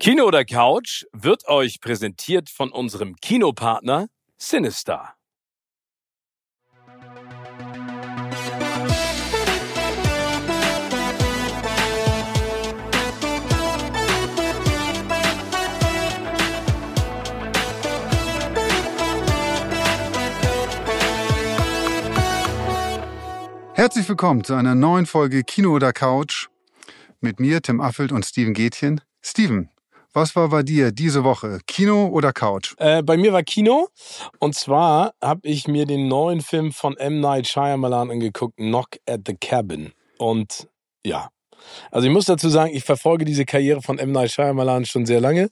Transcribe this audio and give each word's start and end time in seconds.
Kino 0.00 0.26
oder 0.26 0.44
Couch 0.44 1.06
wird 1.12 1.48
euch 1.48 1.80
präsentiert 1.80 2.50
von 2.50 2.70
unserem 2.70 3.16
Kinopartner 3.16 4.06
Sinister. 4.36 5.14
Herzlich 23.74 24.08
willkommen 24.08 24.44
zu 24.44 24.54
einer 24.54 24.76
neuen 24.76 25.06
Folge 25.06 25.42
Kino 25.42 25.74
oder 25.74 25.92
Couch 25.92 26.46
mit 27.20 27.40
mir, 27.40 27.60
Tim 27.62 27.80
Affelt 27.80 28.12
und 28.12 28.24
Steven 28.24 28.54
Gätchen. 28.54 29.00
Steven, 29.20 29.68
was 30.18 30.34
war 30.34 30.48
bei 30.48 30.64
dir 30.64 30.90
diese 30.90 31.22
Woche? 31.22 31.60
Kino 31.68 32.08
oder 32.08 32.32
Couch? 32.32 32.74
Äh, 32.78 33.04
bei 33.04 33.16
mir 33.16 33.32
war 33.32 33.44
Kino. 33.44 33.86
Und 34.40 34.56
zwar 34.56 35.12
habe 35.22 35.46
ich 35.46 35.68
mir 35.68 35.86
den 35.86 36.08
neuen 36.08 36.40
Film 36.40 36.72
von 36.72 36.96
M. 36.96 37.20
Night 37.20 37.46
Shyamalan 37.46 38.10
angeguckt, 38.10 38.56
Knock 38.56 38.96
at 39.08 39.20
the 39.26 39.36
Cabin. 39.40 39.92
Und 40.18 40.66
ja, 41.04 41.28
also 41.92 42.08
ich 42.08 42.12
muss 42.12 42.24
dazu 42.24 42.48
sagen, 42.48 42.74
ich 42.74 42.82
verfolge 42.82 43.24
diese 43.24 43.44
Karriere 43.44 43.80
von 43.80 44.00
M. 44.00 44.10
Night 44.10 44.32
Shyamalan 44.32 44.86
schon 44.86 45.06
sehr 45.06 45.20
lange. 45.20 45.50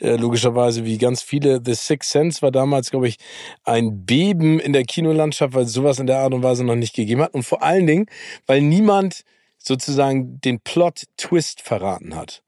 Äh, 0.00 0.16
logischerweise 0.16 0.84
wie 0.84 0.98
ganz 0.98 1.22
viele. 1.22 1.60
The 1.64 1.74
Sixth 1.74 2.10
Sense 2.10 2.42
war 2.42 2.50
damals, 2.50 2.90
glaube 2.90 3.06
ich, 3.06 3.18
ein 3.62 4.04
Beben 4.04 4.58
in 4.58 4.72
der 4.72 4.82
Kinolandschaft, 4.82 5.54
weil 5.54 5.64
es 5.64 5.72
sowas 5.72 6.00
in 6.00 6.08
der 6.08 6.18
Art 6.18 6.34
und 6.34 6.42
Weise 6.42 6.64
noch 6.64 6.74
nicht 6.74 6.94
gegeben 6.94 7.22
hat. 7.22 7.34
Und 7.34 7.44
vor 7.44 7.62
allen 7.62 7.86
Dingen, 7.86 8.06
weil 8.48 8.62
niemand 8.62 9.22
sozusagen 9.68 10.40
den 10.40 10.58
Plot-Twist 10.60 11.60
verraten 11.62 12.16
hat. 12.16 12.42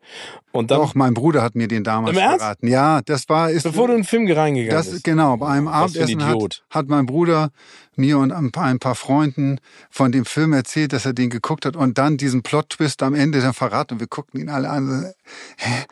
Und 0.50 0.72
dann, 0.72 0.80
Doch, 0.80 0.96
mein 0.96 1.14
Bruder 1.14 1.42
hat 1.42 1.54
mir 1.54 1.68
den 1.68 1.84
damals 1.84 2.18
verraten. 2.18 2.66
Ja, 2.66 3.00
das 3.02 3.28
war... 3.28 3.50
Ist, 3.50 3.62
Bevor 3.62 3.86
du 3.86 3.92
in 3.92 4.00
den 4.00 4.04
Film 4.04 4.28
reingegangen 4.28 4.76
das, 4.76 4.90
bist. 4.90 5.04
Genau, 5.04 5.36
bei 5.36 5.46
einem 5.46 5.68
Abendessen 5.68 6.26
hat, 6.26 6.64
hat 6.70 6.88
mein 6.88 7.06
Bruder 7.06 7.50
mir 7.94 8.18
und 8.18 8.32
ein 8.32 8.50
paar, 8.50 8.64
ein 8.64 8.80
paar 8.80 8.96
Freunden 8.96 9.60
von 9.90 10.10
dem 10.10 10.24
Film 10.24 10.52
erzählt, 10.52 10.92
dass 10.92 11.06
er 11.06 11.12
den 11.12 11.30
geguckt 11.30 11.64
hat 11.66 11.76
und 11.76 11.98
dann 11.98 12.16
diesen 12.16 12.42
Plot-Twist 12.42 13.02
am 13.04 13.14
Ende 13.14 13.40
dann 13.40 13.54
verraten. 13.54 13.94
Und 13.94 14.00
wir 14.00 14.08
guckten 14.08 14.40
ihn 14.40 14.48
alle 14.48 14.68
an. 14.68 15.12
Hä? 15.58 15.84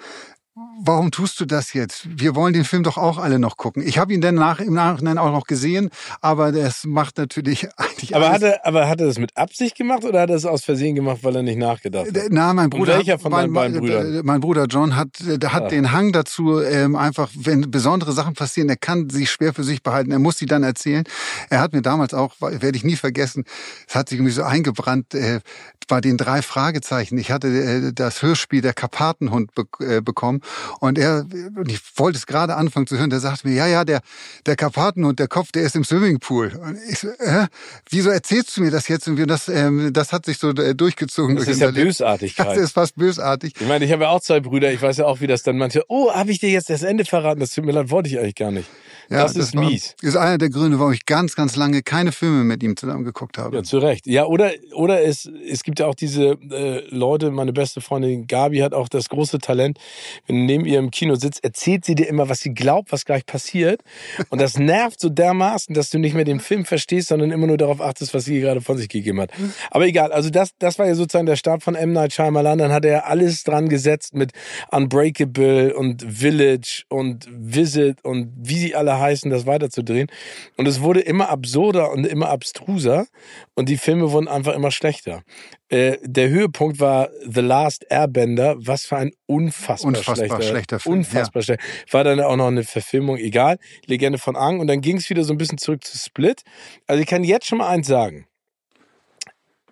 Warum 0.81 1.11
tust 1.11 1.39
du 1.41 1.45
das 1.45 1.73
jetzt? 1.73 2.06
Wir 2.09 2.34
wollen 2.34 2.53
den 2.53 2.64
Film 2.64 2.83
doch 2.83 2.97
auch 2.97 3.19
alle 3.19 3.39
noch 3.39 3.56
gucken. 3.56 3.87
Ich 3.87 3.98
habe 3.98 4.12
ihn 4.12 4.20
dann 4.20 4.34
nach, 4.37 4.61
im 4.61 4.75
Nachhinein 4.75 5.19
auch 5.19 5.33
noch 5.33 5.47
gesehen, 5.47 5.91
aber 6.20 6.53
das 6.53 6.84
macht 6.84 7.19
natürlich 7.19 7.69
eigentlich 7.77 8.15
aber 8.15 8.31
alles. 8.31 8.42
Hat 8.42 8.42
er, 8.42 8.67
aber 8.67 8.89
hat 8.89 9.00
er 9.00 9.06
das 9.06 9.19
mit 9.19 9.37
Absicht 9.37 9.77
gemacht 9.77 10.05
oder 10.05 10.20
hat 10.20 10.31
er 10.31 10.37
es 10.37 10.47
aus 10.47 10.65
Versehen 10.65 10.95
gemacht, 10.95 11.19
weil 11.23 11.37
er 11.37 11.42
nicht 11.42 11.59
nachgedacht 11.59 12.06
hat? 12.06 12.25
Na, 12.31 12.53
mein 12.55 12.70
Bruder. 12.70 12.92
Und 12.92 12.98
welcher 12.98 13.19
von 13.19 13.31
mein, 13.31 13.50
meinen 13.50 13.75
beiden 13.75 13.81
Brüdern? 13.81 14.20
Mein 14.25 14.41
Bruder 14.41 14.67
John 14.67 14.97
hat, 14.97 15.09
der 15.20 15.53
hat 15.53 15.65
ah. 15.65 15.69
den 15.69 15.92
Hang 15.92 16.12
dazu, 16.12 16.61
ähm, 16.61 16.97
einfach, 16.97 17.31
wenn 17.34 17.70
besondere 17.70 18.12
Sachen 18.12 18.34
passieren, 18.34 18.69
er 18.69 18.77
kann 18.77 19.11
sie 19.11 19.27
schwer 19.27 19.53
für 19.53 19.65
sich 19.65 19.83
behalten, 19.83 20.11
er 20.11 20.19
muss 20.19 20.39
sie 20.39 20.47
dann 20.47 20.62
erzählen. 20.62 21.05
Er 21.50 21.61
hat 21.61 21.72
mir 21.72 21.83
damals 21.83 22.15
auch, 22.15 22.34
werde 22.41 22.77
ich 22.77 22.84
nie 22.84 22.97
vergessen, 22.97 23.45
es 23.87 23.95
hat 23.95 24.09
sich 24.09 24.19
irgendwie 24.19 24.33
so 24.33 24.43
eingebrannt, 24.43 25.15
äh, 25.15 25.41
bei 25.89 26.00
den 26.00 26.17
drei 26.17 26.43
Fragezeichen. 26.43 27.19
Ich 27.19 27.33
hatte 27.33 27.48
äh, 27.48 27.93
das 27.93 28.22
Hörspiel 28.22 28.61
der 28.61 28.75
Karpatenhund 28.75 29.55
be 29.55 29.65
äh, 29.81 30.00
bekommen 30.00 30.43
und 30.81 30.99
er, 30.99 31.27
und 31.57 31.71
ich 31.71 31.81
wollte 31.97 32.19
es 32.19 32.27
gerade 32.27 32.57
anfangen 32.57 32.87
zu 32.87 32.99
hören, 32.99 33.11
der 33.11 33.21
sagte 33.21 33.49
mir, 33.49 33.55
ja, 33.55 33.67
ja, 33.67 33.85
der, 33.85 34.01
der 34.47 34.57
Karpatenhund, 34.57 35.19
der 35.19 35.29
Kopf, 35.29 35.53
der 35.53 35.63
ist 35.63 35.77
im 35.77 35.85
Swimmingpool. 35.85 36.53
Und 36.63 36.79
ich 36.89 36.99
so, 37.01 37.09
äh, 37.09 37.47
wieso 37.91 38.11
erzählst 38.11 38.57
du 38.57 38.63
mir 38.63 38.71
das 38.71 38.89
jetzt? 38.89 39.09
Und 39.09 39.25
das, 39.27 39.49
ähm, 39.49 39.93
das 39.93 40.13
hat 40.13 40.27
sich 40.27 40.39
so 40.39 40.51
äh, 40.51 40.75
durchgezogen. 40.75 41.37
Das 41.37 41.47
durch 41.47 41.57
ist 41.57 41.63
ja 41.63 41.71
Bösartigkeit. 41.71 42.47
Das 42.47 42.59
ist 42.59 42.73
fast 42.73 42.97
bösartig. 42.97 43.55
Ich 43.61 43.69
meine, 43.69 43.85
ich 43.85 43.93
habe 43.93 44.05
ja 44.05 44.11
auch 44.11 44.21
zwei 44.21 44.41
Brüder, 44.41 44.73
ich 44.73 44.83
weiß 44.83 44.99
ja 44.99 45.07
auch, 45.07 45.21
wie 45.21 45.27
das 45.27 45.43
dann 45.43 45.59
manche, 45.59 45.85
oh, 45.89 46.13
habe 46.13 46.31
ich 46.31 46.39
dir 46.41 46.51
jetzt 46.51 46.71
das 46.71 46.83
Ende 46.83 47.05
verraten? 47.05 47.41
Das 47.41 47.51
tut 47.51 47.65
mir 47.65 47.73
leid, 47.73 47.91
wollte 47.91 48.09
ich 48.09 48.19
eigentlich 48.19 48.35
gar 48.35 48.51
nicht. 48.51 48.69
Ja, 49.11 49.23
das, 49.23 49.33
das 49.33 49.47
ist 49.47 49.56
war, 49.56 49.64
mies. 49.64 49.97
Ist 50.03 50.17
einer 50.17 50.37
der 50.37 50.51
Gründe, 50.51 50.78
warum 50.78 50.92
ich 50.92 51.06
ganz, 51.06 51.34
ganz 51.34 51.56
lange 51.56 51.83
keine 51.83 52.12
Filme 52.12 52.44
mit 52.44 52.62
ihm 52.62 52.77
zusammen 52.77 53.05
geguckt 53.05 53.38
habe. 53.38 53.56
Ja, 53.56 53.62
zu 53.62 53.78
Recht. 53.78 54.06
Ja, 54.06 54.27
oder, 54.27 54.50
oder 54.75 55.03
es, 55.03 55.31
es 55.49 55.62
gibt 55.62 55.81
ja 55.81 55.87
auch 55.87 55.94
diese 55.94 56.38
äh, 56.50 56.84
Leute, 56.91 57.31
meine 57.31 57.55
beste 57.55 57.81
Freundin 57.81 58.27
Gabi 58.27 58.59
hat 58.59 58.75
auch 58.75 58.88
das 58.88 59.09
große 59.09 59.38
Talent, 59.38 59.78
wenn 60.27 60.37
du 60.37 60.43
neben 60.43 60.66
ihr 60.66 60.78
im 60.78 60.91
Kino 60.91 61.15
sitzt, 61.15 61.43
erzählt 61.43 61.87
sie 61.87 61.94
dir 61.94 62.06
immer, 62.06 62.28
was 62.28 62.41
sie 62.41 62.53
glaubt, 62.53 62.93
was 62.93 63.06
gleich 63.06 63.25
passiert. 63.25 63.81
Und 64.28 64.41
das 64.41 64.59
nervt 64.59 65.00
so 65.00 65.09
dermaßen, 65.09 65.75
dass 65.75 65.88
du 65.88 65.99
nicht 65.99 66.15
mehr 66.15 66.25
den 66.25 66.41
Film 66.41 66.66
verstehst, 66.66 67.09
sondern 67.09 67.31
immer 67.31 67.47
nur 67.47 67.56
darauf 67.56 67.81
achtest, 67.81 68.12
was 68.12 68.27
sie 68.27 68.41
gerade 68.41 68.60
von 68.60 68.77
sich 68.77 68.91
gegeben 68.91 69.22
hat. 69.22 69.31
Aber 69.71 69.87
egal, 69.87 70.12
also 70.12 70.28
das, 70.28 70.50
das 70.59 70.78
war 70.78 70.87
ja 70.87 70.94
sozusagen 70.94 71.27
der 71.27 71.37
Start 71.37 71.62
von 71.62 71.75
M. 71.75 71.93
Night 71.93 72.12
Shyamalan. 72.12 72.59
Dann 72.59 72.72
hat 72.72 72.84
er 72.84 73.06
alles 73.06 73.43
dran 73.43 73.71
gesetzt 73.71 74.15
mit 74.15 74.33
Unbreakable 74.71 75.75
und 75.75 76.03
Village 76.03 76.84
und 76.88 77.27
Visit 77.31 78.04
und 78.04 78.33
wie 78.37 78.59
sie 78.59 78.75
alle 78.75 78.97
heißen, 78.98 79.31
das 79.31 79.47
weiterzudrehen. 79.47 80.09
Und 80.56 80.66
es 80.69 80.81
wurde 80.81 81.00
immer 81.00 81.28
absurder 81.28 81.91
und 81.92 82.06
immer 82.06 82.28
abstruser 82.28 83.06
und 83.54 83.69
die 83.69 83.76
Filme 83.76 84.12
wurden 84.12 84.28
einfach 84.28 84.54
immer 84.54 84.70
schlechter. 84.70 85.22
Äh, 85.69 85.98
der 86.03 86.28
Höhepunkt 86.31 86.81
war 86.81 87.10
The 87.26 87.41
Last 87.41 87.86
Airbender. 87.91 88.56
Was 88.59 88.86
für 88.86 88.97
ein 88.97 89.12
unfassbar, 89.26 89.88
unfassbar 89.88 90.16
schlechter, 90.16 90.42
schlechter 90.42 90.81
Film. 90.81 90.98
Unfassbar 90.98 91.42
ja. 91.42 91.44
schlecht. 91.44 91.92
War 91.92 92.04
dann 92.04 92.20
auch 92.20 92.36
noch 92.36 92.47
eine 92.47 92.64
Verfilmung, 92.64 93.16
egal. 93.19 93.59
Legende 93.86 94.19
von 94.19 94.36
Ang. 94.36 94.60
Und 94.60 94.66
dann 94.66 94.81
ging 94.81 94.97
es 94.97 95.10
wieder 95.10 95.25
so 95.25 95.34
ein 95.34 95.38
bisschen 95.38 95.59
zurück 95.59 95.84
zu 95.84 95.98
Split. 95.98 96.42
Also 96.86 97.03
ich 97.03 97.09
kann 97.09 97.25
jetzt 97.25 97.47
schon 97.47 97.59
mal 97.59 97.69
eins 97.69 97.86
sagen. 97.86 98.26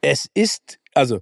Es 0.02 0.28
ist, 0.34 0.78
also 0.94 1.20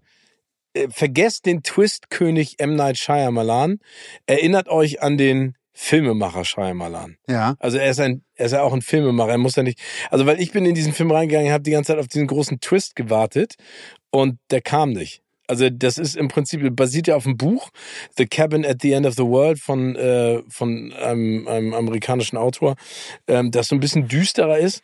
äh, 0.74 0.88
vergesst 0.90 1.46
den 1.46 1.62
Twist-König 1.62 2.58
M. 2.58 2.74
Night 2.74 2.98
Shyamalan. 2.98 3.78
Erinnert 4.26 4.68
euch 4.68 5.02
an 5.02 5.16
den 5.16 5.54
Filmemacher 5.74 6.44
Shyamalan. 6.44 7.16
Ja. 7.28 7.56
Also 7.58 7.78
er 7.78 7.90
ist 7.90 8.00
ein, 8.00 8.22
er 8.36 8.46
ist 8.46 8.52
ja 8.52 8.62
auch 8.62 8.72
ein 8.72 8.80
Filmemacher. 8.80 9.32
Er 9.32 9.38
muss 9.38 9.56
ja 9.56 9.64
nicht, 9.64 9.80
also 10.10 10.24
weil 10.24 10.40
ich 10.40 10.52
bin 10.52 10.64
in 10.64 10.74
diesen 10.74 10.92
Film 10.92 11.10
reingegangen, 11.10 11.52
habe 11.52 11.64
die 11.64 11.72
ganze 11.72 11.92
Zeit 11.92 11.98
auf 11.98 12.06
diesen 12.06 12.28
großen 12.28 12.60
Twist 12.60 12.94
gewartet 12.94 13.54
und 14.10 14.38
der 14.50 14.62
kam 14.62 14.90
nicht. 14.90 15.22
Also 15.46 15.68
das 15.68 15.98
ist 15.98 16.16
im 16.16 16.28
Prinzip 16.28 16.62
basiert 16.74 17.08
ja 17.08 17.16
auf 17.16 17.24
dem 17.24 17.36
Buch 17.36 17.70
The 18.16 18.26
Cabin 18.26 18.64
at 18.64 18.80
the 18.80 18.92
End 18.92 19.04
of 19.04 19.14
the 19.14 19.24
World 19.24 19.58
von 19.58 19.94
äh, 19.96 20.42
von 20.48 20.92
einem, 20.94 21.46
einem 21.48 21.74
amerikanischen 21.74 22.38
Autor, 22.38 22.76
ähm, 23.26 23.50
das 23.50 23.68
so 23.68 23.74
ein 23.74 23.80
bisschen 23.80 24.08
düsterer 24.08 24.58
ist. 24.58 24.80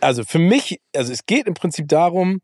Also 0.00 0.24
für 0.24 0.38
mich, 0.38 0.80
also 0.94 1.12
es 1.12 1.26
geht 1.26 1.46
im 1.46 1.54
Prinzip 1.54 1.88
darum, 1.88 2.40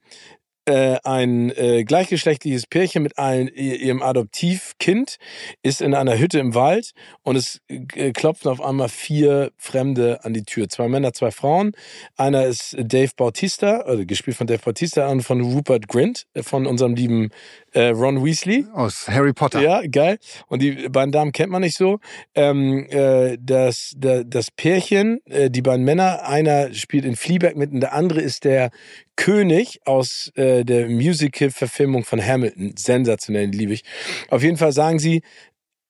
äh, 0.67 0.97
ein 1.05 1.51
äh, 1.57 1.85
gleichgeschlechtliches 1.85 2.67
Pärchen 2.67 3.03
mit 3.03 3.19
ein, 3.19 3.49
ihrem 3.49 4.03
Adoptivkind 4.03 5.17
ist 5.63 5.81
in 5.81 5.95
einer 5.95 6.19
Hütte 6.19 6.39
im 6.39 6.55
Wald 6.55 6.93
und 7.23 7.37
es 7.37 7.61
äh, 7.69 8.13
klopfen 8.13 8.51
auf 8.51 8.61
einmal 8.61 8.89
vier 8.89 9.53
Fremde 9.57 10.25
an 10.25 10.35
die 10.35 10.45
Tür. 10.45 10.69
Zwei 10.69 10.89
Männer, 10.89 11.13
zwei 11.13 11.31
Frauen. 11.31 11.73
Einer 12.17 12.47
ist 12.47 12.77
Dave 12.79 13.11
Bautista, 13.17 13.81
also 13.81 14.07
gespielt 14.07 14.37
von 14.37 14.47
Dave 14.47 14.63
Bautista, 14.65 15.09
und 15.09 15.23
von 15.23 15.41
Rupert 15.41 15.89
Grint, 15.89 16.27
äh, 16.35 16.43
von 16.43 16.67
unserem 16.67 16.95
lieben 16.95 17.31
äh, 17.75 17.89
Ron 17.89 18.25
Weasley. 18.25 18.67
Aus 18.73 19.09
Harry 19.09 19.33
Potter. 19.33 19.61
Ja, 19.61 19.83
geil. 19.87 20.19
Und 20.47 20.63
die 20.63 20.89
beiden 20.89 21.13
Damen 21.13 21.33
kennt 21.33 21.51
man 21.51 21.63
nicht 21.63 21.77
so. 21.77 21.99
Ähm, 22.35 22.87
äh, 22.89 23.37
das, 23.41 23.93
der, 23.97 24.25
das 24.25 24.51
Pärchen, 24.51 25.21
äh, 25.27 25.51
die 25.51 25.63
beiden 25.63 25.85
Männer, 25.85 26.27
einer 26.27 26.73
spielt 26.73 27.05
in 27.05 27.17
Fleabag 27.17 27.57
mit 27.57 27.73
und 27.73 27.81
der 27.81 27.93
andere 27.93 28.21
ist 28.21 28.45
der 28.45 28.71
König 29.17 29.81
aus 29.85 30.33
äh, 30.37 30.65
der 30.65 30.89
Musical-Verfilmung 30.89 32.05
von 32.05 32.25
Hamilton. 32.25 32.75
Sensationell, 32.77 33.49
liebe 33.49 33.73
ich. 33.73 33.85
Auf 34.29 34.43
jeden 34.43 34.57
Fall 34.57 34.73
sagen 34.73 34.99
sie, 34.99 35.23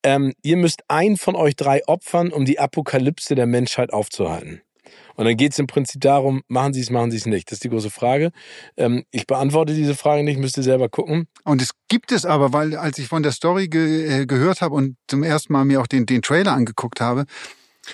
ähm, 0.02 0.34
ihr 0.42 0.56
müsst 0.56 0.82
einen 0.88 1.16
von 1.16 1.34
euch 1.34 1.56
drei 1.56 1.86
opfern, 1.86 2.30
um 2.32 2.44
die 2.44 2.58
Apokalypse 2.58 3.34
der 3.34 3.46
Menschheit 3.46 3.92
aufzuhalten. 3.92 4.60
Und 5.16 5.24
dann 5.24 5.36
geht 5.36 5.52
es 5.52 5.58
im 5.58 5.66
Prinzip 5.66 6.00
darum, 6.00 6.42
machen 6.48 6.72
Sie 6.74 6.80
es, 6.80 6.90
machen 6.90 7.10
Sie 7.10 7.16
es 7.16 7.26
nicht. 7.26 7.50
Das 7.50 7.56
ist 7.56 7.64
die 7.64 7.68
große 7.68 7.90
Frage. 7.90 8.30
Ähm, 8.76 9.04
ich 9.10 9.26
beantworte 9.26 9.74
diese 9.74 9.94
Frage 9.94 10.24
nicht, 10.24 10.38
müsst 10.38 10.56
ihr 10.56 10.62
selber 10.62 10.88
gucken. 10.88 11.26
Und 11.44 11.62
es 11.62 11.70
gibt 11.88 12.12
es 12.12 12.26
aber, 12.26 12.52
weil 12.52 12.76
als 12.76 12.98
ich 12.98 13.08
von 13.08 13.22
der 13.22 13.32
Story 13.32 13.68
ge 13.68 14.22
äh, 14.22 14.26
gehört 14.26 14.60
habe 14.60 14.74
und 14.74 14.96
zum 15.08 15.22
ersten 15.22 15.52
Mal 15.52 15.64
mir 15.64 15.80
auch 15.80 15.86
den, 15.86 16.06
den 16.06 16.22
Trailer 16.22 16.52
angeguckt 16.52 17.00
habe, 17.00 17.24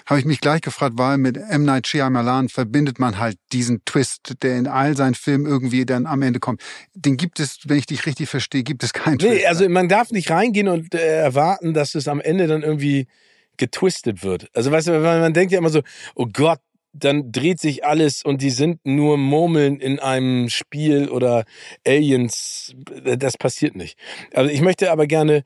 habe 0.06 0.20
ich 0.20 0.26
mich 0.26 0.40
gleich 0.40 0.60
gefragt, 0.60 0.94
weil 0.96 1.18
mit 1.18 1.36
M. 1.36 1.64
Night 1.64 1.86
Shyamalan 1.86 2.48
verbindet 2.48 2.98
man 2.98 3.18
halt 3.18 3.36
diesen 3.52 3.84
Twist, 3.84 4.34
der 4.42 4.56
in 4.56 4.66
all 4.66 4.96
seinen 4.96 5.14
Filmen 5.14 5.46
irgendwie 5.46 5.84
dann 5.84 6.06
am 6.06 6.22
Ende 6.22 6.40
kommt. 6.40 6.62
Den 6.94 7.16
gibt 7.16 7.40
es, 7.40 7.58
wenn 7.66 7.78
ich 7.78 7.86
dich 7.86 8.06
richtig 8.06 8.28
verstehe, 8.28 8.62
gibt 8.62 8.82
es 8.82 8.92
keinen 8.92 9.16
nee, 9.16 9.28
Twist. 9.28 9.46
also 9.46 9.68
man 9.68 9.88
darf 9.88 10.10
nicht 10.10 10.30
reingehen 10.30 10.68
und 10.68 10.94
äh, 10.94 11.22
erwarten, 11.22 11.74
dass 11.74 11.94
es 11.94 12.08
am 12.08 12.20
Ende 12.20 12.46
dann 12.46 12.62
irgendwie 12.62 13.08
getwistet 13.56 14.22
wird. 14.22 14.48
Also 14.54 14.70
weißt 14.70 14.88
du, 14.88 15.00
man 15.00 15.34
denkt 15.34 15.52
ja 15.52 15.58
immer 15.58 15.70
so, 15.70 15.82
oh 16.14 16.26
Gott, 16.32 16.60
dann 16.92 17.32
dreht 17.32 17.60
sich 17.60 17.84
alles 17.84 18.22
und 18.22 18.42
die 18.42 18.50
sind 18.50 18.80
nur 18.84 19.16
Murmeln 19.16 19.78
in 19.78 19.98
einem 19.98 20.48
Spiel 20.48 21.08
oder 21.08 21.44
Aliens. 21.86 22.74
Das 23.04 23.36
passiert 23.36 23.76
nicht. 23.76 23.98
Also 24.34 24.50
ich 24.50 24.60
möchte 24.60 24.90
aber 24.90 25.06
gerne 25.06 25.44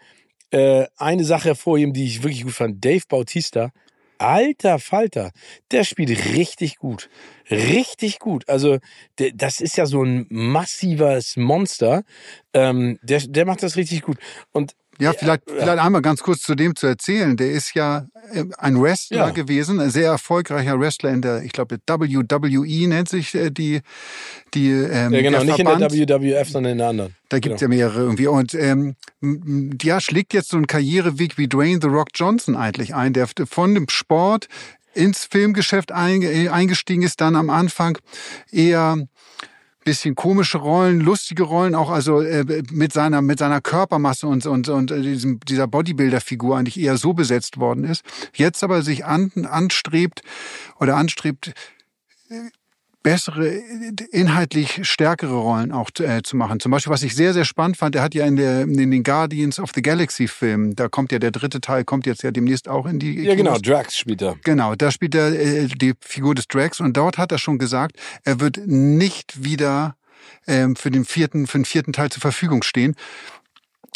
äh, 0.50 0.87
eine 0.96 1.25
Sache 1.25 1.50
hervorheben, 1.50 1.93
die 1.93 2.05
ich 2.05 2.23
wirklich 2.23 2.44
gut 2.44 2.52
fand. 2.52 2.85
Dave 2.85 3.02
Bautista, 3.08 3.70
alter 4.19 4.79
Falter, 4.79 5.32
der 5.70 5.85
spielt 5.85 6.11
richtig 6.35 6.76
gut. 6.76 7.11
Richtig 7.50 8.19
gut. 8.20 8.49
Also 8.49 8.79
der, 9.19 9.32
das 9.35 9.61
ist 9.61 9.76
ja 9.76 9.87
so 9.87 10.02
ein 10.02 10.26
massives 10.31 11.37
Monster. 11.37 12.05
Ähm, 12.52 12.99
der, 13.02 13.20
der 13.20 13.44
macht 13.44 13.62
das 13.62 13.76
richtig 13.76 14.02
gut. 14.02 14.19
Und 14.52 14.75
Ja, 14.99 15.12
vielleicht, 15.12 15.49
Ja. 15.50 15.55
vielleicht 15.61 15.79
einmal 15.79 16.02
ganz 16.02 16.20
kurz 16.23 16.41
zu 16.43 16.55
dem 16.55 16.76
zu 16.76 16.87
erzählen. 16.87 17.37
Der 17.37 17.50
ist 17.50 17.75
ja 17.75 18.06
äh, 18.32 18.44
ein 18.58 18.81
Wrestler 18.81 19.17
Ja. 19.26 19.31
gewesen, 19.31 19.81
ein 19.81 19.91
sehr 19.91 20.11
erfolgreicher 20.11 20.79
Wrestler 20.79 21.11
in 21.11 21.20
der, 21.23 21.43
ich 21.43 21.52
glaube, 21.52 21.79
WWE 21.87 22.88
nennt 22.88 23.08
sich 23.08 23.35
äh, 23.35 23.50
die, 23.50 23.81
die 24.55 24.70
ähm, 24.70 25.12
Ja, 25.12 25.23
genau, 25.23 25.43
nicht 25.44 25.56
Verband. 25.56 25.93
in 25.93 26.06
der 26.06 26.20
WWF, 26.23 26.49
sondern 26.49 26.73
in 26.73 26.79
der 26.79 26.88
anderen. 26.88 27.14
Da 27.29 27.38
gibt's 27.38 27.61
genau. 27.61 27.73
ja 27.73 27.79
mehrere 27.79 28.00
irgendwie. 28.00 28.26
Und 28.29 28.55
ähm, 28.55 28.94
ja, 29.82 30.00
schlägt 30.00 30.32
jetzt 30.35 30.50
so 30.50 30.56
einen 30.56 30.67
Karriereweg 30.67 31.38
wie 31.38 31.49
Dwayne 31.49 31.81
The 31.82 31.88
Rock 31.88 32.08
Johnson 32.14 32.55
eigentlich 32.56 32.94
ein, 32.94 33.12
der 33.12 33.26
von 33.46 33.75
dem 33.75 33.88
Sport 33.88 34.49
ins 34.94 35.25
Filmgeschäft 35.25 35.93
einge- 35.93 36.50
eingestiegen 36.50 37.02
ist, 37.02 37.20
dann 37.20 37.35
am 37.35 37.50
Anfang 37.50 37.99
eher 38.52 38.96
bisschen 39.85 40.15
komische 40.15 40.59
Rollen, 40.59 41.01
lustige 41.01 41.45
Rollen, 41.45 41.75
auch 41.75 41.91
also 41.91 42.21
äh, 42.21 42.63
mit 42.71 42.93
seiner 42.93 43.23
mit 43.23 43.39
seiner 43.39 43.61
Körpermasse 43.61 44.27
und 44.27 44.47
und 44.47 44.69
und 44.69 44.91
äh, 44.91 45.03
diesem, 45.03 45.41
dieser 45.41 45.67
Bodybuilder-Figur 45.67 46.57
eigentlich 46.57 46.81
eher 46.81 46.97
so 46.97 47.13
besetzt 47.13 47.59
worden 47.59 47.85
ist. 47.85 48.05
Jetzt 48.35 48.65
aber 48.65 48.83
sich 48.83 49.05
an, 49.05 49.31
anstrebt 49.49 50.23
oder 50.81 50.97
anstrebt 50.97 51.53
äh, 52.31 52.51
bessere, 53.05 53.47
inhaltlich 54.11 54.81
stärkere 54.83 55.37
Rollen 55.37 55.71
auch 55.71 55.91
äh, 56.01 56.23
zu 56.23 56.37
machen. 56.37 56.59
Zum 56.59 56.73
Beispiel, 56.73 56.93
was 56.93 57.05
ich 57.05 57.15
sehr, 57.15 57.33
sehr 57.35 57.45
spannend 57.45 57.77
fand, 57.77 57.95
er 57.95 58.03
hat 58.03 58.15
ja 58.15 58.27
in, 58.27 58.35
der, 58.35 58.62
in 58.62 58.91
den 58.91 59.05
Guardians 59.05 59.61
of 59.61 59.71
the 59.75 59.83
Galaxy 59.83 60.27
Filmen, 60.27 60.75
da 60.75 60.89
kommt 60.89 61.12
ja 61.12 61.21
der 61.21 61.31
dritte 61.31 61.61
Teil, 61.61 61.85
kommt 61.85 62.06
jetzt 62.06 62.23
ja 62.25 62.33
demnächst 62.33 62.67
auch 62.67 62.87
in 62.87 62.99
die 62.99 63.23
Ja, 63.23 63.37
genau. 63.37 63.59
Drax 63.59 63.97
spielt 63.97 64.23
er. 64.23 64.37
Genau, 64.43 64.75
da 64.75 64.91
spielt 64.91 65.15
er 65.15 65.29
äh, 65.29 65.67
die 65.69 65.93
Figur 66.01 66.35
des 66.35 66.49
Drax 66.49 66.81
und 66.81 66.97
dort 66.97 67.19
hat 67.19 67.31
er 67.31 67.39
schon 67.39 67.59
gesagt, 67.59 67.97
er 68.25 68.41
wird 68.41 68.59
nicht 68.67 69.45
wieder 69.45 69.97
ähm, 70.47 70.75
für 70.75 70.91
den 70.91 71.05
vierten, 71.05 71.47
für 71.47 71.59
den 71.59 71.65
vierten 71.65 71.93
Teil 71.93 72.11
zur 72.11 72.23
Verfügung 72.23 72.62
stehen, 72.62 72.97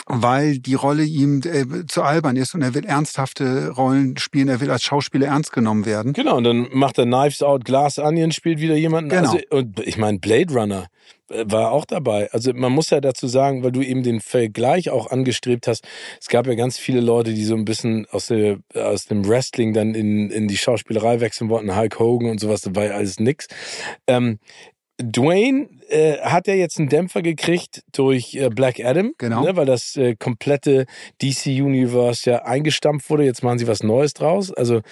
weil 0.06 0.58
die 0.58 0.74
Rolle 0.74 1.04
ihm 1.04 1.42
äh, 1.44 1.86
zu 1.86 2.02
albern 2.02 2.36
ist 2.36 2.54
und 2.54 2.62
er 2.62 2.74
will 2.74 2.84
ernsthafte 2.84 3.70
Rollen 3.70 4.16
spielen, 4.16 4.48
er 4.48 4.60
will 4.60 4.70
als 4.70 4.82
Schauspieler 4.82 5.26
ernst 5.26 5.52
genommen 5.52 5.86
werden. 5.86 6.12
Genau, 6.12 6.36
und 6.36 6.44
dann 6.44 6.68
macht 6.72 6.98
er 6.98 7.04
Knives 7.04 7.42
Out, 7.42 7.64
Glass 7.64 7.98
Onion, 7.98 8.32
spielt 8.32 8.60
wieder 8.60 8.76
jemanden. 8.76 9.10
Genau. 9.10 9.32
Also, 9.32 9.38
und 9.50 9.80
ich 9.80 9.98
meine, 9.98 10.18
Blade 10.18 10.52
Runner 10.52 10.86
äh, 11.28 11.44
war 11.46 11.72
auch 11.72 11.84
dabei. 11.84 12.30
Also 12.32 12.52
man 12.54 12.72
muss 12.72 12.90
ja 12.90 13.00
dazu 13.00 13.26
sagen, 13.26 13.62
weil 13.62 13.72
du 13.72 13.82
eben 13.82 14.02
den 14.02 14.20
Vergleich 14.20 14.90
auch 14.90 15.10
angestrebt 15.10 15.66
hast, 15.66 15.86
es 16.20 16.28
gab 16.28 16.46
ja 16.46 16.54
ganz 16.54 16.78
viele 16.78 17.00
Leute, 17.00 17.34
die 17.34 17.44
so 17.44 17.54
ein 17.54 17.64
bisschen 17.64 18.06
aus, 18.10 18.26
der, 18.26 18.58
aus 18.74 19.06
dem 19.06 19.28
Wrestling 19.28 19.74
dann 19.74 19.94
in, 19.94 20.30
in 20.30 20.48
die 20.48 20.56
Schauspielerei 20.56 21.20
wechseln 21.20 21.50
wollten, 21.50 21.76
Hulk 21.76 21.98
Hogan 21.98 22.30
und 22.30 22.40
sowas, 22.40 22.62
das 22.62 22.74
war 22.74 22.86
ja 22.86 22.92
alles 22.92 23.20
nix. 23.20 23.48
Ähm, 24.06 24.38
Dwayne 25.00 25.68
äh, 25.88 26.18
hat 26.20 26.46
ja 26.46 26.54
jetzt 26.54 26.78
einen 26.78 26.88
Dämpfer 26.88 27.22
gekriegt 27.22 27.82
durch 27.92 28.34
äh, 28.34 28.48
Black 28.50 28.80
Adam, 28.80 29.12
Genau. 29.18 29.42
ne, 29.44 29.56
weil 29.56 29.66
das 29.66 29.96
äh, 29.96 30.14
komplette 30.16 30.86
DC-Universe 31.22 32.30
ja 32.30 32.44
eingestampft 32.44 33.08
wurde. 33.10 33.24
Jetzt 33.24 33.42
machen 33.42 33.58
sie 33.58 33.66
was 33.66 33.82
Neues 33.82 34.14
draus. 34.14 34.52
Also 34.52 34.82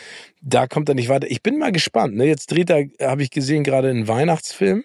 da 0.43 0.67
kommt 0.67 0.89
er 0.89 0.95
nicht 0.95 1.09
weiter. 1.09 1.31
Ich 1.31 1.43
bin 1.43 1.59
mal 1.59 1.73
gespannt. 1.73 2.17
Ne? 2.17 2.25
Jetzt 2.27 2.51
dreht 2.51 2.71
er, 2.71 2.87
habe 3.01 3.23
ich 3.23 3.31
gesehen, 3.31 3.65
gerade 3.65 3.91
einen 3.91 4.09
Weihnachtsfilm. 4.09 4.85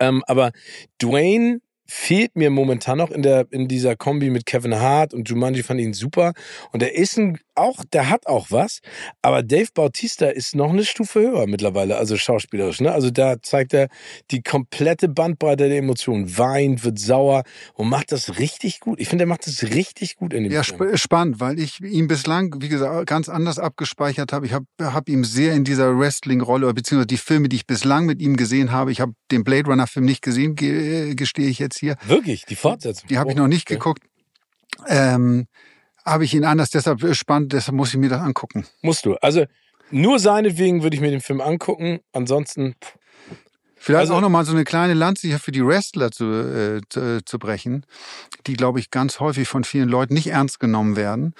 Ähm, 0.00 0.22
aber 0.26 0.52
Dwayne 1.00 1.60
fehlt 1.90 2.36
mir 2.36 2.50
momentan 2.50 2.98
noch 2.98 3.10
in 3.10 3.22
der 3.22 3.46
in 3.50 3.66
dieser 3.68 3.96
Kombi 3.96 4.30
mit 4.30 4.46
Kevin 4.46 4.74
Hart 4.76 5.14
und 5.14 5.28
Jumanji 5.28 5.62
fand 5.62 5.80
ihn 5.80 5.94
super. 5.94 6.32
Und 6.72 6.82
er 6.82 6.94
ist 6.94 7.16
ein 7.18 7.38
auch 7.54 7.82
der 7.92 8.08
hat 8.08 8.26
auch 8.26 8.48
was 8.50 8.80
aber 9.22 9.42
Dave 9.42 9.68
Bautista 9.74 10.26
ist 10.28 10.54
noch 10.54 10.70
eine 10.70 10.84
Stufe 10.84 11.20
höher 11.20 11.46
mittlerweile 11.48 11.96
also 11.96 12.16
schauspielerisch 12.16 12.80
ne? 12.80 12.92
Also 12.92 13.10
da 13.10 13.42
zeigt 13.42 13.74
er 13.74 13.88
die 14.30 14.42
komplette 14.42 15.08
Bandbreite 15.08 15.68
der 15.68 15.78
Emotionen. 15.78 16.38
Weint 16.38 16.84
wird 16.84 16.98
sauer 16.98 17.42
und 17.74 17.88
macht 17.88 18.12
das 18.12 18.38
richtig 18.38 18.80
gut. 18.80 19.00
Ich 19.00 19.08
finde 19.08 19.24
er 19.24 19.28
macht 19.28 19.46
das 19.46 19.62
richtig 19.62 20.16
gut 20.16 20.32
in 20.32 20.44
dem 20.44 20.52
Ja, 20.52 20.62
Film. 20.62 20.94
sp 20.94 20.96
spannend, 20.98 21.40
weil 21.40 21.58
ich 21.58 21.80
ihn 21.80 22.06
bislang, 22.06 22.54
wie 22.60 22.68
gesagt, 22.68 23.06
ganz 23.06 23.28
anders 23.28 23.58
abgespeichert 23.58 24.32
habe. 24.32 24.46
Ich 24.46 24.52
habe 24.52 24.66
hab 24.80 25.08
ihm 25.08 25.24
sehr 25.24 25.54
in 25.54 25.64
dieser 25.64 25.98
Wrestling-Rolle, 25.98 26.72
beziehungsweise 26.74 27.06
die 27.06 27.16
Filme, 27.16 27.48
die 27.48 27.56
ich 27.56 27.66
bislang 27.66 28.06
mit 28.06 28.20
ihm 28.20 28.36
gesehen 28.36 28.72
habe, 28.72 28.92
ich 28.92 29.00
habe 29.00 29.12
den 29.30 29.42
Blade 29.42 29.68
Runner-Film 29.70 30.04
nicht 30.04 30.22
gesehen, 30.22 30.54
ge 30.54 31.14
gestehe 31.14 31.48
ich 31.48 31.58
jetzt 31.58 31.77
hier. 31.78 31.96
wirklich 32.06 32.44
die 32.46 32.56
Fortsetzung 32.56 33.08
Die 33.08 33.18
habe 33.18 33.30
ich 33.30 33.36
noch 33.36 33.48
nicht 33.48 33.66
Okay. 33.68 33.74
geguckt. 33.74 34.02
Ähm, 34.86 35.46
habe 36.04 36.24
ich 36.24 36.34
ihn 36.34 36.44
anders, 36.44 36.70
deshalb 36.70 37.02
spannend, 37.14 37.52
deshalb 37.52 37.76
muss 37.76 37.90
ich 37.90 37.96
mir 38.00 38.08
das 38.08 38.20
angucken. 38.22 38.66
musst 38.82 39.04
du 39.06 39.14
also 39.16 39.44
nur 39.90 40.18
seinetwegen 40.18 40.82
würde 40.82 40.94
ich 40.96 41.00
mir 41.00 41.10
den 41.10 41.20
Film 41.20 41.40
angucken 41.40 42.00
ansonsten 42.12 42.74
pff, 42.82 42.94
Vielleicht 43.80 44.00
Also- 44.00 44.14
auch 44.14 44.20
nochmal 44.20 44.44
so 44.44 44.52
eine 44.52 44.64
kleine 44.64 44.92
Lanze 44.94 45.28
hier 45.28 45.38
für 45.38 45.52
die 45.52 45.64
Wrestler 45.64 46.10
zu, 46.10 46.24
äh, 46.24 46.80
zu, 46.88 47.24
zu 47.24 47.38
brechen, 47.38 47.86
die, 48.48 48.54
glaube 48.54 48.80
ich, 48.80 48.90
ganz 48.90 49.20
häufig 49.20 49.46
von 49.46 49.62
vielen 49.62 49.88
Leuten 49.88 50.14
nicht 50.14 50.26
ernst 50.26 50.58
genommen 50.58 50.96
werden. 50.96 51.32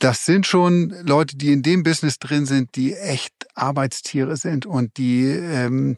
Das 0.00 0.24
sind 0.24 0.46
schon 0.46 0.94
Leute, 1.04 1.36
die 1.36 1.52
in 1.52 1.62
dem 1.62 1.82
Business 1.82 2.18
drin 2.18 2.46
sind, 2.46 2.74
die 2.74 2.94
echt 2.94 3.34
Arbeitstiere 3.54 4.36
sind 4.38 4.64
und 4.64 4.96
die, 4.96 5.24
ähm, 5.26 5.96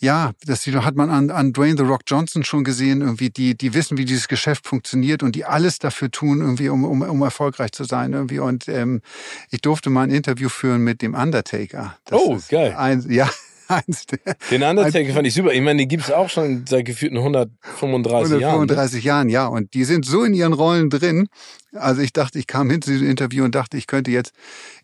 ja, 0.00 0.32
das 0.46 0.66
hat 0.66 0.96
man 0.96 1.10
an, 1.10 1.30
an 1.30 1.52
Dwayne 1.52 1.76
The 1.76 1.82
Rock 1.84 2.02
Johnson 2.06 2.42
schon 2.42 2.64
gesehen, 2.64 3.02
irgendwie, 3.02 3.28
die, 3.28 3.54
die 3.56 3.74
wissen, 3.74 3.98
wie 3.98 4.06
dieses 4.06 4.28
Geschäft 4.28 4.66
funktioniert 4.66 5.22
und 5.22 5.36
die 5.36 5.44
alles 5.44 5.78
dafür 5.78 6.10
tun, 6.10 6.40
irgendwie, 6.40 6.70
um, 6.70 6.84
um, 6.84 7.02
um 7.02 7.22
erfolgreich 7.22 7.72
zu 7.72 7.84
sein, 7.84 8.14
irgendwie. 8.14 8.38
Und 8.38 8.66
ähm, 8.68 9.02
ich 9.50 9.60
durfte 9.60 9.90
mal 9.90 10.04
ein 10.04 10.10
Interview 10.10 10.48
führen 10.48 10.82
mit 10.82 11.02
dem 11.02 11.14
Undertaker. 11.14 11.98
Oh, 12.10 12.36
ist 12.36 12.48
geil. 12.48 12.74
Ein, 12.76 13.04
ja, 13.10 13.28
Den 14.50 14.62
Undertaker 14.62 15.12
fand 15.12 15.26
ich 15.26 15.34
super. 15.34 15.52
Ich 15.52 15.60
meine, 15.60 15.78
die 15.78 15.88
gibt's 15.88 16.10
auch 16.10 16.28
schon 16.28 16.64
seit 16.66 16.84
gefühlten 16.86 17.18
135 17.18 18.40
Jahren. 18.40 18.40
ne? 18.40 18.46
135 18.46 19.04
Jahren, 19.04 19.28
ja. 19.28 19.46
Und 19.46 19.74
die 19.74 19.84
sind 19.84 20.04
so 20.04 20.24
in 20.24 20.34
ihren 20.34 20.52
Rollen 20.54 20.90
drin. 20.90 21.28
Also 21.72 22.00
ich 22.00 22.12
dachte, 22.12 22.38
ich 22.38 22.46
kam 22.46 22.70
hin 22.70 22.82
zu 22.82 22.90
diesem 22.90 23.08
Interview 23.08 23.44
und 23.44 23.54
dachte, 23.54 23.76
ich 23.76 23.86
könnte 23.86 24.10
jetzt 24.10 24.32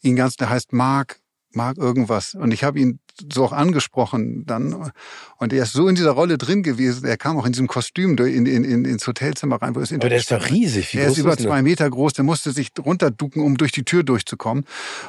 ihn 0.02 0.14
ganz, 0.14 0.36
der 0.36 0.50
heißt 0.50 0.72
Mark, 0.72 1.20
Mark 1.50 1.78
irgendwas. 1.78 2.34
Und 2.34 2.52
ich 2.52 2.62
habe 2.62 2.78
ihn 2.78 3.00
so 3.32 3.44
auch 3.44 3.52
angesprochen 3.52 4.44
dann. 4.46 4.92
Und 5.38 5.52
er 5.52 5.64
ist 5.64 5.72
so 5.72 5.88
in 5.88 5.94
dieser 5.94 6.12
Rolle 6.12 6.38
drin 6.38 6.62
gewesen. 6.62 7.04
Er 7.04 7.16
kam 7.16 7.36
auch 7.38 7.46
in 7.46 7.52
diesem 7.52 7.66
Kostüm 7.66 8.16
durch- 8.16 8.34
in, 8.34 8.46
in, 8.46 8.64
in, 8.64 8.84
ins 8.84 9.06
Hotelzimmer 9.06 9.60
rein, 9.60 9.74
wo 9.74 9.80
das 9.80 9.92
Aber 9.92 10.08
der 10.08 10.18
ist 10.18 10.30
doch 10.30 10.48
riesig. 10.48 10.94
Wie 10.94 10.98
Er 10.98 11.08
ist 11.08 11.18
über 11.18 11.32
ist 11.32 11.42
zwei 11.42 11.62
Meter 11.62 11.88
groß, 11.88 12.14
der 12.14 12.24
musste 12.24 12.52
sich 12.52 12.70
runterducken, 12.78 13.42
um 13.42 13.56
durch 13.56 13.72
die 13.72 13.84
Tür 13.84 14.02
durchzukommen. 14.02 14.64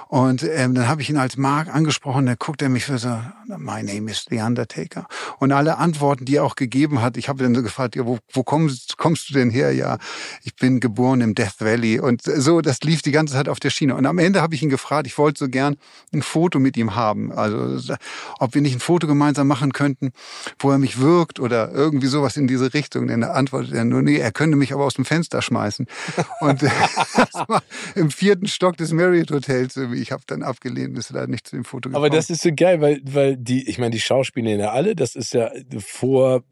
Und 0.08 0.44
ähm, 0.44 0.76
dann 0.76 0.88
habe 0.88 1.02
ich 1.02 1.10
ihn 1.10 1.18
als 1.18 1.38
Mark 1.38 1.74
angesprochen, 1.74 2.26
da 2.26 2.36
guckt 2.36 2.62
er 2.62 2.70
mich 2.70 2.86
für 2.86 2.98
so, 2.98 3.10
my 3.48 3.84
name 3.84 4.10
is 4.12 4.26
The 4.30 4.40
Undertaker. 4.40 5.08
Und 5.40 5.52
alle 5.52 5.78
Antworten, 5.78 6.26
die 6.26 6.36
er 6.38 6.44
auch 6.44 6.56
gegeben 6.56 7.02
hat, 7.02 7.18
ich 7.18 7.30
habe 7.30 7.44
dann 7.44 7.56
so 7.56 7.64
gefragt, 7.64 7.96
ja, 7.96 8.06
wo, 8.06 8.20
wo 8.32 8.44
kommst, 8.44 8.98
kommst 8.98 9.30
du 9.30 9.34
denn 9.34 9.50
her? 9.50 9.74
Ja, 9.74 9.98
ich 10.44 10.56
bin 10.56 10.80
geboren 10.80 11.22
im 11.22 11.36
Death 11.36 11.60
Valley. 11.60 12.00
Und 12.00 12.22
so, 12.24 12.62
das 12.62 12.82
lief 12.82 13.02
die 13.02 13.12
ganze 13.12 13.34
Zeit 13.36 13.48
auf 13.50 13.60
der 13.60 13.70
Schiene. 13.70 13.96
Und 13.96 14.06
am 14.06 14.18
Ende 14.18 14.42
habe 14.42 14.56
ich 14.56 14.64
ihn 14.64 14.70
gefragt, 14.70 15.08
ich 15.08 15.18
wollte 15.18 15.40
so 15.40 15.50
gern 15.50 15.78
ein 16.14 16.22
Foto 16.22 16.60
mit 16.60 16.76
ihm 16.78 16.96
haben. 16.96 17.32
Also, 17.32 17.96
ob 18.40 18.54
wir 18.54 18.62
nicht 18.62 18.76
ein 18.76 18.80
Foto 18.80 19.08
gemeinsam 19.08 19.48
machen 19.48 19.74
könnten, 19.74 20.12
wo 20.60 20.72
er 20.72 20.78
mich 20.78 21.00
wirkt 21.00 21.40
oder 21.40 21.72
irgendwie 21.72 22.08
sowas 22.08 22.38
in 22.38 22.48
diese 22.48 22.74
Richtung. 22.74 23.08
Denn 23.08 23.22
er 23.24 23.36
antwortet 23.36 23.74
er 23.74 23.86
nur, 23.86 24.02
nee, 24.02 24.18
er 24.18 24.32
könnte 24.32 24.58
mich 24.58 24.74
aber 24.74 24.86
aus 24.86 24.96
dem 24.96 25.06
Fenster 25.06 25.42
schmeißen. 25.42 25.88
Und 26.42 26.64
äh, 26.64 26.70
das 27.16 27.34
war 27.48 27.64
im 27.96 28.12
vierten 28.12 28.48
Stock 28.48 28.78
des 28.78 28.92
Marriott 28.92 29.32
Hotels. 29.32 29.78
Ich 29.78 30.12
habe 30.12 30.24
dann 30.28 30.44
abgelehnt, 30.44 30.98
ist 30.98 31.10
leider 31.12 31.28
nicht 31.28 31.48
zu 31.48 31.56
dem 31.56 31.66
Foto 31.66 31.90
gekommen. 31.90 31.96
Aber 32.06 32.10
das 32.10 32.30
ist 32.30 32.42
so 32.42 32.50
geil, 32.56 32.82
weil, 32.82 33.02
weil 33.04 33.38
die, 33.38 33.68
ich 33.70 33.78
meine, 33.78 33.92
die 33.92 34.00
Schauspieler 34.00 34.52
ja 34.52 34.72
alle, 34.72 34.96
das 34.96 35.16
ist 35.16 35.34
ja 35.34 35.50
vor 35.80 36.44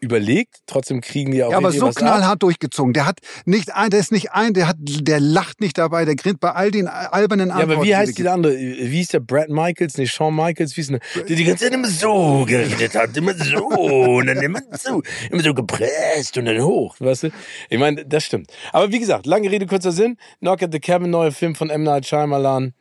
überlegt, 0.00 0.58
trotzdem 0.66 1.00
kriegen 1.00 1.32
die 1.32 1.38
ja 1.38 1.46
auch 1.46 1.52
ja, 1.52 1.56
aber 1.58 1.72
so 1.72 1.86
was 1.86 1.96
ab. 1.96 2.02
knallhart 2.02 2.42
durchgezogen. 2.42 2.92
Der 2.92 3.06
hat 3.06 3.20
nicht 3.44 3.74
ein, 3.74 3.90
der 3.90 4.00
ist 4.00 4.12
nicht 4.12 4.32
ein, 4.32 4.54
der 4.54 4.68
hat, 4.68 4.76
der 4.80 5.20
lacht 5.20 5.60
nicht 5.60 5.78
dabei, 5.78 6.04
der 6.04 6.16
grinst 6.16 6.40
bei 6.40 6.52
all 6.52 6.70
den 6.70 6.88
albernen 6.88 7.48
Ja, 7.48 7.54
Antworten. 7.54 7.72
aber 7.72 7.82
wie 7.82 7.88
die 7.88 7.96
heißt 7.96 8.12
er 8.12 8.16
dieser 8.16 8.32
andere? 8.32 8.56
Wie 8.56 8.96
hieß 8.98 9.08
der? 9.08 9.20
Brad 9.20 9.48
Michaels? 9.48 9.96
Nee, 9.98 10.06
Shawn 10.06 10.34
Michaels? 10.34 10.76
Wie 10.76 10.80
ist 10.80 10.89
der? 10.92 11.22
Der 11.24 11.36
die 11.36 11.44
ganze 11.44 11.64
Zeit 11.64 11.74
immer 11.74 11.88
so 11.88 12.44
geredet 12.46 12.94
hat. 12.94 13.16
Immer 13.16 13.34
so. 13.34 13.64
Und 13.66 14.26
dann 14.26 14.38
immer 14.42 14.60
so. 14.72 15.02
Immer 15.30 15.42
so 15.42 15.54
gepresst 15.54 16.36
und 16.38 16.44
dann 16.46 16.62
hoch. 16.62 16.96
Weißt 16.98 17.24
du? 17.24 17.30
Ich 17.68 17.78
meine, 17.78 18.04
das 18.06 18.24
stimmt. 18.24 18.52
Aber 18.72 18.90
wie 18.92 18.98
gesagt, 19.00 19.26
lange 19.26 19.50
Rede, 19.50 19.66
kurzer 19.66 19.92
Sinn. 19.92 20.16
Knock 20.40 20.62
at 20.62 20.72
the 20.72 20.80
Cabin, 20.80 21.10
neuer 21.10 21.32
Film 21.32 21.54
von 21.54 21.70
M. 21.70 21.82
Night 21.82 22.06
Shyamalan. 22.06 22.74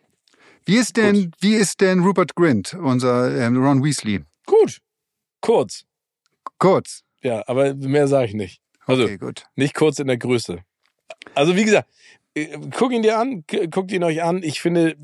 Wie 0.65 0.77
ist 0.77 0.97
denn, 0.97 1.31
wie 1.39 1.55
ist 1.55 1.81
denn 1.81 2.01
Rupert 2.01 2.35
Grint, 2.35 2.73
unser 2.75 3.35
ähm, 3.35 3.57
Ron 3.57 3.83
Weasley? 3.83 4.21
Gut. 4.45 4.79
Kurz. 5.41 5.85
Kurz. 6.59 7.01
Ja, 7.23 7.43
aber 7.47 7.73
mehr 7.73 8.07
sage 8.07 8.27
ich 8.27 8.33
nicht. 8.33 8.61
Also, 8.85 9.03
Okay, 9.03 9.17
gut. 9.17 9.45
nicht 9.55 9.73
kurz 9.73 9.99
in 9.99 10.07
der 10.07 10.17
Größe. 10.17 10.59
Also, 11.33 11.55
wie 11.55 11.63
gesagt, 11.63 11.89
äh, 12.35 12.57
guck 12.75 12.91
ihn 12.91 13.01
dir 13.03 13.17
an, 13.19 13.43
guckt 13.71 13.91
ihn 13.91 14.03
euch 14.03 14.21
an. 14.23 14.43
Ich 14.43 14.61
finde, 14.61 14.95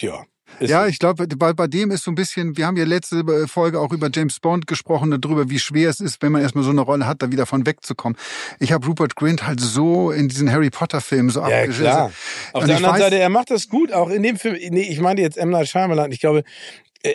ja. 0.00 0.24
Ist 0.60 0.70
Ja, 0.70 0.86
ich 0.86 0.98
glaube, 0.98 1.26
bei, 1.26 1.52
bei 1.52 1.66
dem 1.66 1.90
ist 1.90 2.04
so 2.04 2.10
ein 2.10 2.14
bisschen, 2.14 2.56
wir 2.56 2.66
haben 2.66 2.76
ja 2.76 2.84
letzte 2.84 3.20
äh, 3.20 3.46
Folge 3.48 3.80
auch 3.80 3.92
über 3.92 4.08
James 4.12 4.38
Bond 4.40 4.66
gesprochen, 4.66 5.18
darüber, 5.20 5.50
wie 5.50 5.58
schwer 5.58 5.90
es 5.90 6.00
ist, 6.00 6.22
wenn 6.22 6.32
man 6.32 6.42
erstmal 6.42 6.64
so 6.64 6.70
eine 6.70 6.80
Rolle 6.82 7.06
hat, 7.06 7.22
da 7.22 7.30
wieder 7.32 7.46
von 7.46 7.66
wegzukommen. 7.66 8.16
Ich 8.58 8.72
habe 8.72 8.86
Rupert 8.86 9.16
Grint 9.16 9.46
halt 9.46 9.60
so 9.60 10.10
in 10.10 10.28
diesen 10.28 10.50
Harry 10.52 10.70
Potter 10.70 11.00
Filmen 11.00 11.30
so 11.30 11.40
Ja, 11.40 11.46
abgeschlossen. 11.46 11.82
klar. 11.82 12.12
Auf 12.52 12.62
Und 12.62 12.68
der 12.68 12.76
anderen 12.76 12.96
weiß- 12.96 12.98
Seite, 13.00 13.18
er 13.18 13.28
macht 13.28 13.50
das 13.50 13.68
gut, 13.68 13.92
auch 13.92 14.10
in 14.10 14.22
dem 14.22 14.36
Film. 14.36 14.56
Nee, 14.70 14.82
ich 14.82 15.00
meine 15.00 15.20
jetzt 15.20 15.36
M. 15.38 15.50
Night 15.50 15.68
Shyamalan. 15.68 16.12
Ich 16.12 16.20
glaube, 16.20 16.44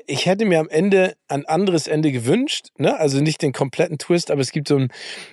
ich 0.05 0.25
hätte 0.25 0.45
mir 0.45 0.59
am 0.59 0.69
Ende 0.69 1.15
ein 1.27 1.45
anderes 1.45 1.87
Ende 1.87 2.11
gewünscht, 2.11 2.67
ne? 2.77 2.97
Also 2.99 3.21
nicht 3.21 3.41
den 3.41 3.53
kompletten 3.53 3.97
Twist, 3.97 4.31
aber 4.31 4.41
es 4.41 4.51
gibt 4.51 4.67
so 4.67 4.75
einen 4.75 4.89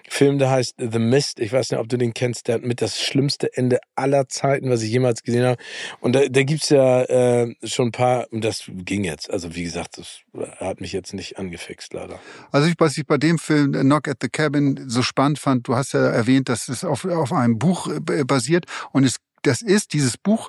Film, 0.09 0.39
der 0.39 0.51
heißt 0.51 0.77
The 0.79 0.99
Mist. 0.99 1.41
Ich 1.41 1.53
weiß 1.53 1.71
nicht, 1.71 1.81
ob 1.81 1.89
du 1.89 1.99
den 1.99 2.15
kennst, 2.15 2.47
der 2.47 2.57
hat 2.57 2.63
mit 2.63 2.81
das 2.81 3.01
schlimmste 3.01 3.57
Ende 3.57 3.81
aller 3.97 4.29
Zeiten, 4.29 4.71
was 4.71 4.83
ich 4.83 4.91
jemals 4.91 5.23
gesehen 5.23 5.45
habe. 5.45 5.63
Und 6.01 6.15
da, 6.15 6.29
da 6.29 6.43
gibt's 6.45 6.69
ja 6.69 7.03
äh, 7.03 7.55
schon 7.65 7.89
ein 7.89 7.93
paar, 7.93 8.27
und 8.31 8.45
das 8.45 8.65
ging 8.69 9.05
jetzt. 9.05 9.31
Also 9.31 9.55
wie 9.57 9.65
gesagt, 9.65 9.99
das 9.99 10.21
hat 10.59 10.81
mich 10.81 10.93
jetzt 10.93 11.15
nicht 11.15 11.39
angefixt, 11.39 11.93
leider. 11.93 12.21
Also 12.53 12.69
ich, 12.69 12.75
was 12.79 12.97
ich 12.97 13.07
bei 13.07 13.19
dem 13.19 13.39
Film 13.39 13.73
Knock 13.73 14.07
at 14.07 14.19
the 14.21 14.29
Cabin 14.29 14.85
so 14.89 15.03
spannend 15.03 15.39
fand, 15.39 15.67
du 15.67 15.75
hast 15.75 15.95
ja 15.95 16.07
erwähnt, 16.11 16.49
dass 16.49 16.69
es 16.69 16.85
auf, 16.85 17.05
auf 17.05 17.33
einem 17.33 17.59
Buch 17.59 17.89
äh, 17.89 18.25
basiert 18.25 18.67
und 18.93 19.05
es 19.05 19.17
das 19.43 19.61
ist, 19.61 19.93
dieses 19.93 20.17
Buch 20.17 20.49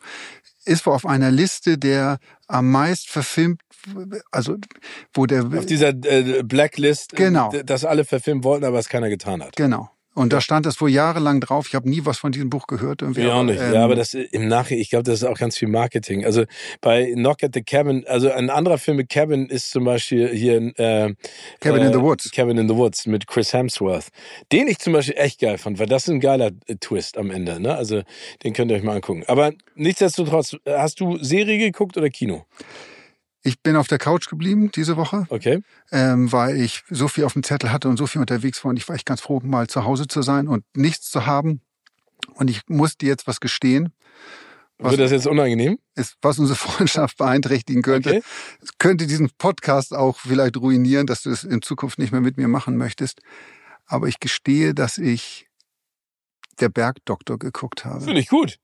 ist 0.66 0.88
auf 0.88 1.06
einer 1.06 1.32
Liste 1.32 1.78
der 1.78 2.18
am 2.48 2.72
meist 2.72 3.10
verfilmt, 3.10 3.62
also 4.32 4.58
wo 5.14 5.26
der 5.26 5.46
auf 5.46 5.66
dieser 5.66 5.90
äh, 5.90 6.44
Blacklist, 6.44 7.14
äh, 7.14 7.18
genau. 7.18 7.52
das 7.66 7.86
alle 7.86 8.06
verfilmen 8.06 8.44
wollten, 8.44 8.66
aber 8.66 8.80
es 8.80 8.90
keiner 8.90 9.10
getan 9.10 9.44
hat. 9.44 9.56
Genau. 9.56 9.90
Und 10.16 10.32
da 10.32 10.40
stand 10.40 10.66
das 10.66 10.80
wohl 10.80 10.90
jahrelang 10.90 11.42
drauf. 11.42 11.66
Ich 11.68 11.76
habe 11.76 11.90
nie 11.90 12.06
was 12.06 12.20
von 12.20 12.32
diesem 12.32 12.50
Buch 12.50 12.68
gehört. 12.68 13.02
Irgendwie. 13.02 13.24
Ja, 13.24 13.34
auch 13.34 13.44
nicht. 13.44 13.60
Ähm, 13.60 13.74
ja, 13.74 13.84
aber 13.84 13.96
das 13.96 14.14
im 14.14 14.48
Nachhinein, 14.48 14.82
ich 14.82 14.90
glaube, 14.90 15.04
das 15.04 15.16
ist 15.16 15.24
auch 15.26 15.38
ganz 15.38 15.58
viel 15.58 15.68
Marketing. 15.68 16.24
Also 16.24 16.46
bei 16.80 17.12
Knock 17.12 17.44
at 17.44 17.52
the 17.54 17.62
Cabin, 17.62 18.06
also 18.08 18.32
ein 18.32 18.50
anderer 18.50 18.78
Film 18.78 18.96
mit 18.96 19.10
Cabin 19.10 19.48
ist 19.48 19.72
zum 19.72 19.84
Beispiel 19.84 20.30
hier 20.30 20.56
äh, 20.80 21.14
Cabin 21.60 21.82
äh, 21.82 21.88
in 21.88 21.94
the 21.94 22.00
Woods. 22.00 22.32
Cabin 22.32 22.58
in 22.58 22.70
the 22.70 22.76
Woods 22.76 23.08
mit 23.08 23.28
Chris 23.28 23.52
Hemsworth. 23.52 24.08
Den 24.54 24.70
ich 24.70 24.80
zum 24.80 24.94
Beispiel 24.94 25.16
echt 25.18 25.42
geil 25.42 25.58
fand, 25.58 25.80
weil 25.80 25.88
das 25.88 26.04
ist 26.04 26.14
ein 26.14 26.22
geiler 26.22 26.52
äh, 26.68 26.76
Twist 26.80 27.18
am 27.18 27.30
Ende. 27.30 27.60
Ne? 27.60 27.76
Also 27.76 28.04
den 28.44 28.54
könnt 28.54 28.72
ihr 28.72 28.78
euch 28.78 28.84
mal 28.84 28.96
angucken. 28.96 29.26
Aber 29.28 29.52
nichtsdestotrotz, 29.76 30.56
hast 30.66 31.02
du 31.02 31.18
Serie 31.22 31.58
geguckt 31.58 31.98
oder 31.98 32.10
Kino? 32.10 32.46
Ich 33.46 33.62
bin 33.62 33.76
auf 33.76 33.88
der 33.88 34.00
Couch 34.00 34.28
geblieben 34.28 34.72
diese 34.72 34.98
Woche, 34.98 35.28
okay. 35.30 35.62
ähm, 35.92 36.32
weil 36.32 36.60
ich 36.60 36.82
so 36.90 37.08
viel 37.08 37.26
auf 37.26 37.34
dem 37.34 37.44
Zettel 37.44 37.72
hatte 37.72 37.88
und 37.88 37.98
so 37.98 38.08
viel 38.08 38.20
unterwegs 38.20 38.64
war. 38.64 38.72
Und 38.72 38.78
ich 38.78 38.90
war 38.90 38.96
echt 38.96 39.06
ganz 39.06 39.22
froh, 39.22 39.40
mal 39.44 39.68
zu 39.68 39.84
Hause 39.84 40.08
zu 40.08 40.24
sein 40.24 40.48
und 40.48 40.66
nichts 40.76 41.12
zu 41.12 41.28
haben. 41.28 41.62
Und 42.34 42.50
ich 42.50 42.62
musste 42.68 43.06
jetzt 43.06 43.28
was 43.28 43.40
gestehen. 43.40 43.94
Was 44.80 44.94
Wird 44.94 45.02
das 45.02 45.12
jetzt 45.12 45.28
unangenehm? 45.28 45.78
Ist, 45.94 46.18
was 46.24 46.40
unsere 46.40 46.58
Freundschaft 46.58 47.18
beeinträchtigen 47.18 47.84
könnte. 47.84 48.10
Okay. 48.10 48.24
Es 48.64 48.80
könnte 48.80 49.06
diesen 49.06 49.30
Podcast 49.38 49.94
auch 49.94 50.18
vielleicht 50.18 50.58
ruinieren, 50.58 51.06
dass 51.06 51.22
du 51.22 51.30
es 51.30 51.44
in 51.44 51.62
Zukunft 51.62 52.00
nicht 52.00 52.12
mehr 52.12 52.22
mit 52.22 52.38
mir 52.38 52.48
machen 52.48 52.78
möchtest. 52.78 53.22
Aber 53.86 54.08
ich 54.08 54.20
gestehe, 54.20 54.74
dass 54.74 54.98
ich 54.98 55.48
der 56.60 56.70
Bergdoktor 56.70 57.38
geguckt 57.38 57.86
habe. 57.86 58.04
Finde 58.04 58.22
ich 58.22 58.30
gut. 58.30 58.58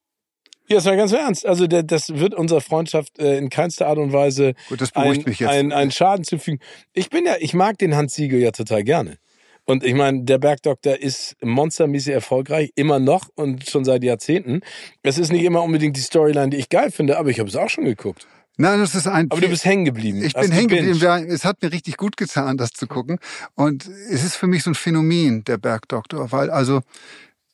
Ja, 0.72 0.78
ist 0.78 0.86
mal 0.86 0.98
ganz 0.98 1.12
ernst. 1.12 1.46
Also 1.46 1.68
der, 1.68 1.84
das 1.84 2.10
wird 2.10 2.34
unserer 2.34 2.62
Freundschaft 2.62 3.20
äh, 3.20 3.38
in 3.38 3.50
keinster 3.50 3.88
Art 3.88 3.98
und 3.98 4.14
Weise 4.14 4.54
Gut, 4.70 4.82
ein, 4.96 5.26
ein, 5.48 5.72
einen 5.72 5.92
Schaden 5.92 6.24
zufügen. 6.24 6.60
Ich 6.94 7.10
bin 7.10 7.26
ja, 7.26 7.36
ich 7.40 7.54
mag 7.54 7.78
den 7.78 7.96
Hans 7.96 8.16
Siegel 8.16 8.40
ja 8.40 8.52
total 8.52 8.84
gerne. 8.84 9.18
Und 9.66 9.84
ich 9.84 9.94
meine, 9.94 10.24
der 10.24 10.38
Bergdoktor 10.38 10.98
ist 10.98 11.36
monstermäßig 11.42 12.14
erfolgreich, 12.14 12.72
immer 12.76 13.00
noch 13.00 13.30
und 13.36 13.70
schon 13.70 13.86
seit 13.86 14.04
Jahrzehnten. 14.04 14.62
Es 15.04 15.18
ist 15.18 15.32
nicht 15.32 15.44
immer 15.44 15.62
unbedingt 15.62 15.96
die 15.96 16.02
Storyline, 16.02 16.50
die 16.50 16.58
ich 16.58 16.70
geil 16.70 16.92
finde, 16.92 17.18
aber 17.18 17.30
ich 17.30 17.40
habe 17.40 17.48
es 17.48 17.56
auch 17.56 17.70
schon 17.70 17.86
geguckt. 17.86 18.28
Nein, 18.58 18.80
das 18.80 18.96
ist 18.96 19.08
ein. 19.08 19.30
Aber 19.32 19.42
du 19.42 19.48
bist 19.48 19.66
hängen 19.66 19.86
geblieben. 19.86 20.24
Ich 20.24 20.34
bin 20.34 20.52
hängen 20.52 20.68
geblieben. 20.68 21.00
Es 21.30 21.46
hat 21.46 21.62
mir 21.62 21.72
richtig 21.72 21.98
gut 21.98 22.18
getan, 22.18 22.58
das 22.58 22.72
zu 22.72 22.86
gucken. 22.86 23.18
Und 23.56 23.88
es 23.88 24.24
ist 24.24 24.36
für 24.36 24.48
mich 24.48 24.64
so 24.64 24.72
ein 24.72 24.76
Phänomen, 24.76 25.44
der 25.46 25.58
Bergdoktor, 25.58 26.32
weil 26.32 26.50
also 26.50 26.82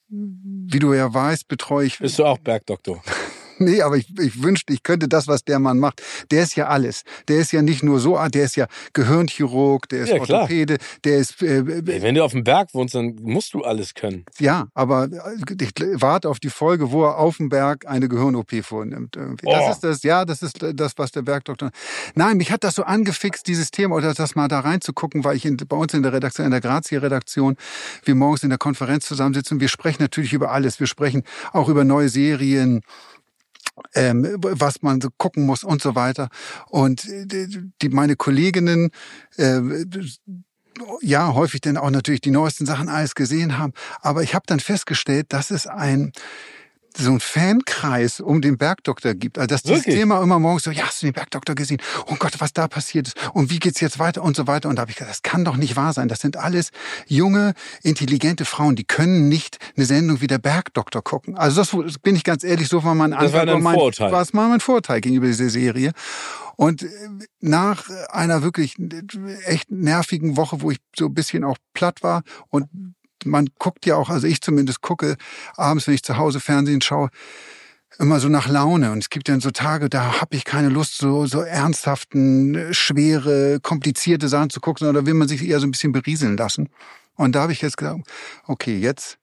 wie 0.09 0.79
du 0.79 0.93
ja 0.93 1.13
weißt, 1.13 1.47
betreue 1.47 1.85
ich. 1.85 1.99
Bist 1.99 2.19
du 2.19 2.25
auch 2.25 2.37
Bergdoktor? 2.37 3.01
nee, 3.59 3.81
aber 3.81 3.97
ich, 3.97 4.07
ich 4.19 4.41
wünschte, 4.41 4.73
ich 4.73 4.83
könnte 4.83 5.07
das, 5.07 5.27
was 5.27 5.43
der 5.43 5.59
Mann 5.59 5.79
macht. 5.79 6.01
Der 6.31 6.43
ist 6.43 6.55
ja 6.55 6.67
alles. 6.67 7.03
Der 7.27 7.37
ist 7.37 7.51
ja 7.51 7.61
nicht 7.61 7.83
nur 7.83 7.99
so, 7.99 8.17
der 8.27 8.43
ist 8.43 8.55
ja 8.55 8.67
Gehirnchirurg, 8.93 9.89
der 9.89 10.03
ist 10.03 10.09
ja, 10.09 10.19
Orthopäde, 10.19 10.77
der 11.03 11.17
ist. 11.17 11.41
Äh, 11.41 11.57
Ey, 11.57 12.01
wenn 12.01 12.15
du 12.15 12.23
auf 12.23 12.31
dem 12.31 12.43
Berg 12.43 12.73
wohnst, 12.73 12.95
dann 12.95 13.15
musst 13.21 13.53
du 13.53 13.63
alles 13.63 13.93
können. 13.93 14.25
Ja, 14.39 14.67
aber 14.73 15.05
äh, 15.05 15.55
ich 15.61 15.71
warte 16.01 16.29
auf 16.29 16.39
die 16.39 16.49
Folge, 16.49 16.91
wo 16.91 17.03
er 17.03 17.17
auf 17.17 17.37
dem 17.37 17.49
Berg 17.49 17.87
eine 17.87 18.07
Gehirn-OP 18.07 18.63
vornimmt. 18.63 19.15
Irgendwie. 19.15 19.45
Oh. 19.47 19.51
Das 19.51 19.75
ist 19.75 19.83
das, 19.83 20.03
ja, 20.03 20.25
das 20.25 20.41
ist 20.41 20.59
das, 20.73 20.97
was 20.97 21.11
der 21.11 21.21
Bergdoktor. 21.21 21.71
Nein, 22.15 22.37
mich 22.37 22.51
hat 22.51 22.63
das 22.63 22.75
so 22.75 22.83
angefixt, 22.83 23.47
dieses 23.47 23.71
Thema, 23.71 23.95
oder 23.95 24.13
das 24.13 24.35
mal 24.35 24.47
da 24.47 24.59
reinzugucken, 24.59 25.23
weil 25.23 25.35
ich 25.35 25.45
in, 25.45 25.57
bei 25.57 25.75
uns 25.75 25.93
in 25.93 26.03
der 26.03 26.13
Redaktion, 26.13 26.45
in 26.45 26.51
der 26.51 26.61
Grazia-Redaktion, 26.61 27.57
wir 28.03 28.15
morgens 28.15 28.43
in 28.43 28.49
der 28.49 28.57
Konferenz 28.57 29.05
zusammensitzen. 29.05 29.59
Wir 29.59 29.69
sprechen 29.69 30.01
natürlich 30.01 30.33
über 30.33 30.51
alles. 30.51 30.79
Wir 30.79 30.87
sprechen 30.87 31.23
auch 31.53 31.69
über 31.69 31.83
neue 31.83 32.09
Serien 32.09 32.81
ähm, 33.93 34.37
was 34.39 34.81
man 34.81 35.01
so 35.01 35.09
gucken 35.17 35.45
muss 35.45 35.63
und 35.63 35.81
so 35.81 35.95
weiter. 35.95 36.29
Und 36.67 37.07
äh, 37.07 37.47
die, 37.81 37.89
meine 37.89 38.15
Kolleginnen 38.15 38.91
äh, 39.37 39.61
ja 41.01 41.33
häufig 41.33 41.61
dann 41.61 41.77
auch 41.77 41.89
natürlich 41.89 42.21
die 42.21 42.31
neuesten 42.31 42.65
Sachen 42.65 42.89
alles 42.89 43.15
gesehen 43.15 43.57
haben. 43.57 43.73
Aber 44.01 44.23
ich 44.23 44.35
habe 44.35 44.45
dann 44.47 44.59
festgestellt, 44.59 45.27
dass 45.29 45.51
es 45.51 45.67
ein 45.67 46.11
so 46.97 47.11
ein 47.11 47.19
Fankreis 47.19 48.19
um 48.19 48.41
den 48.41 48.57
Bergdoktor 48.57 49.13
gibt. 49.13 49.37
Also 49.37 49.47
dass 49.47 49.63
dieses 49.63 49.79
Wirklich? 49.79 49.95
Thema 49.95 50.21
immer 50.21 50.39
morgens 50.39 50.63
so, 50.63 50.71
ja, 50.71 50.87
hast 50.87 51.01
du 51.01 51.07
den 51.07 51.13
Bergdoktor 51.13 51.55
gesehen? 51.55 51.81
Oh 52.07 52.15
Gott, 52.17 52.33
was 52.39 52.53
da 52.53 52.67
passiert 52.67 53.07
ist 53.07 53.17
und 53.33 53.49
wie 53.49 53.59
geht's 53.59 53.79
jetzt 53.79 53.99
weiter 53.99 54.23
und 54.23 54.35
so 54.35 54.47
weiter. 54.47 54.69
Und 54.69 54.77
da 54.77 54.81
habe 54.81 54.91
ich 54.91 54.97
gesagt, 54.97 55.11
das 55.11 55.23
kann 55.23 55.45
doch 55.45 55.57
nicht 55.57 55.75
wahr 55.75 55.93
sein. 55.93 56.07
Das 56.07 56.19
sind 56.19 56.37
alles 56.37 56.71
junge, 57.07 57.53
intelligente 57.83 58.45
Frauen, 58.45 58.75
die 58.75 58.83
können 58.83 59.29
nicht 59.29 59.57
eine 59.75 59.85
Sendung 59.85 60.21
wie 60.21 60.27
der 60.27 60.39
Bergdoktor 60.39 61.03
gucken. 61.03 61.37
Also 61.37 61.61
das 61.61 61.99
bin 61.99 62.15
ich 62.15 62.23
ganz 62.23 62.43
ehrlich, 62.43 62.67
so 62.67 62.83
war 62.83 62.95
mein 62.95 63.11
das 63.11 63.33
war 63.33 63.45
mein, 63.45 63.75
Vorurteil. 63.75 64.11
War 64.11 64.25
mal 64.31 64.49
mein 64.49 64.59
Vorteil 64.59 65.01
gegenüber 65.01 65.27
dieser 65.27 65.49
Serie. 65.49 65.91
Und 66.55 66.83
äh, 66.83 66.87
nach 67.39 67.87
einer 68.09 68.41
wirklich 68.41 68.75
echt 69.45 69.69
nervigen 69.71 70.37
Woche, 70.37 70.61
wo 70.61 70.71
ich 70.71 70.79
so 70.95 71.05
ein 71.05 71.13
bisschen 71.13 71.43
auch 71.43 71.57
platt 71.73 72.01
war 72.01 72.23
und 72.49 72.67
man 73.25 73.49
guckt 73.59 73.85
ja 73.85 73.95
auch, 73.95 74.09
also 74.09 74.27
ich 74.27 74.41
zumindest 74.41 74.81
gucke 74.81 75.17
abends, 75.55 75.87
wenn 75.87 75.93
ich 75.93 76.03
zu 76.03 76.17
Hause 76.17 76.39
Fernsehen 76.39 76.81
schaue, 76.81 77.09
immer 77.99 78.19
so 78.19 78.29
nach 78.29 78.47
Laune. 78.47 78.91
Und 78.91 78.99
es 78.99 79.09
gibt 79.09 79.29
dann 79.29 79.39
so 79.39 79.51
Tage, 79.51 79.89
da 79.89 80.21
habe 80.21 80.35
ich 80.35 80.45
keine 80.45 80.69
Lust, 80.69 80.97
so, 80.97 81.25
so 81.25 81.41
ernsthaften, 81.41 82.73
schwere, 82.73 83.59
komplizierte 83.61 84.27
Sachen 84.27 84.49
zu 84.49 84.59
gucken, 84.59 84.85
sondern 84.85 85.03
da 85.03 85.07
will 85.07 85.15
man 85.15 85.27
sich 85.27 85.47
eher 85.47 85.59
so 85.59 85.67
ein 85.67 85.71
bisschen 85.71 85.91
berieseln 85.91 86.37
lassen. 86.37 86.69
Und 87.15 87.33
da 87.35 87.41
habe 87.41 87.51
ich 87.51 87.61
jetzt 87.61 87.77
gesagt, 87.77 88.01
okay, 88.47 88.77
jetzt 88.77 89.17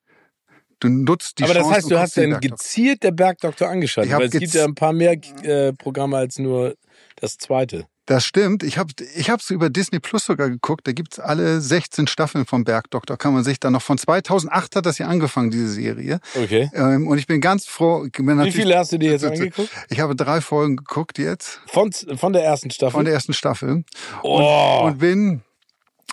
Du 0.81 0.91
nutzt 0.91 1.39
die 1.39 1.45
Aber 1.45 1.55
Chance 1.55 1.69
das 1.69 1.77
heißt, 1.79 1.91
du 1.91 1.99
hast 1.99 2.17
dann 2.19 2.41
gezielt 2.41 3.03
der 3.05 3.13
Bergdoktor 3.13 3.71
angeschaltet, 3.71 4.13
weil 4.13 4.27
es 4.27 4.33
gibt 4.33 4.53
ja 4.53 4.65
ein 4.65 4.75
paar 4.75 4.93
mehr 4.93 5.17
äh, 5.43 5.73
Programme 5.73 6.19
als 6.19 6.39
nur 6.39 6.75
das 7.17 7.39
zweite. 7.39 7.87
Das 8.07 8.27
stimmt. 8.27 8.63
Ich 8.63 8.77
habe 8.77 8.93
ich 9.17 9.31
hab's 9.31 9.51
über 9.51 9.71
Disney 9.71 9.99
Plus 9.99 10.25
sogar 10.25 10.51
geguckt. 10.51 10.87
Da 10.87 10.93
gibt's 10.93 11.19
alle 11.19 11.61
16 11.61 12.07
Staffeln 12.07 12.45
vom 12.45 12.65
Bergdoktor. 12.65 13.17
Kann 13.17 13.33
man 13.33 13.45
sich 13.45 13.59
da 13.61 13.71
noch 13.71 13.81
von 13.83 13.97
2008 13.97 14.77
hat 14.77 14.87
das 14.87 14.99
ja 14.99 15.07
angefangen, 15.07 15.51
diese 15.51 15.69
Serie. 15.69 16.21
Okay. 16.35 16.71
Ähm, 16.75 17.09
und 17.09 17.19
ich 17.19 17.27
bin 17.27 17.41
ganz 17.41 17.67
froh. 17.67 18.05
Wie 18.05 18.53
viele 18.53 18.77
hast 18.77 18.93
du 18.93 18.99
dir 18.99 19.13
jetzt 19.13 19.25
angeguckt? 19.25 19.71
Ich 19.89 20.01
habe 20.01 20.15
drei 20.15 20.43
Folgen 20.43 20.77
geguckt 20.77 21.19
jetzt. 21.19 21.61
Von, 21.67 21.93
von 21.93 22.35
der 22.35 22.45
ersten 22.45 22.71
Staffel? 22.71 22.93
Von 22.93 23.05
der 23.07 23.15
ersten 23.15 23.33
Staffel. 23.33 23.85
Oh. 24.23 24.83
Und, 24.83 24.93
und 24.93 24.99
bin 24.99 25.43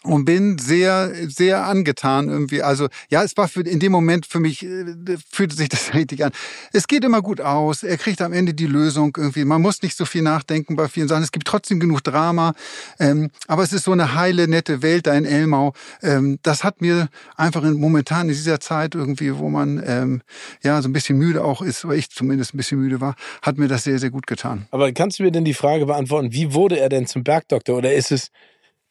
und 0.04 0.26
bin 0.26 0.58
sehr, 0.58 1.12
sehr 1.28 1.66
angetan 1.66 2.28
irgendwie. 2.28 2.64
Also 2.64 2.88
ja, 3.10 3.24
es 3.24 3.38
war 3.38 3.48
für, 3.48 3.62
in 3.62 3.80
dem 3.80 3.92
Moment 3.92 4.26
für 4.26 4.40
mich, 4.40 4.64
äh, 4.64 5.18
fühlte 5.30 5.56
sich 5.56 5.70
das 5.70 5.94
richtig 5.94 6.26
an. 6.26 6.32
Es 6.74 6.88
geht 6.88 7.04
immer 7.04 7.22
gut 7.22 7.40
aus. 7.40 7.84
Er 7.84 7.98
kriegt 7.98 8.22
am 8.22 8.34
Ende 8.34 8.54
die 8.54 8.66
Lösung 8.66 9.16
irgendwie. 9.16 9.46
Man 9.46 9.62
muss 9.62 9.82
nicht 9.82 9.96
so 9.96 10.06
viel 10.06 10.24
nachdenken 10.24 10.76
bei 10.76 10.88
vielen 10.88 11.08
Sachen. 11.08 11.24
Es 11.24 11.32
gibt 11.32 11.46
trotzdem 11.46 11.80
genug 11.80 12.04
Drama. 12.04 12.54
Ähm, 13.00 13.30
aber 13.48 13.64
es 13.64 13.74
ist 13.74 13.84
so 13.84 13.92
eine 13.92 14.16
heile, 14.16 14.48
nette 14.48 14.82
Welt 14.82 15.06
da 15.06 15.14
in 15.14 15.26
Elmau. 15.26 15.74
Ähm, 16.02 16.40
das 16.42 16.64
hat 16.64 16.82
mir 16.82 17.10
einfach 17.36 17.64
in, 17.64 17.74
momentan 17.74 18.28
in 18.28 18.36
dieser 18.36 18.60
Zeit 18.60 18.96
irgendwie, 18.96 19.38
wo 19.38 19.50
man 19.50 19.82
ähm, 19.86 20.22
ja 20.64 20.82
so 20.82 20.90
ein 20.90 20.94
bisschen 20.94 21.18
müde 21.18 21.44
auch 21.44 21.62
ist, 21.62 21.86
oder 21.86 21.96
ich 21.96 22.10
zumindest 22.10 22.56
ein 22.56 22.58
bisschen 22.58 22.80
müde 22.80 23.02
war, 23.02 23.16
hat 23.44 23.58
mir 23.58 23.68
das 23.68 23.84
sehr, 23.84 24.00
sehr 24.00 24.10
gut 24.10 24.26
getan. 24.26 24.68
Aber 24.72 24.92
kannst 24.94 25.20
du 25.20 25.24
mir 25.24 25.32
denn 25.32 25.46
die 25.46 25.54
Frage 25.54 25.86
beantworten, 25.86 26.34
wie 26.34 26.54
wurde 26.54 26.80
er 26.80 26.90
denn 26.90 27.06
zum 27.06 27.24
Bergdoktor? 27.24 27.78
Oder 27.78 27.94
ist 27.94 28.12
es 28.12 28.32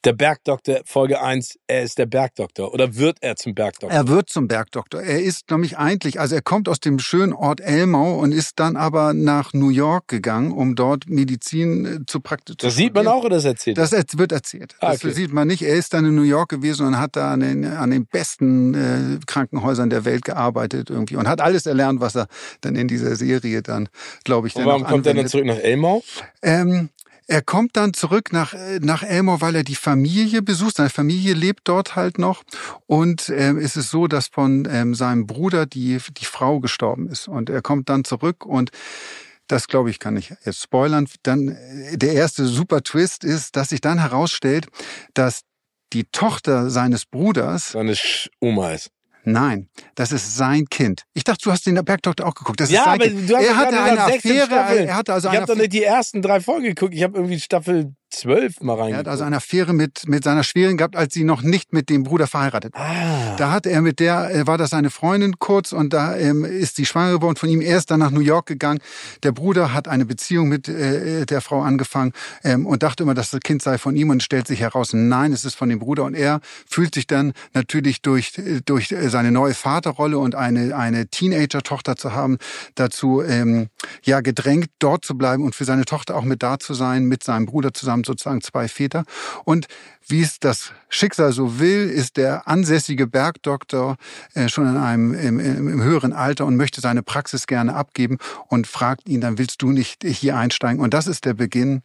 der 0.05 0.13
Bergdoktor, 0.15 0.81
Folge 0.85 1.21
1, 1.21 1.59
er 1.67 1.83
ist 1.83 1.99
der 1.99 2.07
Bergdoktor 2.07 2.73
oder 2.73 2.97
wird 2.97 3.19
er 3.21 3.37
zum 3.37 3.55
Bergdoktor? 3.55 3.91
Er 3.91 4.09
wird 4.09 4.31
zum 4.31 4.49
Bergdoktor. 4.49 5.03
Er 5.03 5.23
ist 5.23 5.51
nämlich 5.51 5.77
eigentlich, 5.77 6.19
also 6.19 6.35
er 6.35 6.43
kommt 6.43 6.69
aus 6.69 6.81
dem 6.81 6.99
schönen 6.99 7.33
Ort 7.33 7.61
Elmau 7.61 8.19
und 8.19 8.33
ist 8.33 8.59
dann 8.59 8.77
aber 8.77 9.13
nach 9.13 9.53
New 9.53 9.69
York 9.69 10.09
gegangen, 10.09 10.53
um 10.53 10.75
dort 10.75 11.09
Medizin 11.09 11.85
äh, 11.85 12.07
zu 12.07 12.21
praktizieren. 12.21 12.71
Das 12.71 12.77
sieht 12.77 12.95
man 12.95 13.07
auch 13.07 13.25
oder 13.25 13.37
das 13.37 13.45
erzählt? 13.45 13.77
Das 13.77 13.93
wird 13.93 14.33
erzählt. 14.33 14.75
Ah, 14.81 14.93
okay. 14.93 15.01
Das 15.03 15.15
sieht 15.17 15.33
man 15.33 15.49
nicht. 15.49 15.63
Er 15.63 15.75
ist 15.75 15.93
dann 15.93 16.07
in 16.07 16.15
New 16.15 16.23
York 16.23 16.49
gewesen 16.49 16.87
und 16.87 16.99
hat 16.99 17.17
da 17.17 17.33
an 17.33 17.41
den, 17.41 17.65
an 17.65 17.91
den 17.91 18.07
besten 18.07 18.75
äh, 18.75 19.19
Krankenhäusern 19.27 19.91
der 19.91 20.05
Welt 20.05 20.25
gearbeitet 20.25 20.89
irgendwie 20.89 21.17
und 21.17 21.29
hat 21.29 21.41
alles 21.41 21.67
erlernt, 21.67 22.01
was 22.01 22.17
er 22.17 22.27
dann 22.63 22.75
in 22.75 22.89
dieser 22.89 23.17
Serie 23.17 23.63
dann, 23.63 23.89
glaube 24.25 24.49
ich, 24.49 24.55
dann 24.55 24.65
und 24.65 24.69
Warum 24.71 24.85
kommt 24.85 25.07
er 25.07 25.15
dann 25.15 25.29
zurück 25.29 25.45
nach 25.45 25.59
Elmau? 25.59 26.03
Ähm, 26.43 26.89
er 27.31 27.43
kommt 27.43 27.77
dann 27.77 27.95
zurück 27.95 28.33
nach, 28.33 28.55
äh, 28.55 28.81
nach 28.81 29.05
Elmore, 29.05 29.41
weil 29.41 29.55
er 29.55 29.63
die 29.63 29.77
Familie 29.77 30.43
besucht. 30.43 30.77
Seine 30.77 30.91
Familie 30.91 31.35
lebt 31.35 31.61
dort 31.65 31.95
halt 31.95 32.19
noch. 32.19 32.43
Und 32.87 33.29
ähm, 33.29 33.57
es 33.57 33.77
ist 33.77 33.91
so, 33.91 34.09
dass 34.09 34.27
von 34.27 34.67
ähm, 34.69 34.97
seinem 34.97 35.29
Bruder 35.29 35.65
die, 35.65 35.99
die 36.19 36.25
Frau 36.25 36.59
gestorben 36.59 37.09
ist. 37.09 37.29
Und 37.29 37.49
er 37.49 37.63
kommt 37.63 37.89
dann 37.89 38.03
zurück 38.03 38.45
und 38.45 38.73
das 39.47 39.69
glaube 39.69 39.91
ich, 39.91 40.01
kann 40.01 40.17
ich 40.17 40.33
jetzt 40.45 40.61
spoilern. 40.61 41.07
Dann 41.23 41.49
äh, 41.49 41.97
der 41.97 42.15
erste 42.15 42.47
super 42.47 42.83
Twist 42.83 43.23
ist, 43.23 43.55
dass 43.55 43.69
sich 43.69 43.81
dann 43.81 44.01
herausstellt, 44.01 44.67
dass 45.15 45.43
die 45.93 46.05
Tochter 46.05 46.69
seines 46.69 47.07
Bruders 47.07 47.71
Seine 47.71 47.95
Oma 48.41 48.73
ist. 48.73 48.91
Nein, 49.25 49.69
das 49.95 50.13
ist 50.13 50.37
sein 50.37 50.65
Kind. 50.71 51.03
Ich 51.15 51.25
dachte, 51.25 51.43
du 51.45 51.53
hast 51.53 51.67
den 51.67 51.75
Bergdoktor 51.85 52.27
auch 52.27 52.35
geguckt. 52.35 52.61
Das 52.61 52.71
Ja, 52.71 52.81
ist 52.81 52.85
sein 52.85 52.95
aber 52.95 53.05
kind. 53.05 53.31
du 53.31 53.37
hast 53.37 53.45
er 53.45 53.57
hatte 53.57 53.81
eine 53.83 53.91
gesagt, 53.91 54.13
16 54.13 54.41
Affäre. 54.41 54.87
Er 54.87 54.97
hatte 54.97 55.13
also 55.13 55.29
Ich 55.31 55.37
habe 55.37 55.47
doch 55.47 55.57
nicht 55.57 55.73
die 55.73 55.83
ersten 55.83 56.23
drei 56.23 56.41
Folgen 56.41 56.65
geguckt. 56.65 56.95
Ich 56.95 57.03
habe 57.03 57.19
irgendwie 57.19 57.39
Staffel 57.41 57.93
12 58.11 58.61
mal 58.61 58.75
er 58.75 58.79
reingeguckt. 58.81 58.99
hat 58.99 59.09
also 59.09 59.25
eine 59.25 59.37
Affäre 59.37 59.73
mit, 59.73 60.09
mit 60.09 60.25
seiner 60.25 60.43
Schwägerin 60.43 60.77
gehabt, 60.77 60.97
als 60.97 61.15
sie 61.15 61.25
noch 61.25 61.43
nicht 61.43 61.73
mit 61.73 61.89
dem 61.89 62.03
Bruder 62.03 62.27
verheiratet 62.27 62.75
war. 62.75 62.83
ah. 62.83 63.37
Da 63.37 63.53
hat 63.53 63.67
er 63.67 63.81
mit 63.81 64.01
der, 64.01 64.35
äh, 64.35 64.47
war 64.47 64.59
das 64.59 64.71
seine 64.71 64.91
Freundin 64.91 65.39
kurz 65.39 65.73
und 65.73 65.93
da 65.93 66.17
ähm, 66.17 66.45
ist 66.45 66.77
sie 66.77 66.87
schwanger 66.87 67.13
geworden 67.13 67.37
von 67.37 67.49
ihm. 67.49 67.61
Er 67.61 67.79
ist 67.79 67.91
dann 67.91 68.01
nach 68.01 68.11
New 68.11 68.21
York 68.21 68.47
gegangen. 68.47 68.81
Der 69.23 69.33
Bruder 69.33 69.73
hat 69.73 69.89
eine 69.89 70.05
Beziehung 70.05 70.49
mit 70.49 70.69
äh, 70.69 71.27
der 71.27 71.41
Frau 71.41 71.63
angefangen 71.63 72.13
ähm, 72.45 72.67
und 72.67 72.83
dachte 72.83 73.03
immer, 73.03 73.15
dass 73.15 73.31
das 73.31 73.41
Kind 73.41 73.63
sei 73.63 73.79
von 73.79 73.97
ihm 73.97 74.11
und 74.11 74.23
stellt 74.23 74.47
sich 74.47 74.61
heraus, 74.61 74.93
nein, 74.93 75.33
es 75.33 75.45
ist 75.45 75.55
von 75.55 75.69
dem 75.69 75.79
Bruder. 75.79 76.05
Und 76.05 76.15
er 76.15 76.41
fühlt 76.67 76.95
sich 76.95 77.07
dann 77.07 77.33
natürlich 77.55 78.03
durch, 78.03 78.37
äh, 78.39 78.61
durch 78.65 78.93
äh, 78.93 79.09
seine 79.09 79.31
neue 79.31 79.55
Vaterrolle 79.55 80.19
und 80.19 80.35
eine, 80.35 80.77
eine 80.77 81.07
Teenager-Tochter 81.07 81.97
zu 81.97 82.13
haben, 82.13 82.39
dazu 82.75 83.23
ähm, 83.23 83.69
ja 84.03 84.21
gedrängt, 84.21 84.69
dort 84.79 85.05
zu 85.05 85.17
bleiben 85.17 85.45
und 85.45 85.55
für 85.55 85.65
seine 85.65 85.85
Tochter 85.85 86.17
auch 86.17 86.25
mit 86.25 86.43
da 86.43 86.59
zu 86.59 86.75
sein, 86.75 87.05
mit 87.05 87.23
seinem 87.23 87.47
Bruder 87.47 87.73
zusammen, 87.73 88.00
sozusagen 88.07 88.41
zwei 88.41 88.69
Väter. 88.69 89.05
Und 89.45 89.67
wie 90.11 90.23
es 90.23 90.41
das 90.41 90.73
Schicksal 90.89 91.31
so 91.33 91.61
will, 91.61 91.89
ist 91.89 92.17
der 92.17 92.49
ansässige 92.49 93.07
Bergdoktor 93.07 93.97
äh, 94.35 94.49
schon 94.49 94.69
in 94.69 94.77
einem 94.77 95.15
im, 95.15 95.39
im, 95.39 95.83
höheren 95.83 96.13
Alter 96.13 96.47
und 96.47 96.57
möchte 96.57 96.81
seine 96.81 97.03
Praxis 97.03 97.47
gerne 97.47 97.75
abgeben 97.75 98.19
und 98.49 98.67
fragt 98.67 99.09
ihn, 99.09 99.21
dann 99.21 99.39
willst 99.39 99.63
du 99.63 99.71
nicht 99.71 100.03
hier 100.05 100.37
einsteigen. 100.37 100.81
Und 100.81 100.95
das 100.95 101.07
ist 101.07 101.25
der 101.27 101.35
Beginn 101.35 101.83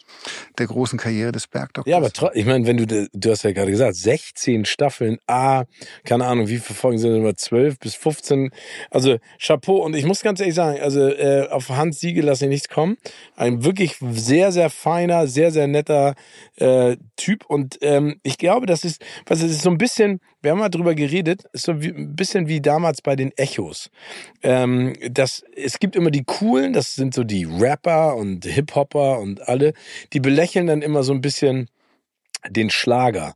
der 0.58 0.68
großen 0.68 0.98
Karriere 0.98 1.32
des 1.32 1.48
Bergdoktors. 1.48 1.92
Ja, 1.92 1.98
aber 1.98 2.36
ich 2.36 2.46
meine, 2.46 2.66
wenn 2.66 2.78
du, 2.78 3.08
du 3.12 3.32
hast 3.32 3.44
ja 3.44 3.52
gerade 3.52 3.70
gesagt, 3.70 3.96
16 3.96 4.66
Staffeln, 4.66 5.20
ah, 5.28 5.66
keine 6.04 6.26
Ahnung, 6.26 6.48
wie 6.48 6.58
viele 6.58 6.78
Folgen 6.78 6.98
sind 6.98 7.16
immer, 7.16 7.36
12 7.36 7.80
bis 7.80 7.96
15. 7.96 8.50
Also 8.90 9.18
Chapeau 9.40 9.84
und 9.84 9.96
ich 9.96 10.06
muss 10.06 10.22
ganz 10.22 10.40
ehrlich 10.40 10.56
sagen, 10.56 10.80
also 10.82 11.08
äh, 11.08 11.48
auf 11.50 11.70
Hans 11.70 12.00
Siegel 12.00 12.26
lasse 12.26 12.46
ich 12.46 12.50
nichts 12.50 12.70
kommen. 12.70 12.98
Ein 13.36 13.64
wirklich 13.64 13.98
sehr, 14.14 14.52
sehr 14.52 14.70
feiner, 14.70 15.28
sehr, 15.28 15.52
sehr 15.52 15.68
netter 15.68 16.05
äh, 16.58 16.98
Typ 17.16 17.46
und 17.48 17.80
ähm, 17.82 18.20
ich 18.22 18.38
glaube, 18.38 18.66
das 18.66 18.84
ist, 18.84 19.04
was 19.26 19.42
ist 19.42 19.62
so 19.62 19.70
ein 19.70 19.78
bisschen, 19.78 20.20
wir 20.42 20.52
haben 20.52 20.60
mal 20.60 20.70
drüber 20.70 20.94
geredet, 20.94 21.46
ist 21.54 21.66
so 21.66 21.82
wie, 21.82 21.90
ein 21.90 22.16
bisschen 22.16 22.48
wie 22.48 22.62
damals 22.62 23.02
bei 23.02 23.16
den 23.16 23.32
Echos. 23.38 23.90
Ähm, 24.44 24.94
das, 25.10 25.44
es 25.56 25.80
gibt 25.80 25.96
immer 25.96 26.12
die 26.12 26.24
coolen, 26.24 26.74
das 26.74 26.96
sind 26.96 27.14
so 27.14 27.24
die 27.24 27.46
Rapper 27.46 28.16
und 28.16 28.46
Hip-Hopper 28.46 29.20
und 29.20 29.48
alle, 29.48 29.74
die 30.14 30.20
belächeln 30.20 30.68
dann 30.68 30.82
immer 30.82 31.04
so 31.04 31.14
ein 31.14 31.22
bisschen 31.22 31.70
den 32.50 32.70
Schlager 32.70 33.36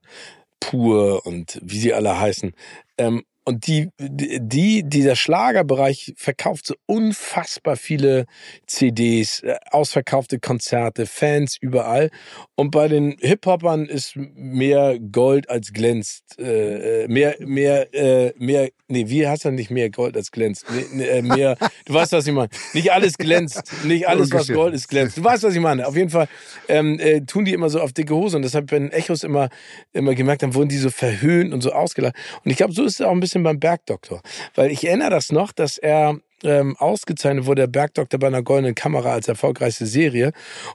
pur 0.60 1.26
und 1.26 1.60
wie 1.64 1.80
sie 1.80 1.94
alle 1.94 2.20
heißen. 2.20 2.54
Ähm, 2.98 3.24
und 3.50 3.66
die, 3.66 3.90
die, 4.00 4.84
dieser 4.84 5.16
Schlagerbereich 5.16 6.14
verkauft 6.16 6.68
so 6.68 6.76
unfassbar 6.86 7.78
viele 7.78 8.28
CDs, 8.68 9.40
äh, 9.40 9.56
ausverkaufte 9.72 10.38
Konzerte, 10.38 11.08
Fans 11.08 11.58
überall. 11.60 12.12
Und 12.54 12.70
bei 12.70 12.88
den 12.88 13.18
Hip-Hopern 13.20 13.88
ist 13.88 14.16
mehr 14.16 15.00
Gold 15.00 15.50
als 15.50 15.74
glänzt. 15.74 16.38
Äh, 16.38 17.06
äh, 17.06 17.08
mehr, 17.08 17.38
mehr, 17.40 17.92
äh, 17.92 18.34
mehr, 18.38 18.70
nee, 18.88 19.06
wie 19.08 19.28
heißt 19.28 19.46
das 19.46 19.54
nicht 19.54 19.72
mehr 19.72 19.90
Gold 19.90 20.16
als 20.16 20.30
glänzt? 20.30 20.66
Äh, 20.94 21.24
mehr, 21.24 21.58
du 21.86 21.94
weißt, 21.96 22.12
was 22.12 22.28
ich 22.28 22.34
meine. 22.34 22.50
Nicht 22.74 22.92
alles 22.92 23.18
glänzt. 23.18 23.64
Nicht 23.84 24.08
alles, 24.08 24.32
was. 24.32 24.48
Gold 24.48 24.76
ist, 24.76 24.90
glänzt. 24.90 25.18
Du 25.18 25.24
weißt, 25.24 25.42
was 25.42 25.56
ich 25.56 25.60
meine. 25.60 25.88
Auf 25.88 25.96
jeden 25.96 26.12
Fall 26.12 26.28
ähm, 26.68 27.00
äh, 27.00 27.22
tun 27.22 27.46
die 27.46 27.54
immer 27.54 27.70
so 27.70 27.82
auf 27.82 27.94
dicke 27.94 28.14
Hose. 28.14 28.38
Und 28.38 28.52
bei 28.52 28.78
den 28.78 28.92
Echos 28.92 29.24
immer, 29.24 29.50
immer 29.92 30.14
gemerkt, 30.14 30.44
dann 30.44 30.54
wurden 30.54 30.70
die 30.70 30.78
so 30.78 30.92
verhöhnt 30.92 31.52
und 31.52 31.62
so 31.62 31.72
ausgelacht. 31.72 32.14
Und 32.46 32.52
ich 32.52 32.58
glaube, 32.58 32.74
so 32.74 32.84
ist 32.84 33.00
es 33.00 33.02
auch 33.02 33.12
ein 33.12 33.20
bisschen 33.20 33.39
beim 33.44 33.60
Bergdoktor. 33.60 34.22
Weil 34.56 34.72
ich 34.72 34.86
erinnere 34.86 35.10
das 35.10 35.32
noch, 35.32 35.52
dass 35.52 35.78
er 35.78 36.18
ähm, 36.44 36.76
ausgezeichnet 36.78 37.46
wurde, 37.46 37.64
der 37.64 37.68
Bergdoktor 37.68 38.20
bei 38.20 38.28
einer 38.28 38.44
goldenen 38.44 38.76
Kamera 38.76 39.12
als 39.12 39.28
erfolgreichste 39.28 39.86
Serie. 39.86 40.32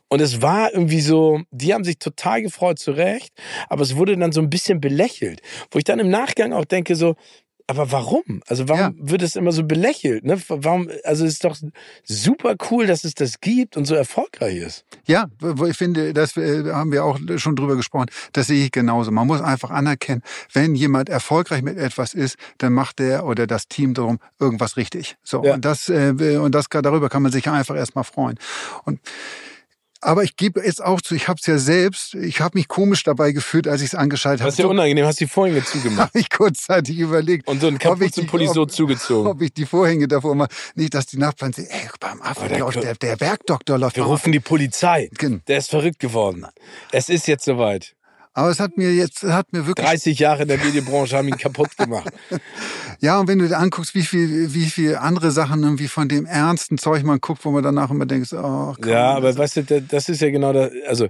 Und 0.09 0.21
es 0.21 0.43
war 0.43 0.73
irgendwie 0.73 1.01
so, 1.01 1.41
die 1.51 1.73
haben 1.73 1.85
sich 1.85 1.99
total 1.99 2.43
gefreut, 2.43 2.79
zu 2.79 2.93
Recht, 2.93 3.33
aber 3.69 3.83
es 3.83 3.97
wurde 3.97 4.17
dann 4.17 4.33
so 4.33 4.41
ein 4.41 4.51
bisschen 4.51 4.81
belächelt. 4.81 5.41
Wo 5.71 5.79
ich 5.79 5.85
dann 5.85 5.99
im 5.99 6.11
Nachgang 6.11 6.53
auch 6.53 6.65
denke, 6.65 6.97
so, 6.97 7.15
aber 7.67 7.91
warum? 7.93 8.43
Also 8.47 8.69
warum 8.69 8.95
wird 8.99 9.23
es 9.23 9.37
immer 9.37 9.51
so 9.53 9.65
belächelt? 9.65 10.25
Ne? 10.25 10.39
Warum? 10.49 10.91
Also 11.05 11.25
es 11.25 11.35
ist 11.35 11.45
doch 11.45 11.57
super 12.05 12.57
cool, 12.71 12.87
dass 12.87 13.05
es 13.05 13.15
das 13.15 13.41
gibt 13.41 13.77
und 13.77 13.87
so 13.87 13.95
erfolgreich 13.95 14.57
ist. 14.59 14.85
Ja, 15.07 15.27
ich 15.69 15.77
finde, 15.77 16.13
das 16.13 16.37
äh, 16.37 16.71
haben 16.73 16.93
wir 16.93 17.05
auch 17.05 17.19
schon 17.37 17.57
drüber 17.57 17.77
gesprochen. 17.77 18.07
Das 18.33 18.49
sehe 18.49 18.67
ich 18.67 18.73
genauso. 18.73 19.11
Man 19.11 19.27
muss 19.27 19.41
einfach 19.41 19.71
anerkennen, 19.71 20.23
wenn 20.53 20.75
jemand 20.75 21.09
erfolgreich 21.09 21.63
mit 21.63 21.79
etwas 21.79 22.13
ist, 22.13 22.37
dann 22.59 22.75
macht 22.75 22.99
der 22.99 23.25
oder 23.25 23.47
das 23.47 23.67
Team 23.69 23.95
darum 23.95 24.19
irgendwas 24.39 24.77
richtig. 24.77 25.17
So 25.23 25.43
Ja. 25.43 25.55
und 25.55 25.65
das 25.65 25.89
äh, 25.89 26.37
und 26.37 26.55
das 26.55 26.67
darüber 26.69 27.09
kann 27.09 27.23
man 27.23 27.33
sich 27.33 27.49
einfach 27.49 27.77
erstmal 27.77 28.05
freuen. 28.05 28.39
Und 28.85 29.01
aber 30.05 30.23
ich 30.23 30.37
gebe 30.37 30.65
jetzt 30.65 30.83
auch 30.83 31.01
zu, 31.01 31.15
ich 31.15 31.29
habe 31.29 31.39
es 31.41 31.47
ja 31.47 31.59
selbst, 31.59 32.15
ich 32.15 32.41
habe 32.41 32.57
mich 32.59 32.69
komisch 32.69 33.03
dabei 33.03 33.33
gefühlt, 33.33 33.67
als 33.67 33.81
ich 33.81 33.89
es 33.89 33.95
angeschaltet 33.95 34.41
Das 34.41 34.45
habe. 34.47 34.53
ist 34.53 34.59
ja 34.59 34.67
unangenehm, 34.67 35.07
hast 35.07 35.21
die 35.21 35.27
Vorhänge 35.27 35.65
zugemacht 35.65 36.09
habe 36.11 36.19
ich 36.19 36.31
kurzzeitig 36.31 36.99
überlegt, 36.99 37.49
und 37.49 37.61
so 37.61 37.71
die- 37.71 37.79
Kapuzenpulli 37.79 38.47
so 38.49 38.67
zugezogen. 38.67 39.27
ob 39.31 39.43
ich 39.43 39.53
die 39.53 39.67
Vorhänge 39.67 40.07
davor 40.07 40.35
mal, 40.35 40.49
nicht, 40.75 40.95
dass 40.95 41.07
die 41.07 41.19
Nachbarn 41.19 41.53
sehen, 41.53 41.67
ey, 41.71 41.89
beim 42.01 42.21
Affen, 42.23 42.49
der 42.49 42.59
Klo- 42.59 42.81
der, 42.81 42.95
der 42.95 43.17
Bergdoktor 43.17 43.79
läuft 43.79 43.97
Wir 43.97 44.05
rufen 44.05 44.31
die 44.33 44.41
Polizei. 44.41 45.09
Gen- 45.19 45.43
Der 45.49 45.59
ist 45.59 45.71
verrückt 45.71 45.99
geworden. 45.99 46.47
Es 46.93 47.09
ist 47.09 47.27
jetzt 47.27 47.45
soweit. 47.45 47.95
Aber 48.35 48.51
es 48.51 48.59
hat 48.61 48.77
mir 48.77 48.93
jetzt, 48.93 49.23
hat 49.23 49.53
mir 49.53 49.67
wirklich 49.67 49.87
30 49.87 50.19
Jahre 50.19 50.43
in 50.43 50.49
der 50.49 50.59
Medienbranche 50.59 51.17
haben 51.17 51.29
ihn 51.29 51.37
kaputt 51.39 51.77
gemacht. 51.77 52.13
Ja, 53.01 53.19
und 53.19 53.29
wenn 53.29 53.39
du 53.41 53.49
dir 53.49 53.59
anguckst, 53.59 53.95
wie 53.95 54.03
viel, 54.03 54.55
wie 54.55 54.65
viel 54.67 54.95
andere 54.97 55.31
Sachen 55.31 55.63
irgendwie 55.63 55.89
von 55.89 56.09
dem 56.09 56.27
ernsten 56.27 56.79
Zeug 56.79 57.03
man 57.03 57.21
guckt, 57.21 57.45
wo 57.45 57.51
man 57.51 57.63
danach 57.63 57.91
immer 57.91 58.07
denkt, 58.07 58.33
oh, 58.33 58.75
komm, 58.81 58.89
Ja, 58.89 59.13
aber 59.15 59.29
das- 59.29 59.37
weißt 59.39 59.57
du, 59.57 59.63
da- 59.65 59.81
das 59.81 60.09
ist 60.09 60.21
ja 60.23 60.31
genau 60.31 60.53
das, 60.53 60.71
also 60.87 61.07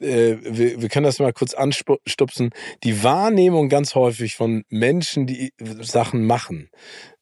äh, 0.00 0.36
wir, 0.42 0.80
wir 0.80 0.88
können 0.88 1.04
das 1.04 1.18
mal 1.18 1.32
kurz 1.32 1.54
anstupsen. 1.54 2.50
Die 2.84 3.02
Wahrnehmung 3.04 3.68
ganz 3.68 3.94
häufig 3.94 4.34
von 4.34 4.64
Menschen, 4.70 5.26
die 5.26 5.52
Sachen 5.82 6.24
machen, 6.26 6.70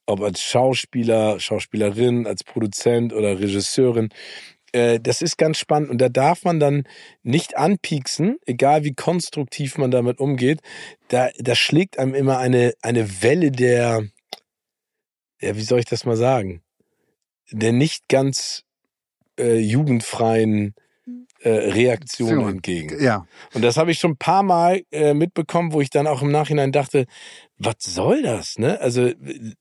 ob 0.06 0.22
als 0.22 0.42
Schauspieler, 0.42 1.40
Schauspielerin, 1.40 2.26
als 2.26 2.44
Produzent 2.44 3.12
oder 3.12 3.38
Regisseurin, 3.40 4.08
äh, 4.74 4.98
das 5.00 5.22
ist 5.22 5.38
ganz 5.38 5.58
spannend 5.58 5.90
und 5.90 5.98
da 5.98 6.08
darf 6.08 6.44
man 6.44 6.58
dann 6.58 6.82
nicht 7.22 7.56
anpieksen, 7.56 8.38
egal 8.44 8.82
wie 8.82 8.94
konstruktiv 8.94 9.78
man 9.78 9.92
damit 9.92 10.18
umgeht. 10.18 10.60
Da, 11.08 11.30
da 11.38 11.54
schlägt 11.54 11.98
einem 11.98 12.14
immer 12.14 12.38
eine, 12.38 12.74
eine 12.82 13.22
Welle 13.22 13.52
der, 13.52 14.04
ja, 15.40 15.56
wie 15.56 15.62
soll 15.62 15.78
ich 15.78 15.84
das 15.84 16.04
mal 16.04 16.16
sagen, 16.16 16.62
der 17.52 17.72
nicht 17.72 18.08
ganz 18.08 18.64
äh, 19.38 19.58
jugendfreien 19.58 20.74
äh, 21.40 21.50
Reaktion 21.50 22.48
entgegen. 22.48 23.02
ja, 23.02 23.26
Und 23.52 23.62
das 23.62 23.76
habe 23.76 23.92
ich 23.92 23.98
schon 23.98 24.12
ein 24.12 24.16
paar 24.16 24.42
Mal 24.42 24.82
äh, 24.90 25.14
mitbekommen, 25.14 25.72
wo 25.72 25.80
ich 25.80 25.90
dann 25.90 26.06
auch 26.06 26.22
im 26.22 26.32
Nachhinein 26.32 26.72
dachte, 26.72 27.06
was 27.64 27.76
soll 27.80 28.22
das? 28.22 28.58
Ne? 28.58 28.80
Also 28.80 29.10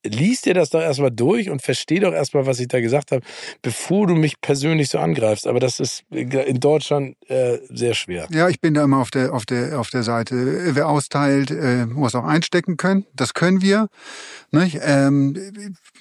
lies 0.04 0.42
dir 0.42 0.54
das 0.54 0.70
doch 0.70 0.82
erstmal 0.82 1.12
durch 1.12 1.50
und 1.50 1.62
versteh 1.62 2.00
doch 2.00 2.14
erstmal, 2.14 2.46
was 2.46 2.60
ich 2.60 2.68
da 2.68 2.82
gesagt 2.82 3.12
habe, 3.12 3.22
bevor 3.62 4.08
du 4.08 4.16
mich 4.16 4.42
persönlich 4.42 4.90
so 4.90 5.00
angreifst. 5.00 5.48
Aber 5.48 5.60
das 5.60 5.80
ist 5.80 6.04
in 6.12 6.60
Deutschland 6.60 7.16
äh, 7.28 7.60
sehr 7.70 7.94
schwer. 7.94 8.28
ja, 8.32 8.50
ich 8.50 8.60
bin 8.60 8.74
da 8.74 8.84
immer 8.84 9.00
auf 9.00 9.12
der, 9.12 9.34
auf 9.34 9.46
der, 9.46 9.80
auf 9.80 9.90
der 9.90 10.04
Seite. 10.04 10.76
Wer 10.76 10.88
austeilt, 10.88 11.52
äh, 11.52 11.86
muss 11.86 12.16
auch 12.16 12.26
einstecken 12.26 12.78
können. 12.78 13.06
Das 13.14 13.34
können 13.34 13.62
wir. 13.62 13.90
Nicht? 14.52 14.80
Ähm, 14.84 15.36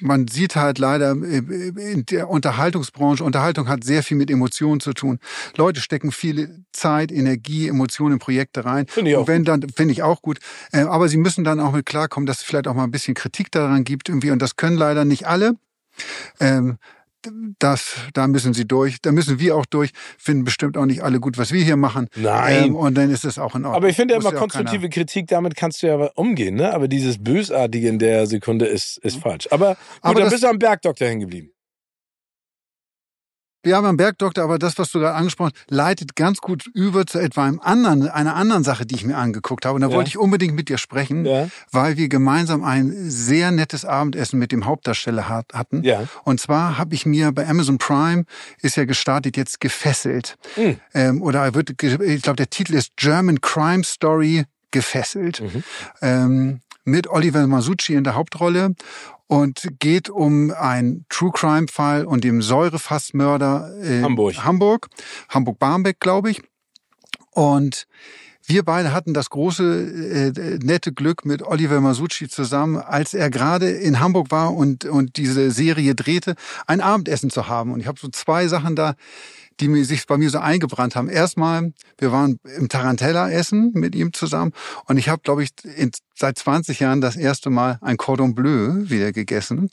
man 0.00 0.28
sieht 0.28 0.56
halt 0.56 0.78
leider 0.78 1.12
äh, 1.12 1.38
in 1.38 2.04
der 2.06 2.28
Unterhaltungsbranche, 2.28 3.24
Unterhaltung 3.24 3.68
hat 3.68 3.84
sehr 3.84 4.02
viel 4.02 4.16
mit 4.16 4.30
Emotionen 4.30 4.80
zu 4.80 4.92
tun. 4.92 5.18
Leute 5.56 5.80
stecken 5.80 6.12
viel 6.12 6.64
Zeit, 6.72 7.10
Energie, 7.12 7.68
Emotionen 7.68 8.14
in 8.14 8.18
Projekte 8.18 8.64
rein. 8.64 8.86
Finde 8.88 9.10
ich 9.10 9.16
auch 9.16 9.20
Und 9.20 9.28
wenn 9.28 9.44
dann, 9.44 9.66
finde 9.74 9.92
ich 9.92 10.02
auch 10.02 10.20
gut. 10.22 10.38
Äh, 10.72 10.82
aber 10.82 11.08
sie 11.08 11.16
müssen 11.16 11.44
dann 11.44 11.60
auch 11.60 11.72
mit 11.72 11.86
klarkommen, 11.92 12.26
dass 12.26 12.38
es 12.38 12.42
vielleicht 12.42 12.66
auch 12.68 12.74
mal 12.74 12.84
ein 12.84 12.90
bisschen 12.90 13.12
Kritik 13.12 13.52
daran 13.52 13.84
gibt 13.84 14.08
irgendwie. 14.08 14.30
Und 14.30 14.40
das 14.40 14.56
können 14.56 14.76
leider 14.78 15.04
nicht 15.04 15.26
alle. 15.26 15.52
Ähm, 16.40 16.78
das, 17.58 17.96
da 18.14 18.26
müssen 18.26 18.54
sie 18.54 18.66
durch, 18.66 19.00
da 19.00 19.12
müssen 19.12 19.38
wir 19.38 19.54
auch 19.54 19.66
durch, 19.66 19.90
finden 20.18 20.42
bestimmt 20.42 20.76
auch 20.78 20.86
nicht 20.86 21.02
alle 21.02 21.20
gut, 21.20 21.36
was 21.36 21.52
wir 21.52 21.62
hier 21.62 21.76
machen. 21.76 22.08
Nein. 22.16 22.68
Ähm, 22.68 22.74
und 22.74 22.94
dann 22.96 23.10
ist 23.10 23.26
es 23.26 23.38
auch 23.38 23.54
in 23.54 23.64
Ordnung. 23.64 23.74
Aber 23.74 23.88
ich 23.90 23.96
finde 23.96 24.14
ja 24.14 24.20
immer 24.20 24.32
konstruktive 24.32 24.88
Kritik, 24.88 25.28
damit 25.28 25.54
kannst 25.54 25.82
du 25.82 25.86
ja 25.86 25.96
umgehen, 26.14 26.54
ne? 26.54 26.72
Aber 26.72 26.88
dieses 26.88 27.22
Bösartige 27.22 27.88
in 27.88 27.98
der 27.98 28.26
Sekunde 28.26 28.64
ist, 28.64 28.96
ist 28.98 29.18
falsch. 29.18 29.48
Aber 29.50 29.74
gut, 29.74 29.76
Aber 30.00 30.20
dann 30.20 30.30
bist 30.30 30.42
du 30.42 30.48
am 30.48 30.58
Bergdoktor 30.58 31.06
hängen 31.06 31.20
geblieben. 31.20 31.52
Ja, 33.64 33.80
beim 33.80 33.96
Bergdoktor, 33.96 34.44
aber 34.44 34.58
das, 34.58 34.78
was 34.78 34.90
du 34.90 34.98
gerade 35.00 35.14
angesprochen 35.14 35.52
hast, 35.54 35.70
leitet 35.70 36.16
ganz 36.16 36.38
gut 36.38 36.66
über 36.74 37.06
zu 37.06 37.18
etwa 37.18 37.44
einem 37.44 37.60
anderen, 37.60 38.08
einer 38.08 38.34
anderen 38.34 38.64
Sache, 38.64 38.86
die 38.86 38.94
ich 38.94 39.04
mir 39.04 39.16
angeguckt 39.16 39.64
habe. 39.64 39.76
Und 39.76 39.82
da 39.82 39.88
Ja. 39.88 39.94
wollte 39.96 40.08
ich 40.08 40.18
unbedingt 40.18 40.54
mit 40.54 40.68
dir 40.68 40.78
sprechen, 40.78 41.24
Ja. 41.24 41.48
weil 41.70 41.96
wir 41.96 42.08
gemeinsam 42.08 42.64
ein 42.64 42.92
sehr 43.10 43.50
nettes 43.50 43.84
Abendessen 43.84 44.38
mit 44.38 44.52
dem 44.52 44.66
Hauptdarsteller 44.66 45.28
hat, 45.28 45.52
hatten. 45.54 45.82
Ja. 45.84 46.04
Und 46.24 46.40
zwar 46.40 46.78
habe 46.78 46.94
ich 46.94 47.06
mir 47.06 47.32
bei 47.32 47.48
Amazon 47.48 47.78
Prime 47.78 48.24
ist 48.60 48.76
ja 48.76 48.84
gestartet 48.84 49.36
jetzt 49.36 49.60
gefesselt. 49.60 50.36
Hm. 50.54 50.76
Ähm, 50.94 51.22
oder 51.22 51.54
wird, 51.54 51.70
ich 51.82 52.22
glaube, 52.22 52.36
der 52.36 52.50
Titel 52.50 52.74
ist 52.74 52.96
German 52.96 53.40
Crime 53.40 53.84
Story 53.84 54.44
gefesselt. 54.70 55.40
Mhm. 55.40 55.64
Ähm, 56.00 56.60
mit 56.84 57.06
Oliver 57.08 57.46
Masucci 57.46 57.94
in 57.94 58.02
der 58.02 58.14
Hauptrolle 58.16 58.74
und 59.32 59.66
geht 59.78 60.10
um 60.10 60.50
einen 60.50 61.06
True 61.08 61.30
Crime 61.32 61.66
Fall 61.66 62.04
und 62.04 62.22
dem 62.22 62.42
Säurefassmörder 62.42 63.74
in 63.82 64.04
Hamburg. 64.04 64.44
Hamburg, 64.44 64.88
Hamburg 65.30 65.58
Barmbek, 65.58 66.00
glaube 66.00 66.30
ich. 66.30 66.42
Und 67.30 67.86
wir 68.44 68.62
beide 68.62 68.92
hatten 68.92 69.14
das 69.14 69.30
große 69.30 70.32
äh, 70.36 70.58
nette 70.62 70.92
Glück 70.92 71.24
mit 71.24 71.42
Oliver 71.42 71.80
Masucci 71.80 72.28
zusammen, 72.28 72.76
als 72.76 73.14
er 73.14 73.30
gerade 73.30 73.70
in 73.70 74.00
Hamburg 74.00 74.30
war 74.30 74.54
und 74.54 74.84
und 74.84 75.16
diese 75.16 75.50
Serie 75.50 75.94
drehte, 75.94 76.34
ein 76.66 76.82
Abendessen 76.82 77.30
zu 77.30 77.48
haben. 77.48 77.72
Und 77.72 77.80
ich 77.80 77.86
habe 77.86 77.98
so 77.98 78.08
zwei 78.08 78.48
Sachen 78.48 78.76
da, 78.76 78.96
die 79.62 79.68
mir 79.68 79.84
sich 79.84 80.06
bei 80.06 80.18
mir 80.18 80.28
so 80.28 80.38
eingebrannt 80.38 80.96
haben. 80.96 81.08
Erstmal, 81.08 81.72
wir 81.98 82.10
waren 82.10 82.38
im 82.58 82.68
Tarantella 82.68 83.30
essen 83.30 83.70
mit 83.74 83.94
ihm 83.94 84.12
zusammen 84.12 84.52
und 84.86 84.96
ich 84.96 85.08
habe, 85.08 85.22
glaube 85.22 85.44
ich, 85.44 85.50
in, 85.76 85.92
seit 86.14 86.36
20 86.38 86.80
Jahren 86.80 87.00
das 87.00 87.16
erste 87.16 87.48
Mal 87.48 87.78
ein 87.80 87.96
Cordon 87.96 88.34
Bleu 88.34 88.90
wieder 88.90 89.12
gegessen. 89.12 89.70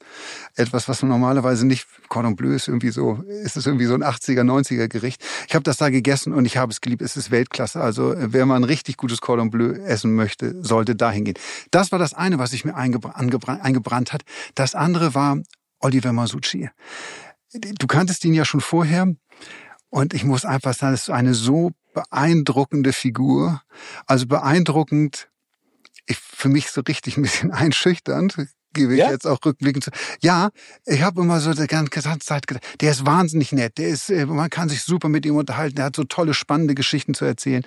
Etwas, 0.56 0.88
was 0.88 1.02
man 1.02 1.10
normalerweise 1.10 1.66
nicht, 1.66 1.88
Cordon 2.08 2.36
Bleu 2.36 2.54
ist 2.54 2.68
irgendwie 2.68 2.92
so, 2.92 3.24
ist 3.44 3.58
es 3.58 3.66
irgendwie 3.66 3.86
so 3.86 3.96
ein 3.96 4.04
80er, 4.04 4.44
90er 4.44 4.88
Gericht. 4.88 5.24
Ich 5.48 5.56
habe 5.56 5.64
das 5.64 5.78
da 5.78 5.90
gegessen 5.90 6.34
und 6.34 6.46
ich 6.46 6.58
habe 6.58 6.72
es 6.72 6.82
geliebt. 6.82 7.02
Es 7.02 7.18
ist 7.18 7.32
Weltklasse. 7.32 7.82
Also 7.82 8.14
wer 8.16 8.46
mal 8.46 8.56
ein 8.58 8.64
richtig 8.64 8.98
gutes 8.98 9.22
Cordon 9.22 9.50
Bleu 9.50 9.72
essen 9.72 10.14
möchte, 10.14 10.64
sollte 10.64 10.96
dahin 10.96 11.26
gehen. 11.26 11.38
Das 11.72 11.92
war 11.92 11.98
das 12.00 12.14
eine, 12.14 12.38
was 12.38 12.52
sich 12.52 12.64
mir 12.64 12.76
eingebra 12.76 13.12
angebra- 13.12 13.60
eingebrannt 13.60 14.14
hat. 14.14 14.22
Das 14.54 14.76
andere 14.76 15.16
war 15.16 15.40
Oliver 15.80 16.14
Masucci. 16.14 16.70
Du 17.54 17.88
kanntest 17.88 18.24
ihn 18.26 18.36
ja 18.36 18.46
schon 18.46 18.62
vorher. 18.62 19.08
Und 19.90 20.14
ich 20.14 20.24
muss 20.24 20.46
einfach 20.46 20.74
sagen, 20.74 20.94
es 20.94 21.04
ist 21.04 21.10
eine 21.10 21.34
so 21.34 21.72
beeindruckende 21.94 22.94
Figur. 22.94 23.62
Also 24.06 24.28
beeindruckend, 24.28 25.30
ich, 26.06 26.18
für 26.18 26.50
mich 26.50 26.70
so 26.70 26.82
richtig 26.82 27.18
ein 27.18 27.24
bisschen 27.24 27.52
einschüchternd, 27.52 28.36
gebe 28.74 28.94
ich 28.94 29.00
Ja? 29.00 29.10
jetzt 29.10 29.26
auch 29.26 29.40
rückblickend 29.44 29.84
zu. 29.84 29.92
Ja, 30.22 30.50
ich 30.86 31.02
habe 31.02 31.22
immer 31.22 31.40
so 31.40 31.54
die 31.54 31.68
ganze 31.68 32.02
Zeit 32.20 32.48
gedacht, 32.48 32.82
der 32.82 32.92
ist 32.92 33.06
wahnsinnig 33.06 33.52
nett, 33.52 33.78
der 33.78 33.90
ist, 33.90 34.10
äh, 34.10 34.26
man 34.26 34.50
kann 34.50 34.70
sich 34.70 34.84
super 34.84 35.10
mit 35.10 35.26
ihm 35.26 35.36
unterhalten, 35.36 35.76
der 35.78 35.86
hat 35.86 35.96
so 35.96 36.04
tolle, 36.04 36.34
spannende 36.34 36.76
Geschichten 36.76 37.14
zu 37.14 37.26
erzählen. 37.26 37.64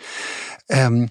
Ähm, 0.68 1.10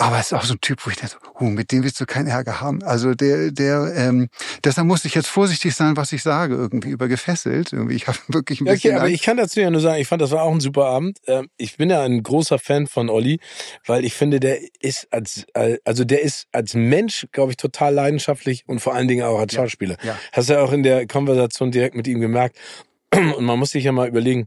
aber 0.00 0.18
es 0.18 0.26
ist 0.26 0.32
auch 0.32 0.44
so 0.44 0.54
ein 0.54 0.60
Typ, 0.60 0.84
wo 0.84 0.90
ich 0.90 0.96
denke, 0.96 1.16
so, 1.22 1.44
uh, 1.44 1.48
mit 1.50 1.70
dem 1.72 1.84
willst 1.84 2.00
du 2.00 2.06
keinen 2.06 2.26
Ärger 2.26 2.60
haben. 2.60 2.82
Also 2.82 3.14
der, 3.14 3.50
der, 3.52 3.92
ähm, 3.96 4.28
deshalb 4.64 4.86
muss 4.86 5.04
ich 5.04 5.14
jetzt 5.14 5.28
vorsichtig 5.28 5.74
sein, 5.74 5.96
was 5.96 6.12
ich 6.12 6.22
sage, 6.22 6.54
irgendwie 6.54 6.90
über 6.90 7.06
gefesselt. 7.08 7.72
Irgendwie, 7.72 7.94
ich 7.94 8.06
habe 8.08 8.18
wirklich 8.28 8.60
ein 8.60 8.66
Ja, 8.66 8.72
bisschen 8.72 8.90
okay, 8.90 8.96
aber 8.96 9.04
Angst. 9.06 9.14
ich 9.16 9.22
kann 9.22 9.36
dazu 9.36 9.60
ja 9.60 9.70
nur 9.70 9.80
sagen, 9.80 10.00
ich 10.00 10.08
fand, 10.08 10.22
das 10.22 10.30
war 10.30 10.42
auch 10.42 10.52
ein 10.52 10.60
super 10.60 10.86
Abend. 10.86 11.18
Ähm, 11.26 11.48
Ich 11.56 11.76
bin 11.76 11.90
ja 11.90 12.02
ein 12.02 12.22
großer 12.22 12.58
Fan 12.58 12.86
von 12.86 13.08
Olli, 13.10 13.40
weil 13.86 14.04
ich 14.04 14.14
finde, 14.14 14.40
der 14.40 14.58
ist 14.80 15.06
als, 15.12 15.46
also 15.84 16.04
der 16.04 16.22
ist 16.22 16.46
als 16.52 16.74
Mensch, 16.74 17.26
glaube 17.32 17.52
ich, 17.52 17.56
total 17.56 17.94
leidenschaftlich 17.94 18.64
und 18.66 18.80
vor 18.80 18.94
allen 18.94 19.08
Dingen 19.08 19.24
auch 19.24 19.38
als 19.38 19.52
Ja, 19.52 19.60
Schauspieler. 19.62 19.96
ja. 20.02 20.16
Hast 20.32 20.48
du 20.48 20.54
ja 20.54 20.60
auch 20.62 20.72
in 20.72 20.82
der 20.82 21.06
Konversation 21.06 21.70
direkt 21.70 21.94
mit 21.94 22.06
ihm 22.08 22.20
gemerkt. 22.20 22.56
Und 23.12 23.44
man 23.44 23.58
muss 23.58 23.70
sich 23.70 23.82
ja 23.84 23.92
mal 23.92 24.06
überlegen, 24.08 24.46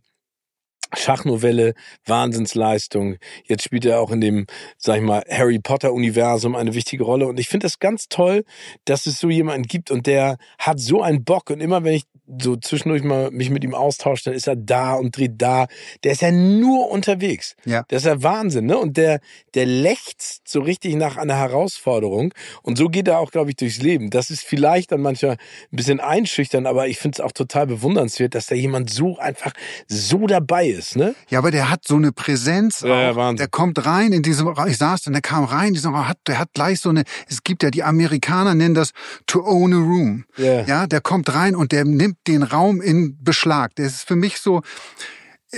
Schachnovelle, 0.96 1.74
Wahnsinnsleistung. 2.06 3.18
Jetzt 3.46 3.64
spielt 3.64 3.86
er 3.86 4.00
auch 4.00 4.12
in 4.12 4.22
dem, 4.22 4.46
sag 4.78 4.98
ich 4.98 5.04
mal, 5.04 5.24
Harry 5.30 5.60
Potter 5.60 5.94
Universum 5.94 6.56
eine 6.56 6.74
wichtige 6.74 7.04
Rolle. 7.04 7.28
Und 7.28 7.40
ich 7.40 7.48
finde 7.48 7.66
das 7.66 7.80
ganz 7.80 8.10
toll, 8.10 8.46
dass 8.86 9.06
es 9.06 9.20
so 9.20 9.30
jemanden 9.30 9.68
gibt 9.68 9.92
und 9.92 10.08
der 10.08 10.38
hat 10.58 10.80
so 10.80 11.02
einen 11.02 11.24
Bock. 11.24 11.50
Und 11.50 11.62
immer 11.62 11.84
wenn 11.84 11.94
ich 11.94 12.04
so 12.42 12.56
zwischendurch 12.56 13.04
mal 13.04 13.32
mich 13.32 13.50
mit 13.50 13.64
ihm 13.64 13.74
austausche, 13.74 14.26
dann 14.26 14.34
ist 14.34 14.48
er 14.48 14.56
da 14.56 14.94
und 14.94 15.18
dreht 15.18 15.42
da. 15.42 15.68
Der 16.04 16.14
ist 16.14 16.22
ja 16.22 16.32
nur 16.32 16.90
unterwegs. 16.90 17.56
Ja. 17.66 17.84
Das 17.88 18.04
ist 18.04 18.08
ja 18.08 18.24
Wahnsinn, 18.24 18.66
ne? 18.66 18.78
Und 18.78 18.98
der, 18.98 19.20
der 19.54 19.66
lechzt 19.66 20.48
so 20.48 20.62
richtig 20.62 20.96
nach 20.96 21.18
einer 21.18 21.36
Herausforderung. 21.36 22.34
Und 22.62 22.78
so 22.78 22.90
geht 22.90 23.08
er 23.08 23.20
auch, 23.20 23.32
glaube 23.32 23.52
ich, 23.52 23.56
durchs 23.56 23.82
Leben. 23.82 24.10
Das 24.10 24.30
ist 24.30 24.44
vielleicht 24.44 24.92
dann 24.92 25.02
manchmal 25.02 25.34
ein 25.34 25.38
bisschen 25.72 26.00
einschüchtern, 26.00 26.66
aber 26.66 26.88
ich 26.88 27.00
finde 27.00 27.18
es 27.18 27.22
auch 27.22 27.32
total 27.32 27.68
bewundernswert, 27.68 28.36
dass 28.36 28.48
da 28.48 28.56
jemand 28.56 28.90
so 28.90 29.18
einfach 29.18 29.54
so 29.88 30.28
dabei 30.28 30.68
ist, 30.68 30.96
ne? 30.96 31.16
Ja, 31.30 31.40
aber 31.40 31.52
der 31.52 31.70
hat 31.70 31.86
so 31.86 31.96
eine 31.96 32.12
Präsenz. 32.12 32.82
Ja, 32.82 33.12
auch. 33.12 33.16
Wahnsinn. 33.16 33.38
Der 33.38 33.48
kommt 33.48 33.86
rein 33.86 34.14
in 34.14 34.24
diesem 34.24 34.48
Raum. 34.48 34.68
Ich 34.68 34.78
saß 34.78 35.08
und 35.08 35.14
der 35.14 35.22
kam 35.22 35.44
rein 35.44 35.70
in 35.70 35.74
diesem. 35.74 35.94
Hat, 35.94 36.18
der 36.28 36.40
hat 36.40 36.50
gleich 36.54 36.80
so 36.80 36.90
eine, 36.90 37.04
es 37.28 37.44
gibt 37.44 37.64
ja, 37.64 37.70
die 37.70 37.84
Amerikaner 37.84 38.56
nennen 38.56 38.74
das 38.74 38.92
to 39.28 39.44
own 39.46 39.74
a 39.74 39.78
room. 39.78 40.26
Ja. 40.38 40.62
Ja, 40.64 40.88
der 40.88 41.02
kommt 41.02 41.34
rein 41.34 41.56
und 41.56 41.72
der 41.72 41.86
nimmt 41.86 42.18
den 42.28 42.44
Raum 42.44 42.82
in 42.82 43.24
Beschlag. 43.24 43.76
Das 43.76 43.88
ist 43.88 44.08
für 44.08 44.16
mich 44.16 44.40
so, 44.40 44.62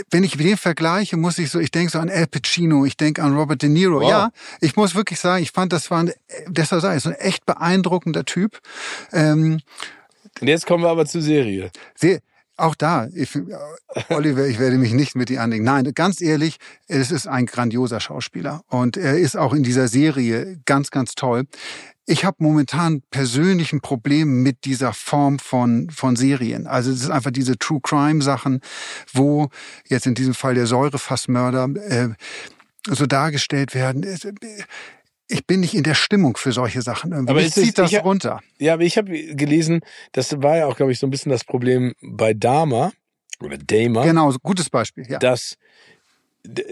wenn 0.10 0.24
ich 0.24 0.38
den 0.38 0.58
vergleiche, 0.58 1.18
muss 1.18 1.38
ich 1.38 1.50
so, 1.50 1.60
ich 1.60 1.72
denke 1.72 1.92
so 1.92 2.00
an 2.00 2.10
Al 2.10 2.28
Pacino, 2.28 2.86
ich 2.86 2.98
denke 2.98 3.24
an 3.24 3.36
Robert 3.36 3.62
De 3.62 3.70
Niro. 3.70 4.02
Wow. 4.02 4.10
Ja, 4.10 4.30
ich 4.60 4.76
muss 4.76 4.96
wirklich 4.96 5.20
sagen, 5.20 5.42
ich 5.44 5.52
fand, 5.52 5.72
das 5.72 5.90
war 5.90 6.00
ein, 6.00 6.12
deshalb 6.48 6.82
sage 6.82 6.98
ich, 6.98 7.04
so 7.04 7.10
ein 7.10 7.16
echt 7.16 7.46
beeindruckender 7.46 8.26
Typ. 8.26 8.60
Ähm, 9.14 9.62
Und 10.42 10.48
jetzt 10.48 10.66
kommen 10.66 10.84
wir 10.84 10.90
aber 10.90 11.06
zur 11.06 11.22
Serie. 11.22 11.72
sehr, 11.96 12.20
auch 12.58 12.76
da, 12.76 13.08
ich, 13.14 13.38
Oliver, 14.10 14.48
ich 14.48 14.60
werde 14.60 14.78
mich 14.78 14.94
nicht 14.94 15.16
mit 15.16 15.30
dir 15.30 15.42
anlegen. 15.42 15.66
Nein, 15.66 15.92
ganz 15.94 16.22
ehrlich, 16.22 16.58
es 16.88 17.12
ist 17.12 17.28
ein 17.28 17.46
grandioser 17.46 18.00
Schauspieler 18.00 18.64
und 18.68 18.98
er 18.98 19.18
ist 19.18 19.36
auch 19.36 19.54
in 19.54 19.64
dieser 19.64 19.88
Serie 19.88 20.60
ganz, 20.66 20.90
ganz 20.90 21.16
toll. 21.16 21.46
Ich 22.08 22.24
habe 22.24 22.38
momentan 22.40 23.02
persönlich 23.10 23.74
ein 23.74 23.82
Problem 23.82 24.44
mit 24.44 24.66
dieser 24.66 24.94
Form 24.94 25.40
von, 25.40 25.90
von 25.90 26.16
Serien. 26.16 26.68
Also 26.68 26.92
es 26.92 27.02
ist 27.02 27.10
einfach 27.10 27.32
diese 27.32 27.58
True 27.58 27.80
Crime 27.82 28.22
Sachen, 28.22 28.62
wo 29.12 29.50
jetzt 29.88 30.06
in 30.06 30.14
diesem 30.14 30.36
Fall 30.36 30.54
der 30.54 30.68
Säurefassmörder 30.68 31.68
äh, 31.88 32.10
so 32.88 33.08
dargestellt 33.08 33.74
werden. 33.74 34.06
Ich 35.28 35.48
bin 35.48 35.62
nicht 35.62 35.74
in 35.74 35.82
der 35.84 35.96
Stimmung 35.96 36.38
für 36.38 36.52
solche 36.52 36.84
Sachen. 36.84 37.12
Irgendwie. 37.12 37.32
Aber 37.32 37.42
es- 37.42 37.54
zieht 37.56 37.78
das 37.80 37.90
ich 37.92 37.98
hab- 37.98 38.06
runter. 38.06 38.42
Ja, 38.60 38.76
aber 38.76 38.84
ich 38.84 38.98
habe 39.00 39.12
gelesen, 39.36 39.80
das 40.12 40.40
war 40.44 40.58
ja 40.58 40.68
auch, 40.68 40.76
glaube 40.78 40.92
ich, 40.92 41.00
so 41.00 41.08
ein 41.08 41.10
bisschen 41.10 41.32
das 41.32 41.44
Problem 41.44 41.94
bei 42.04 42.36
Dama 42.36 42.92
oder 43.42 43.58
Dama. 43.58 44.04
Genau, 44.04 44.32
gutes 44.44 44.70
Beispiel. 44.70 45.06
Ja. 45.10 45.18
dass 45.18 45.56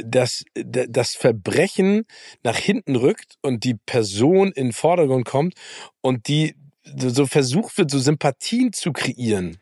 dass 0.04 0.44
das 0.56 1.16
Verbrechen 1.16 2.06
nach 2.44 2.58
hinten 2.58 2.96
rückt 2.96 3.38
und 3.42 3.64
die 3.64 3.76
Person 3.76 4.52
in 4.52 4.68
den 4.68 4.74
Vordergrund 4.74 5.26
kommt 5.26 5.56
und 6.02 6.28
die 6.28 6.56
so 6.84 7.26
versucht 7.26 7.78
wird, 7.78 7.92
so 7.92 8.00
Sympathien 8.00 8.74
zu 8.74 8.92
kreieren. 8.92 9.58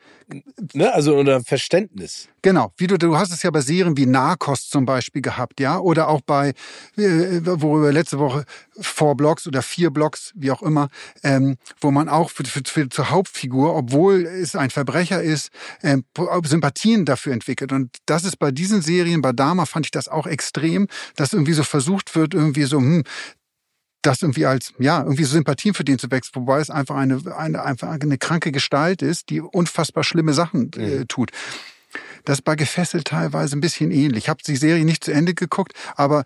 Ne? 0.74 0.94
Also 0.94 1.16
oder 1.16 1.42
Verständnis. 1.42 2.30
Genau, 2.42 2.74
wie 2.78 2.88
du, 2.88 2.98
du 2.98 3.18
hast 3.18 3.32
es 3.32 3.44
ja 3.44 3.52
bei 3.52 3.62
Serien 3.62 3.98
wie 3.98 4.06
Narcos 4.06 4.70
zum 4.70 4.86
Beispiel 4.86 5.22
gehabt, 5.22 5.60
ja, 5.60 5.78
oder 5.78 6.08
auch 6.08 6.22
bei, 6.22 6.54
äh, 6.98 7.42
worüber 7.44 7.92
letzte 7.92 8.18
Woche 8.18 8.46
Four 8.80 9.16
Blocks 9.16 9.46
oder 9.46 9.62
vier 9.62 9.92
Blocks, 9.92 10.32
wie 10.36 10.50
auch 10.50 10.64
immer, 10.64 10.88
ähm, 11.24 11.58
wo 11.80 11.92
man 11.92 12.10
auch 12.10 12.32
für, 12.32 12.44
für, 12.46 12.62
für 12.66 12.90
zur 12.90 13.12
Hauptfigur, 13.12 13.76
obwohl 13.76 14.26
es 14.26 14.56
ein 14.56 14.72
Verbrecher 14.72 15.22
ist, 15.22 15.52
ähm, 15.84 16.06
Sympathien 16.46 17.06
dafür 17.06 17.34
entwickelt. 17.34 17.72
Und 17.72 17.98
das 18.06 18.24
ist 18.24 18.38
bei 18.38 18.52
diesen 18.52 18.82
Serien, 18.82 19.22
bei 19.22 19.34
Dama 19.34 19.66
fand 19.66 19.86
ich 19.86 19.92
das 19.92 20.08
auch 20.08 20.26
extrem, 20.26 20.88
dass 21.16 21.34
irgendwie 21.34 21.54
so 21.54 21.64
versucht 21.64 22.16
wird, 22.16 22.34
irgendwie 22.34 22.64
so, 22.64 22.78
hm, 22.78 23.04
das 24.02 24.22
irgendwie 24.22 24.46
als, 24.46 24.74
ja, 24.80 25.02
irgendwie 25.02 25.24
so 25.24 25.34
Sympathien 25.34 25.74
für 25.74 25.84
den 25.84 26.00
zu 26.00 26.10
wechseln, 26.12 26.36
wobei 26.36 26.60
es 26.60 26.70
einfach 26.70 26.96
eine, 26.96 27.22
eine, 27.36 27.64
einfach 27.64 27.90
eine 27.90 28.18
kranke 28.18 28.52
Gestalt 28.52 29.02
ist, 29.02 29.30
die 29.30 29.42
unfassbar 29.42 30.04
schlimme 30.04 30.34
Sachen 30.34 30.74
äh, 30.74 31.06
tut. 31.06 31.32
Das 32.26 32.40
ist 32.40 32.44
bei 32.44 32.56
Gefesselt 32.56 33.06
teilweise 33.06 33.56
ein 33.56 33.62
bisschen 33.62 33.92
ähnlich. 33.92 34.26
Ich 34.26 34.30
habe 34.30 34.42
die 34.46 34.56
Serie 34.56 34.86
nicht 34.86 35.04
zu 35.04 35.12
Ende 35.12 35.34
geguckt, 35.34 35.74
aber 35.96 36.24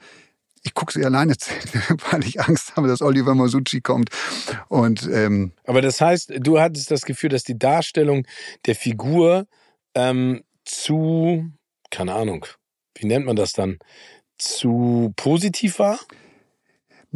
ich 0.64 0.74
gucke 0.74 0.94
sie 0.94 1.06
alleine 1.06 1.38
zu 1.38 1.52
Ende, 1.54 2.04
weil 2.12 2.26
ich 2.26 2.42
Angst 2.42 2.76
habe, 2.76 2.88
dass 2.88 3.02
Oliver 3.02 3.36
Masucci 3.36 3.82
kommt. 3.82 4.10
Und 4.68 5.08
ähm, 5.12 5.52
Aber 5.66 5.82
das 5.82 6.02
heißt, 6.02 6.34
du 6.40 6.60
hattest 6.60 6.92
das 6.92 7.04
Gefühl, 7.04 7.30
dass 7.30 7.44
die 7.44 7.58
Darstellung 7.58 8.26
der 8.66 8.76
Figur 8.76 9.48
ähm, 9.94 10.44
zu, 10.66 11.52
keine 11.92 12.14
Ahnung, 12.14 12.46
wie 12.96 13.06
nennt 13.06 13.26
man 13.26 13.36
das 13.36 13.54
dann, 13.54 13.78
zu 14.38 15.14
positiv 15.16 15.80
war? 15.80 16.00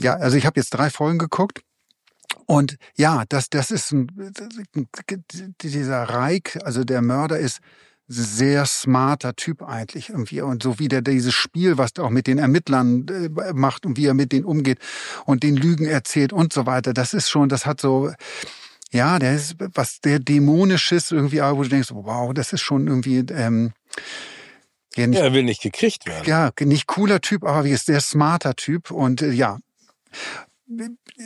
Ja, 0.02 0.16
also 0.16 0.38
ich 0.38 0.46
habe 0.46 0.60
jetzt 0.60 0.72
drei 0.72 0.90
Folgen 0.90 1.20
geguckt. 1.20 1.62
Und 2.46 2.78
ja, 2.96 3.24
das, 3.30 3.50
das 3.50 3.70
ist 3.72 3.92
ein, 3.92 4.08
dieser 5.62 6.04
Reik, 6.04 6.60
also 6.64 6.84
der 6.84 7.02
Mörder 7.02 7.38
ist 7.38 7.60
sehr 8.08 8.66
smarter 8.66 9.36
Typ 9.36 9.62
eigentlich 9.62 10.10
irgendwie 10.10 10.42
und 10.42 10.64
so 10.64 10.80
wie 10.80 10.88
der 10.88 11.04
dieses 11.04 11.36
Spiel, 11.36 11.78
was 11.78 11.92
er 11.96 12.06
auch 12.06 12.10
mit 12.10 12.26
den 12.26 12.40
Ermittlern 12.40 13.06
äh, 13.08 13.54
macht 13.54 13.86
und 13.86 13.98
wie 13.98 14.08
er 14.08 14.16
mit 14.16 14.32
denen 14.32 14.46
umgeht 14.46 14.80
und 15.26 15.44
den 15.44 15.56
Lügen 15.56 15.86
erzählt 15.86 16.34
und 16.34 16.52
so 16.52 16.66
weiter, 16.66 16.94
das 16.94 17.14
ist 17.14 17.30
schon, 17.30 17.50
das 17.50 17.68
hat 17.68 17.80
so 17.80 18.12
ja, 18.92 19.20
der 19.20 19.36
ist 19.36 19.58
was 19.76 20.02
der 20.02 20.18
dämonisches 20.18 21.12
irgendwie, 21.12 21.42
wo 21.42 21.62
du 21.62 21.70
denkst, 21.70 21.90
wow, 21.92 22.34
das 22.34 22.52
ist 22.52 22.62
schon 22.62 22.88
irgendwie 22.88 23.20
ähm, 23.32 23.74
Ja, 24.96 25.06
nicht, 25.06 25.20
Ja, 25.20 25.26
er 25.26 25.34
will 25.34 25.44
nicht 25.44 25.62
gekriegt 25.62 26.08
werden. 26.08 26.28
ja, 26.28 26.50
nicht 26.62 26.88
cooler 26.88 27.22
Typ, 27.22 27.44
aber 27.44 27.64
wie 27.64 27.72
ist 27.72 27.86
sehr 27.86 28.02
smarter 28.02 28.56
Typ 28.56 28.90
und 28.90 29.22
äh, 29.22 29.30
ja. 29.30 29.60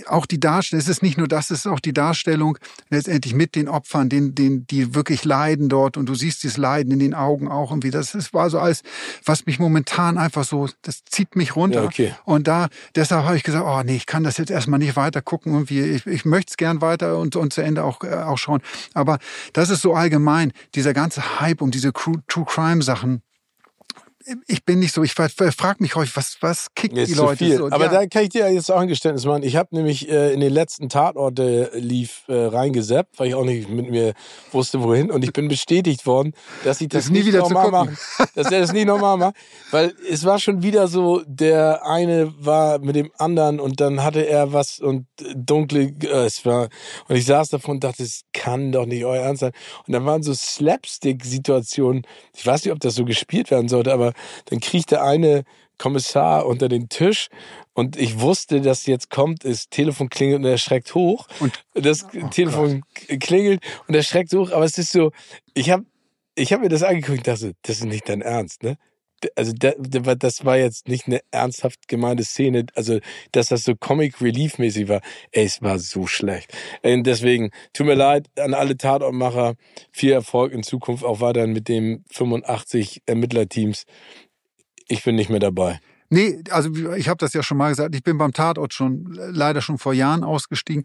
Auch 0.06 0.26
die 0.26 0.40
Darstellung, 0.40 0.80
es 0.80 0.88
ist 0.88 1.04
nicht 1.04 1.18
nur 1.18 1.28
das, 1.28 1.52
es 1.52 1.60
ist 1.60 1.68
auch 1.68 1.82
die 1.82 1.92
Darstellung 1.92 2.58
letztendlich 2.90 3.34
mit 3.34 3.56
den 3.56 3.68
Opfern, 3.68 4.08
den, 4.08 4.34
den, 4.34 4.66
die 4.68 4.96
wirklich 4.96 5.26
leiden 5.26 5.68
dort 5.68 5.98
und 5.98 6.08
du 6.08 6.16
siehst 6.16 6.44
dieses 6.44 6.56
Leiden 6.56 6.94
in 6.94 7.00
den 7.00 7.14
Augen 7.14 7.50
auch 7.50 7.72
irgendwie. 7.72 7.92
Das 7.92 8.16
ist, 8.16 8.34
war 8.34 8.50
so 8.50 8.58
alles, 8.58 8.84
was 9.26 9.46
mich 9.46 9.60
momentan 9.60 10.18
einfach 10.18 10.46
so, 10.46 10.70
das 10.82 11.04
zieht 11.04 11.36
mich 11.36 11.58
runter. 11.58 11.82
Ja, 11.82 11.88
okay. 11.88 12.16
Und 12.24 12.48
da, 12.48 12.70
deshalb 12.96 13.26
habe 13.26 13.36
ich 13.36 13.44
gesagt, 13.44 13.66
oh 13.68 13.84
nee, 13.84 13.98
ich 13.98 14.06
kann 14.06 14.24
das 14.24 14.38
jetzt 14.38 14.50
erstmal 14.50 14.80
nicht 14.80 14.96
weiter 14.96 15.22
gucken. 15.22 15.52
Irgendwie, 15.52 15.82
ich, 15.82 16.08
ich 16.08 16.24
möchte 16.24 16.52
es 16.52 16.58
gern 16.58 16.80
weiter 16.80 17.18
und, 17.18 17.36
und 17.36 17.52
zu 17.52 17.60
Ende 17.60 17.84
auch, 17.84 18.02
äh, 18.06 18.14
auch 18.14 18.38
schauen. 18.38 18.62
Aber 18.94 19.20
das 19.52 19.70
ist 19.70 19.82
so 19.82 19.94
allgemein, 19.94 20.54
dieser 20.74 20.94
ganze 20.94 21.42
Hype 21.42 21.62
um 21.62 21.70
diese 21.70 21.92
True 21.92 22.46
Crime 22.48 22.82
Sachen. 22.82 23.22
Ich 24.48 24.64
bin 24.64 24.80
nicht 24.80 24.94
so, 24.94 25.04
ich 25.04 25.14
frage 25.14 25.76
mich 25.80 25.96
häufig, 25.96 26.16
was, 26.16 26.38
was 26.42 26.74
kickt 26.76 26.96
Jetzt 26.96 27.10
die 27.10 27.16
Leute 27.16 27.38
viel. 27.46 27.58
so? 27.58 27.66
Aber 27.70 27.86
ja, 27.86 27.92
da 27.92 28.06
kann 28.08 28.24
ich 28.24 28.30
dir 28.30 28.52
jetzt 28.52 28.72
auch 28.72 28.80
ein 28.80 28.88
Geständnis 28.88 29.26
machen. 29.26 29.44
Ich 29.44 29.56
habe 29.56 29.76
nämlich 29.76 30.10
äh, 30.10 30.34
in 30.34 30.40
den 30.40 30.54
letzten 30.54 30.90
Tatort, 30.90 31.38
der 31.38 31.72
lief, 31.74 32.24
äh, 32.28 32.34
reingesappt, 32.34 33.20
weil 33.20 33.28
ich 33.28 33.36
auch 33.36 33.44
nicht 33.44 33.70
mit 33.70 33.90
mir 33.90 34.14
wusste, 34.52 34.82
wohin. 34.82 35.12
Und 35.12 35.24
ich 35.24 35.34
bin 35.34 35.48
bestätigt 35.48 36.06
worden, 36.06 36.34
dass 36.64 36.82
ich 36.82 36.90
das, 36.90 37.06
Das 37.06 37.12
nie 37.12 37.26
wieder 37.26 37.40
normal 37.40 37.72
mache. 37.72 37.98
Dass 38.36 38.52
er 38.52 38.62
das 38.62 38.74
nie 38.74 38.86
normal 38.86 39.18
macht. 39.18 39.36
Weil 39.72 39.94
es 40.10 40.24
war 40.24 40.40
schon 40.40 40.64
wieder 40.64 40.88
so, 40.88 41.22
der 41.26 41.86
eine 41.86 42.34
war 42.40 42.80
mit 42.80 42.96
dem 42.96 43.12
anderen 43.18 43.60
und 43.60 43.82
dann 43.82 44.04
hatte 44.04 44.26
er 44.26 44.54
was 44.54 44.80
und 44.80 45.06
äh, 45.22 45.34
dunkle, 45.36 45.94
äh, 46.02 46.26
es 46.26 46.46
war, 46.46 46.70
und 47.08 47.16
ich 47.16 47.26
saß 47.26 47.50
davon 47.50 47.76
und 47.76 47.84
dachte, 47.84 48.04
es 48.04 48.22
kann 48.34 48.72
doch 48.72 48.86
nicht 48.86 49.06
euer 49.06 49.22
Ernst 49.22 49.42
sein. 49.42 49.52
Und 49.86 49.94
dann 49.94 50.06
waren 50.06 50.24
so 50.24 50.34
Slapstick-Situationen. 50.34 52.04
Ich 52.36 52.46
weiß 52.46 52.64
nicht, 52.64 52.74
ob 52.74 52.80
das 52.80 52.96
so 52.96 53.06
gespielt 53.06 53.52
werden 53.52 53.68
sollte, 53.68 53.94
aber 53.94 54.13
dann 54.46 54.60
kriegt 54.60 54.92
der 54.92 55.04
eine 55.04 55.44
Kommissar 55.78 56.46
unter 56.46 56.70
den 56.70 56.88
Tisch 56.90 57.30
und 57.74 57.98
ich 57.98 58.20
wusste, 58.20 58.62
dass 58.62 58.86
jetzt 58.86 59.10
kommt, 59.10 59.44
das 59.44 59.70
Telefon 59.70 60.10
klingelt 60.10 60.40
und 60.40 60.46
er 60.46 60.58
schreckt 60.58 60.94
hoch. 60.96 61.28
Und- 61.40 61.64
das 61.74 62.06
Telefon 62.32 62.84
klingelt 63.20 63.62
und 63.88 63.96
er 63.96 64.04
schreckt 64.04 64.34
hoch, 64.34 64.52
aber 64.52 64.66
es 64.66 64.78
ist 64.78 64.92
so, 64.92 65.12
ich 65.54 65.70
habe 65.72 65.86
ich 66.36 66.54
hab 66.54 66.62
mir 66.62 66.70
das 66.70 66.84
angeguckt 66.84 67.20
und 67.20 67.28
dachte, 67.28 67.54
das 67.64 67.78
ist 67.78 67.86
nicht 67.86 68.08
dein 68.10 68.22
Ernst, 68.22 68.64
ne? 68.64 68.78
Also 69.36 69.54
da- 69.54 69.74
da- 69.78 70.16
das 70.16 70.46
war 70.46 70.58
jetzt 70.58 70.88
nicht 70.88 71.08
eine 71.08 71.22
ernsthaft 71.32 71.88
gemeinte 71.88 72.24
Szene, 72.24 72.66
also 72.76 73.00
dass 73.32 73.48
das 73.50 73.64
so 73.64 73.76
Comic 73.76 74.22
Relief 74.22 74.58
mäßig 74.58 74.88
war. 74.88 75.02
Ey, 75.32 75.46
es 75.46 75.62
war 75.62 75.80
so 75.80 76.08
schlecht. 76.08 76.54
Und 76.84 77.04
deswegen 77.06 77.52
tut 77.74 77.86
mir 77.88 77.96
leid 77.96 78.28
an 78.38 78.54
alle 78.54 78.78
Tatortmacher, 78.78 79.56
viel 79.92 80.12
Erfolg 80.12 80.54
in 80.54 80.64
Zukunft 80.64 81.04
auch 81.04 81.22
weiterhin 81.22 81.54
mit 81.54 81.68
dem 81.68 82.04
85 82.12 83.02
Ermittlerteams. 83.06 83.84
Ich 84.88 85.04
bin 85.04 85.16
nicht 85.16 85.30
mehr 85.30 85.40
dabei. 85.40 85.80
Nee, 86.10 86.44
also 86.52 86.70
ich 86.96 87.08
habe 87.08 87.18
das 87.18 87.34
ja 87.34 87.42
schon 87.42 87.58
mal 87.58 87.70
gesagt, 87.70 87.96
ich 87.96 88.04
bin 88.04 88.18
beim 88.20 88.34
Tatort 88.34 88.74
schon 88.74 89.06
leider 89.14 89.62
schon 89.62 89.80
vor 89.80 89.94
Jahren 89.94 90.24
ausgestiegen. 90.24 90.84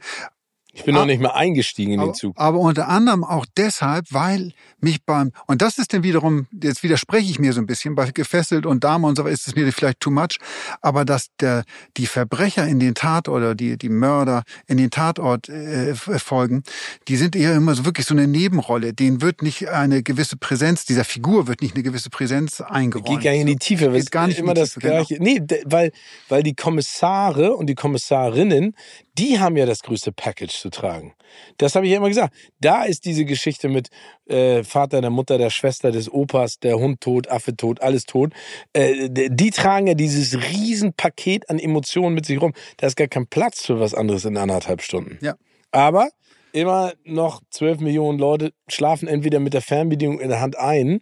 Ich 0.75 0.85
bin 0.85 0.95
Ah. 0.95 1.01
noch 1.01 1.07
nicht 1.07 1.21
mal 1.21 1.31
eingestiegen 1.31 1.93
in 1.95 2.01
Aber, 2.01 2.11
den 2.13 2.15
Zug. 2.15 2.35
aber 2.39 2.59
unter 2.59 2.89
anderem 2.89 3.25
auch 3.25 3.47
deshalb, 3.57 4.05
weil 4.13 4.53
mich 4.81 5.03
beim, 5.05 5.33
und 5.47 5.61
das 5.61 5.79
ist 5.79 5.93
dann 5.93 6.05
wiederum, 6.05 6.47
jetzt 6.63 6.83
widerspreche 6.85 7.29
ich 7.31 7.39
mir 7.41 7.53
so 7.53 7.61
ein 7.61 7.67
bisschen, 7.67 7.95
bei 7.97 8.09
Gefesselt 8.13 8.65
und 8.65 8.85
Dame 8.85 9.07
und 9.09 9.17
so 9.17 9.25
weiter 9.25 9.33
ist 9.33 9.49
es 9.49 9.57
mir 9.57 9.73
vielleicht 9.73 9.99
too 9.99 10.11
much, 10.11 10.39
aber 10.81 11.05
dass 11.05 11.29
der, 11.41 11.65
die 11.97 12.07
Verbrecher 12.07 12.65
in 12.69 12.79
den 12.79 12.95
Tat 12.95 13.29
oder 13.29 13.55
die, 13.57 13.77
die 13.77 13.89
Mörder 13.89 14.45
in 14.67 14.77
den 14.77 14.91
Tatort 14.91 15.49
äh, 15.49 15.95
folgen, 15.95 16.63
die 17.09 17.17
sind 17.17 17.35
eher 17.35 17.55
immer 17.57 17.75
so 17.75 17.85
wirklich 17.85 18.07
so 18.07 18.15
eine 18.15 18.29
Nebenrolle. 18.29 18.93
Denen 18.93 19.21
wird 19.21 19.43
nicht 19.43 19.69
eine 19.71 20.03
gewisse 20.05 20.37
Präsenz, 20.37 20.85
dieser 20.85 21.05
Figur 21.05 21.49
wird 21.49 21.61
nicht 21.63 21.75
eine 21.75 21.83
gewisse 21.83 22.11
Präsenz 22.11 22.61
eingeräumt. 22.61 23.09
Geht 23.09 23.23
gar 23.23 23.33
nicht 23.33 23.41
in 23.41 23.47
die 23.49 23.57
Tiefe, 23.57 23.87
weil 23.91 23.97
es 24.01 24.11
gar 24.13 24.29
nicht 24.29 24.39
immer 24.39 24.55
das 24.55 24.75
Tiefe, 24.75 24.81
genau. 24.81 24.95
Gleiche. 25.05 25.17
Nee, 25.21 25.41
de- 25.41 25.63
weil, 25.65 25.91
weil 26.29 26.43
die 26.45 26.55
Kommissare 26.55 27.57
und 27.57 27.67
die 27.67 27.75
Kommissarinnen, 27.75 28.77
die 29.19 29.41
haben 29.41 29.57
ja 29.57 29.67
das 29.67 29.83
größte 29.83 30.13
Package 30.13 30.58
zu 30.61 30.71
tragen. 30.71 31.15
Das 31.57 31.75
habe 31.75 31.87
ich 31.87 31.93
ja 31.93 31.99
immer 31.99 32.09
gesagt. 32.09 32.35
Da 32.61 32.85
ist 32.85 33.05
diese 33.05 33.25
Geschichte 33.25 33.69
mit 33.69 33.89
äh, 34.27 34.65
Vater, 34.65 35.01
der 35.01 35.11
Mutter, 35.11 35.39
der 35.39 35.51
Schwester, 35.51 35.91
des 35.91 36.11
Opas, 36.13 36.59
der 36.59 36.79
Hund 36.79 37.01
tot, 37.01 37.31
Affe 37.31 37.57
tot, 37.57 37.81
alles 37.81 38.05
tot. 38.05 38.33
Äh, 38.73 39.09
die 39.11 39.51
tragen 39.51 39.87
ja 39.87 39.95
dieses 39.95 40.35
Riesenpaket 40.35 41.49
an 41.51 41.59
Emotionen 41.59 42.15
mit 42.15 42.27
sich 42.27 42.41
rum. 42.41 42.53
Da 42.77 42.87
ist 42.87 42.97
gar 42.97 43.09
kein 43.09 43.27
Platz 43.27 43.67
für 43.67 43.81
was 43.81 43.95
anderes 43.95 44.25
in 44.25 44.37
anderthalb 44.37 44.83
Stunden. 44.83 45.19
Ja. 45.21 45.35
Aber 45.71 46.09
immer 46.53 46.93
noch 47.05 47.43
12 47.51 47.81
Millionen 47.81 48.19
Leute 48.19 48.53
schlafen 48.69 49.09
entweder 49.09 49.41
mit 49.41 49.55
der 49.55 49.63
Fernbedienung 49.63 50.21
in 50.21 50.29
der 50.29 50.41
Hand 50.41 50.59
ein 50.59 51.01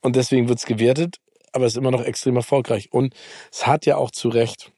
und 0.00 0.16
deswegen 0.16 0.48
wird's 0.48 0.66
gewertet, 0.66 1.16
aber 1.52 1.66
es 1.66 1.72
ist 1.72 1.78
immer 1.78 1.90
noch 1.90 2.04
extrem 2.04 2.36
erfolgreich. 2.36 2.92
Und 2.92 3.14
es 3.52 3.66
hat 3.66 3.86
ja 3.86 3.96
auch 3.96 4.10
zu 4.10 4.28
Recht 4.28 4.72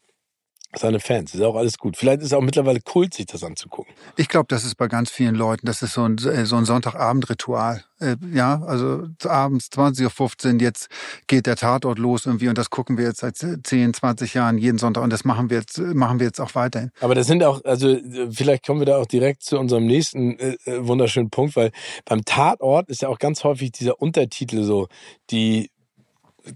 seine 0.76 1.00
Fans. 1.00 1.34
Ist 1.34 1.42
auch 1.42 1.56
alles 1.56 1.78
gut. 1.78 1.96
Vielleicht 1.96 2.20
ist 2.20 2.26
es 2.26 2.32
auch 2.32 2.40
mittlerweile 2.40 2.80
Kult, 2.80 3.14
sich 3.14 3.26
das 3.26 3.44
anzugucken. 3.44 3.92
Ich 4.16 4.28
glaube, 4.28 4.46
das 4.48 4.64
ist 4.64 4.76
bei 4.76 4.88
ganz 4.88 5.10
vielen 5.10 5.34
Leuten, 5.34 5.66
das 5.66 5.82
ist 5.82 5.94
so 5.94 6.04
ein, 6.04 6.16
äh, 6.18 6.46
so 6.46 6.56
ein 6.56 6.64
Sonntagabendritual. 6.64 7.84
Äh, 8.00 8.16
ja, 8.34 8.62
also 8.66 9.06
abends 9.24 9.68
20.15 9.72 10.54
Uhr, 10.54 10.60
jetzt 10.60 10.88
geht 11.26 11.46
der 11.46 11.56
Tatort 11.56 11.98
los 11.98 12.26
irgendwie 12.26 12.48
und 12.48 12.58
das 12.58 12.70
gucken 12.70 12.98
wir 12.98 13.04
jetzt 13.04 13.20
seit 13.20 13.36
10, 13.36 13.94
20 13.94 14.34
Jahren 14.34 14.58
jeden 14.58 14.78
Sonntag 14.78 15.02
und 15.02 15.12
das 15.12 15.24
machen 15.24 15.50
wir 15.50 15.58
jetzt, 15.58 15.78
machen 15.78 16.18
wir 16.18 16.26
jetzt 16.26 16.40
auch 16.40 16.54
weiterhin. 16.54 16.90
Aber 17.00 17.14
das 17.14 17.26
sind 17.26 17.44
auch, 17.44 17.64
also 17.64 17.90
äh, 17.90 18.30
vielleicht 18.30 18.66
kommen 18.66 18.80
wir 18.80 18.86
da 18.86 18.96
auch 18.96 19.06
direkt 19.06 19.42
zu 19.44 19.58
unserem 19.58 19.86
nächsten 19.86 20.38
äh, 20.38 20.56
äh, 20.64 20.86
wunderschönen 20.86 21.30
Punkt, 21.30 21.54
weil 21.54 21.70
beim 22.04 22.24
Tatort 22.24 22.88
ist 22.88 23.02
ja 23.02 23.08
auch 23.08 23.18
ganz 23.18 23.44
häufig 23.44 23.72
dieser 23.72 24.00
Untertitel 24.00 24.62
so, 24.62 24.88
die 25.30 25.70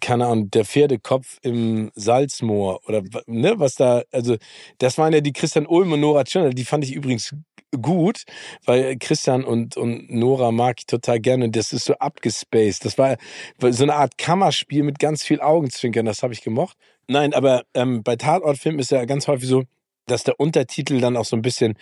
keine 0.00 0.26
Ahnung, 0.26 0.50
der 0.50 0.64
Pferdekopf 0.64 1.38
im 1.42 1.90
Salzmoor 1.94 2.80
oder 2.86 3.02
ne, 3.26 3.54
was 3.58 3.74
da, 3.74 4.02
also 4.12 4.36
das 4.78 4.98
waren 4.98 5.12
ja 5.12 5.20
die 5.20 5.32
Christian 5.32 5.66
Ulm 5.66 5.92
und 5.92 6.00
Nora 6.00 6.24
Tschirner, 6.24 6.50
die 6.50 6.64
fand 6.64 6.84
ich 6.84 6.92
übrigens 6.94 7.34
gut, 7.80 8.24
weil 8.64 8.96
Christian 8.98 9.44
und, 9.44 9.76
und 9.76 10.10
Nora 10.10 10.50
mag 10.52 10.76
ich 10.78 10.86
total 10.86 11.20
gerne. 11.20 11.50
Das 11.50 11.72
ist 11.72 11.84
so 11.84 11.94
abgespaced. 11.94 12.84
Das 12.84 12.98
war 12.98 13.16
so 13.60 13.82
eine 13.82 13.94
Art 13.94 14.18
Kammerspiel 14.18 14.82
mit 14.82 14.98
ganz 14.98 15.22
viel 15.22 15.40
Augenzwinkern, 15.40 16.06
das 16.06 16.22
habe 16.22 16.32
ich 16.32 16.42
gemocht. 16.42 16.76
Nein, 17.08 17.34
aber 17.34 17.64
ähm, 17.74 18.02
bei 18.02 18.16
Tatortfilmen 18.16 18.80
ist 18.80 18.90
ja 18.90 19.04
ganz 19.04 19.28
häufig 19.28 19.48
so, 19.48 19.64
dass 20.06 20.24
der 20.24 20.38
Untertitel 20.40 21.00
dann 21.00 21.16
auch 21.16 21.24
so 21.24 21.36
ein 21.36 21.42
bisschen 21.42 21.74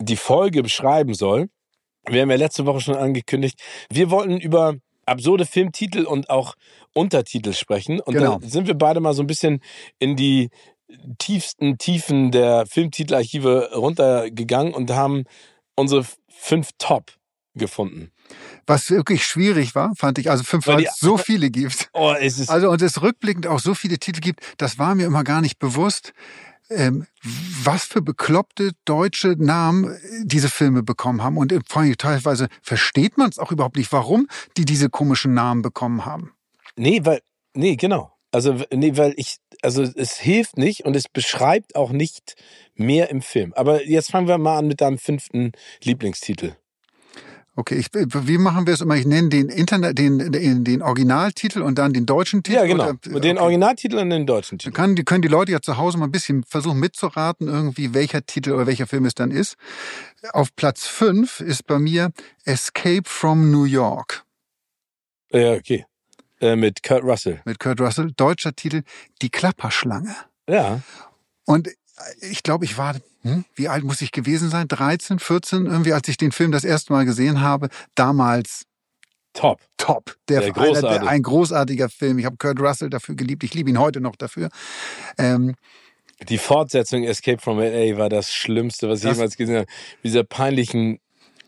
die 0.00 0.16
Folge 0.16 0.62
beschreiben 0.62 1.14
soll. 1.14 1.48
Wir 2.06 2.22
haben 2.22 2.30
ja 2.30 2.36
letzte 2.36 2.66
Woche 2.66 2.80
schon 2.80 2.96
angekündigt, 2.96 3.60
wir 3.90 4.10
wollten 4.10 4.38
über 4.38 4.76
absurde 5.08 5.46
Filmtitel 5.46 6.04
und 6.04 6.30
auch 6.30 6.54
Untertitel 6.94 7.52
sprechen. 7.52 8.00
Und 8.00 8.14
Genau. 8.14 8.38
da 8.38 8.48
sind 8.48 8.66
wir 8.66 8.74
beide 8.74 9.00
mal 9.00 9.14
so 9.14 9.22
ein 9.22 9.26
bisschen 9.26 9.60
in 9.98 10.16
die 10.16 10.50
tiefsten 11.18 11.78
Tiefen 11.78 12.30
der 12.30 12.66
Filmtitelarchive 12.66 13.70
runtergegangen 13.74 14.74
und 14.74 14.90
haben 14.90 15.24
unsere 15.76 16.04
fünf 16.28 16.70
Top 16.78 17.12
gefunden. 17.54 18.10
Was 18.66 18.90
wirklich 18.90 19.24
schwierig 19.24 19.74
war, 19.74 19.94
fand 19.96 20.18
ich, 20.18 20.30
also 20.30 20.44
fünf, 20.44 20.66
Weil 20.66 20.76
weil 20.76 20.84
es 20.84 20.98
so 20.98 21.16
viele 21.18 21.50
gibt. 21.50 21.90
Oh, 21.92 22.14
es 22.18 22.38
ist 22.38 22.48
Also 22.50 22.70
und 22.70 22.80
es 22.82 23.02
rückblickend 23.02 23.46
auch 23.46 23.58
so 23.60 23.74
viele 23.74 23.98
Titel 23.98 24.20
gibt, 24.20 24.40
das 24.58 24.78
war 24.78 24.94
mir 24.94 25.06
immer 25.06 25.24
gar 25.24 25.40
nicht 25.40 25.58
bewusst, 25.58 26.12
ähm, 26.70 27.06
was 27.62 27.84
für 27.84 28.02
bekloppte 28.02 28.72
deutsche 28.84 29.36
Namen 29.38 29.92
äh, 29.92 29.98
diese 30.24 30.48
Filme 30.48 30.82
bekommen 30.82 31.22
haben. 31.22 31.36
Und 31.36 31.52
vor 31.66 31.82
allem 31.82 31.96
teilweise 31.96 32.48
versteht 32.62 33.18
man 33.18 33.30
es 33.30 33.38
auch 33.38 33.52
überhaupt 33.52 33.76
nicht, 33.76 33.92
warum 33.92 34.28
die 34.56 34.64
diese 34.64 34.88
komischen 34.88 35.34
Namen 35.34 35.62
bekommen 35.62 36.04
haben. 36.04 36.32
Nee, 36.76 37.00
weil, 37.04 37.20
nee, 37.54 37.76
genau. 37.76 38.12
Also, 38.30 38.60
nee, 38.72 38.96
weil 38.96 39.14
ich, 39.16 39.38
also 39.62 39.82
es 39.82 40.18
hilft 40.18 40.58
nicht 40.58 40.84
und 40.84 40.94
es 40.94 41.08
beschreibt 41.08 41.76
auch 41.76 41.90
nicht 41.90 42.34
mehr 42.74 43.10
im 43.10 43.22
Film. 43.22 43.54
Aber 43.54 43.84
jetzt 43.84 44.10
fangen 44.10 44.28
wir 44.28 44.38
mal 44.38 44.58
an 44.58 44.66
mit 44.66 44.80
deinem 44.80 44.98
fünften 44.98 45.52
Lieblingstitel. 45.82 46.54
Okay, 47.58 47.74
ich, 47.74 47.88
wie 47.92 48.38
machen 48.38 48.68
wir 48.68 48.74
es 48.74 48.80
immer? 48.80 48.94
Ich 48.94 49.04
nenne 49.04 49.30
den 49.30 49.48
Internet, 49.48 49.98
den, 49.98 50.30
den, 50.30 50.62
den 50.62 50.80
Originaltitel 50.80 51.60
und 51.62 51.76
dann 51.76 51.92
den 51.92 52.06
deutschen 52.06 52.44
Titel. 52.44 52.56
Ja, 52.58 52.66
genau. 52.66 52.84
Oder- 52.90 53.18
den 53.20 53.36
okay. 53.36 53.42
Originaltitel 53.42 53.96
und 53.98 54.10
den 54.10 54.26
deutschen 54.28 54.58
Titel. 54.60 54.72
kann, 54.72 54.94
die 54.94 55.02
können 55.02 55.22
die 55.22 55.28
Leute 55.28 55.50
ja 55.50 55.60
zu 55.60 55.76
Hause 55.76 55.98
mal 55.98 56.04
ein 56.04 56.12
bisschen 56.12 56.44
versuchen 56.44 56.78
mitzuraten, 56.78 57.48
irgendwie 57.48 57.94
welcher 57.94 58.24
Titel 58.24 58.52
oder 58.52 58.68
welcher 58.68 58.86
Film 58.86 59.06
es 59.06 59.14
dann 59.16 59.32
ist. 59.32 59.56
Auf 60.30 60.54
Platz 60.54 60.86
fünf 60.86 61.40
ist 61.40 61.66
bei 61.66 61.80
mir 61.80 62.12
Escape 62.44 63.02
from 63.06 63.50
New 63.50 63.64
York 63.64 64.22
Ja, 65.32 65.54
okay. 65.54 65.84
Äh, 66.40 66.54
mit 66.54 66.84
Kurt 66.84 67.02
Russell. 67.02 67.40
mit 67.44 67.58
Kurt 67.58 67.80
Russell. 67.80 68.12
Deutscher 68.16 68.54
Titel 68.54 68.82
Die 69.20 69.30
Klapperschlange. 69.30 70.14
Ja. 70.48 70.80
Und 71.44 71.70
ich 72.20 72.42
glaube, 72.42 72.64
ich 72.64 72.78
war, 72.78 72.94
hm, 73.22 73.44
wie 73.54 73.68
alt 73.68 73.84
muss 73.84 74.00
ich 74.00 74.12
gewesen 74.12 74.50
sein? 74.50 74.68
13, 74.68 75.18
14, 75.18 75.66
irgendwie, 75.66 75.92
als 75.92 76.08
ich 76.08 76.16
den 76.16 76.32
Film 76.32 76.52
das 76.52 76.64
erste 76.64 76.92
Mal 76.92 77.04
gesehen 77.04 77.40
habe. 77.40 77.68
Damals 77.94 78.62
Top. 79.34 79.60
top. 79.76 80.16
Der, 80.28 80.40
Der 80.40 80.52
großartig. 80.52 81.00
der, 81.00 81.08
ein 81.08 81.22
großartiger 81.22 81.88
Film. 81.88 82.18
Ich 82.18 82.24
habe 82.24 82.36
Kurt 82.38 82.58
Russell 82.60 82.90
dafür 82.90 83.14
geliebt. 83.14 83.44
Ich 83.44 83.54
liebe 83.54 83.70
ihn 83.70 83.78
heute 83.78 84.00
noch 84.00 84.16
dafür. 84.16 84.48
Ähm, 85.16 85.54
Die 86.28 86.38
Fortsetzung 86.38 87.04
Escape 87.04 87.40
from 87.40 87.58
LA 87.60 87.96
war 87.98 88.08
das 88.08 88.32
Schlimmste, 88.32 88.88
was 88.88 89.04
ich 89.04 89.10
jemals 89.12 89.36
gesehen 89.36 89.56
habe. 89.58 89.66
Mit 90.02 90.04
dieser 90.12 90.24
peinlichen 90.24 90.98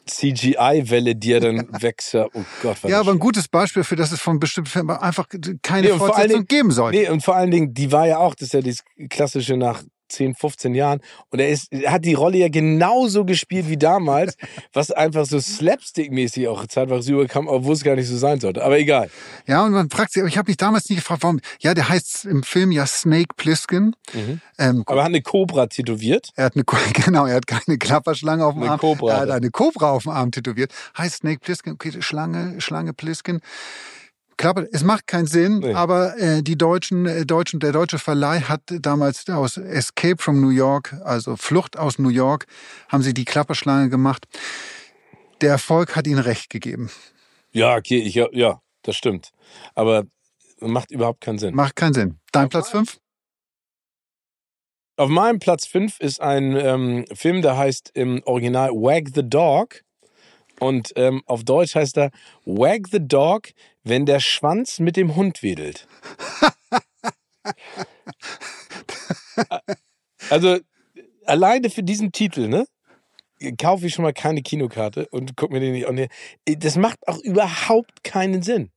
CGI-Welle, 0.06 1.16
die 1.16 1.32
er 1.32 1.40
dann 1.40 1.68
wächst. 1.82 2.14
Oh 2.14 2.28
Gott, 2.62 2.78
was 2.82 2.90
Ja, 2.90 3.00
aber 3.00 3.12
ein 3.12 3.18
gutes 3.18 3.48
Beispiel 3.48 3.82
für, 3.84 3.96
dass 3.96 4.12
es 4.12 4.20
von 4.20 4.38
bestimmten 4.38 4.70
Filmen 4.70 4.90
einfach 4.90 5.26
keine 5.62 5.88
Nee, 5.88 5.98
Fortsetzung 5.98 6.28
Dingen- 6.28 6.46
geben 6.46 6.70
sollte. 6.70 6.98
Nee, 6.98 7.08
und 7.08 7.22
vor 7.24 7.36
allen 7.36 7.50
Dingen, 7.50 7.74
die 7.74 7.90
war 7.92 8.06
ja 8.06 8.18
auch, 8.18 8.34
das 8.34 8.48
ist 8.48 8.52
ja 8.54 8.60
das 8.60 8.78
klassische 9.08 9.56
nach 9.56 9.82
10, 10.10 10.34
15 10.34 10.74
Jahren. 10.74 11.00
Und 11.30 11.40
er 11.40 11.48
ist, 11.48 11.72
er 11.72 11.92
hat 11.92 12.04
die 12.04 12.14
Rolle 12.14 12.38
ja 12.38 12.48
genauso 12.48 13.24
gespielt 13.24 13.68
wie 13.68 13.76
damals, 13.76 14.36
was 14.72 14.90
einfach 14.90 15.26
so 15.26 15.38
slapstick-mäßig 15.38 16.48
auch 16.48 16.66
zeitweise 16.66 17.12
rüberkam, 17.12 17.48
obwohl 17.48 17.74
es 17.74 17.84
gar 17.84 17.96
nicht 17.96 18.08
so 18.08 18.16
sein 18.16 18.40
sollte. 18.40 18.62
Aber 18.64 18.78
egal. 18.78 19.10
Ja, 19.46 19.64
und 19.64 19.72
man 19.72 19.90
fragt 19.90 20.12
sich, 20.12 20.20
aber 20.22 20.28
ich 20.28 20.38
habe 20.38 20.50
mich 20.50 20.56
damals 20.56 20.88
nie 20.90 20.96
gefragt, 20.96 21.22
warum. 21.22 21.40
Ja, 21.60 21.74
der 21.74 21.88
heißt 21.88 22.26
im 22.26 22.42
Film 22.42 22.72
ja 22.72 22.86
Snake 22.86 23.34
Plissken. 23.36 23.96
Mhm. 24.12 24.40
Ähm, 24.58 24.82
Aber 24.86 25.00
er 25.00 25.04
hat 25.04 25.10
eine 25.10 25.22
Cobra 25.22 25.66
tätowiert. 25.66 26.30
er 26.36 26.46
hat 26.46 26.54
eine, 26.54 26.64
genau, 27.04 27.26
er 27.26 27.36
hat 27.36 27.46
keine 27.46 27.78
Klapperschlange 27.78 28.44
auf 28.44 28.54
dem 28.54 28.62
Eine 28.62 28.72
Arm. 28.72 28.80
Kobra 28.80 29.12
er 29.12 29.20
hat 29.20 29.30
eine 29.30 29.50
Cobra 29.50 29.90
auf 29.90 30.02
dem 30.04 30.12
Arm 30.12 30.30
tätowiert. 30.30 30.72
Heißt 30.96 31.18
Snake 31.18 31.40
Plissken, 31.40 31.72
okay, 31.72 31.92
Schlange, 32.00 32.60
Schlange 32.60 32.92
Plissken. 32.92 33.40
Klapper, 34.40 34.66
es 34.72 34.82
macht 34.82 35.06
keinen 35.06 35.26
Sinn, 35.26 35.58
Nee. 35.58 35.74
aber 35.74 36.16
äh, 36.18 36.42
die 36.42 36.56
deutschen, 36.56 37.04
äh, 37.04 37.26
deutschen, 37.26 37.60
der 37.60 37.72
deutsche 37.72 37.98
Verleih 37.98 38.40
hat 38.40 38.62
damals 38.80 39.28
aus 39.28 39.58
Escape 39.58 40.16
from 40.16 40.40
New 40.40 40.48
York, 40.48 40.94
also 41.04 41.36
Flucht 41.36 41.78
aus 41.78 41.98
New 41.98 42.08
York, 42.08 42.46
haben 42.88 43.02
sie 43.02 43.12
die 43.12 43.26
Klapperschlange 43.26 43.90
gemacht. 43.90 44.26
Der 45.42 45.50
Erfolg 45.50 45.94
hat 45.94 46.06
ihnen 46.06 46.20
recht 46.20 46.48
gegeben. 46.48 46.90
Ja, 47.52 47.76
okay, 47.76 47.98
ich, 47.98 48.14
ja, 48.14 48.28
ja, 48.32 48.62
das 48.82 48.96
stimmt. 48.96 49.30
Aber 49.74 50.04
macht 50.60 50.90
überhaupt 50.90 51.20
keinen 51.20 51.38
Sinn. 51.38 51.54
Macht 51.54 51.76
keinen 51.76 51.92
Sinn. 51.92 52.18
Dein 52.32 52.48
Platz 52.48 52.70
fünf? 52.70 52.98
Auf 54.96 55.08
meinem 55.10 55.38
Platz 55.38 55.66
5 55.66 55.98
ist 56.00 56.20
ein 56.20 56.54
ähm, 56.56 57.04
Film, 57.14 57.40
der 57.40 57.56
heißt 57.56 57.90
im 57.94 58.22
Original 58.24 58.70
Wag 58.70 59.04
the 59.14 59.22
Dog. 59.22 59.80
Und 60.60 60.92
ähm, 60.96 61.22
auf 61.26 61.42
Deutsch 61.42 61.74
heißt 61.74 61.98
er 61.98 62.10
Wag 62.44 62.82
the 62.92 63.00
Dog, 63.00 63.48
wenn 63.82 64.06
der 64.06 64.20
Schwanz 64.20 64.78
mit 64.78 64.96
dem 64.96 65.16
Hund 65.16 65.42
wedelt. 65.42 65.88
also 70.30 70.58
alleine 71.24 71.70
für 71.70 71.82
diesen 71.82 72.12
Titel, 72.12 72.46
ne? 72.46 72.66
Kaufe 73.56 73.86
ich 73.86 73.94
schon 73.94 74.02
mal 74.02 74.12
keine 74.12 74.42
Kinokarte 74.42 75.08
und 75.08 75.34
guck 75.34 75.50
mir 75.50 75.60
den 75.60 75.72
nicht 75.72 75.88
an. 75.88 76.08
Das 76.44 76.76
macht 76.76 76.98
auch 77.08 77.18
überhaupt 77.20 78.04
keinen 78.04 78.42
Sinn. 78.42 78.70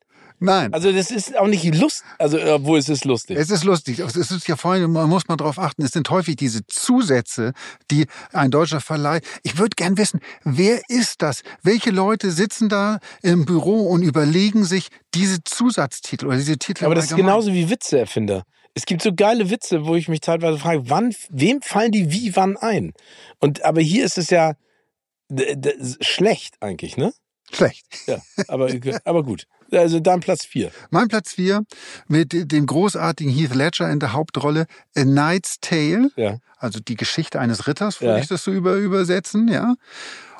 Nein. 0.43 0.73
Also 0.73 0.91
das 0.91 1.10
ist 1.10 1.38
auch 1.38 1.47
nicht 1.47 1.63
lustig, 1.73 2.06
also 2.19 2.38
obwohl 2.38 2.77
es 2.77 2.89
ist 2.89 3.06
lustig. 3.06 3.38
Es 3.38 3.49
ist 3.49 3.63
lustig. 3.63 3.99
Es 3.99 4.15
ist 4.15 4.47
ja 4.47 4.58
vorhin, 4.58 4.91
man 4.91 5.08
muss 5.08 5.27
mal 5.29 5.38
drauf 5.38 5.58
achten, 5.58 5.84
es 5.84 5.91
sind 5.91 6.10
häufig 6.10 6.36
diese 6.36 6.67
Zusätze, 6.67 7.53
die 7.89 8.08
ein 8.34 8.51
deutscher 8.51 8.82
Verleih. 8.82 9.21
Ich 9.43 9.58
würde 9.58 9.75
gern 9.77 9.97
wissen, 9.97 10.19
wer 10.43 10.82
ist 10.89 11.21
das? 11.21 11.43
Welche 11.62 11.91
Leute 11.91 12.32
sitzen 12.32 12.67
da 12.67 12.99
im 13.21 13.45
Büro 13.45 13.88
und 13.88 14.01
überlegen 14.01 14.65
sich 14.65 14.89
diese 15.13 15.43
Zusatztitel 15.45 16.27
oder 16.27 16.36
diese 16.36 16.58
Titel? 16.58 16.86
Aber 16.86 16.95
das 16.95 17.06
ist 17.06 17.15
genauso 17.15 17.53
wie 17.53 17.69
Witzeerfinder. 17.69 18.43
Es 18.73 18.86
gibt 18.86 19.01
so 19.01 19.13
geile 19.13 19.49
Witze, 19.49 19.86
wo 19.86 19.95
ich 19.95 20.10
mich 20.10 20.19
teilweise 20.19 20.58
frage, 20.58 20.89
wann, 20.89 21.15
wem 21.29 21.62
fallen 21.62 21.91
die 21.93 22.12
wie 22.12 22.36
wann 22.36 22.58
ein? 22.58 22.91
Und 23.39 23.63
aber 23.63 23.79
hier 23.79 24.03
ist 24.03 24.17
es 24.17 24.29
ja 24.29 24.56
schlecht 26.01 26.56
eigentlich, 26.60 26.97
ne? 26.97 27.13
Schlecht. 27.56 27.86
Ja, 28.08 28.22
aber, 28.48 28.70
aber 29.06 29.24
gut. 29.24 29.46
Also 29.72 30.00
dann 30.00 30.20
Platz 30.20 30.46
vier. 30.46 30.72
Mein 30.92 31.08
Platz 31.08 31.34
vier 31.34 31.63
mit 32.08 32.52
dem 32.52 32.66
großartigen 32.66 33.34
Heath 33.34 33.56
Ledger 33.56 33.89
in 33.92 34.00
der 34.00 34.13
Hauptrolle 34.13 34.68
A 34.96 35.02
Knight's 35.04 35.58
Tale, 35.62 36.12
Ja. 36.16 36.38
also 36.58 36.80
die 36.80 36.96
Geschichte 36.96 37.39
eines 37.39 37.68
Ritters, 37.68 38.00
würde 38.02 38.13
Ja. 38.16 38.20
ich 38.20 38.28
das 38.28 38.44
so 38.44 38.52
über, 38.52 38.76
übersetzen, 38.76 39.48
ja. 39.48 39.76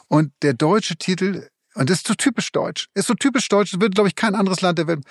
Und 0.08 0.32
der 0.44 0.54
deutsche 0.54 0.96
Titel, 0.98 1.48
und 1.76 1.90
das 1.90 1.98
ist 1.98 2.08
so 2.08 2.14
typisch 2.14 2.52
deutsch, 2.52 2.90
ist 2.94 3.08
so 3.08 3.14
typisch 3.14 3.48
deutsch, 3.50 3.72
das 3.72 3.82
wird, 3.82 3.96
glaube 3.96 4.08
ich, 4.10 4.16
kein 4.16 4.36
anderes 4.36 4.62
Land 4.62 4.78
der 4.80 4.88
Welt. 4.88 5.02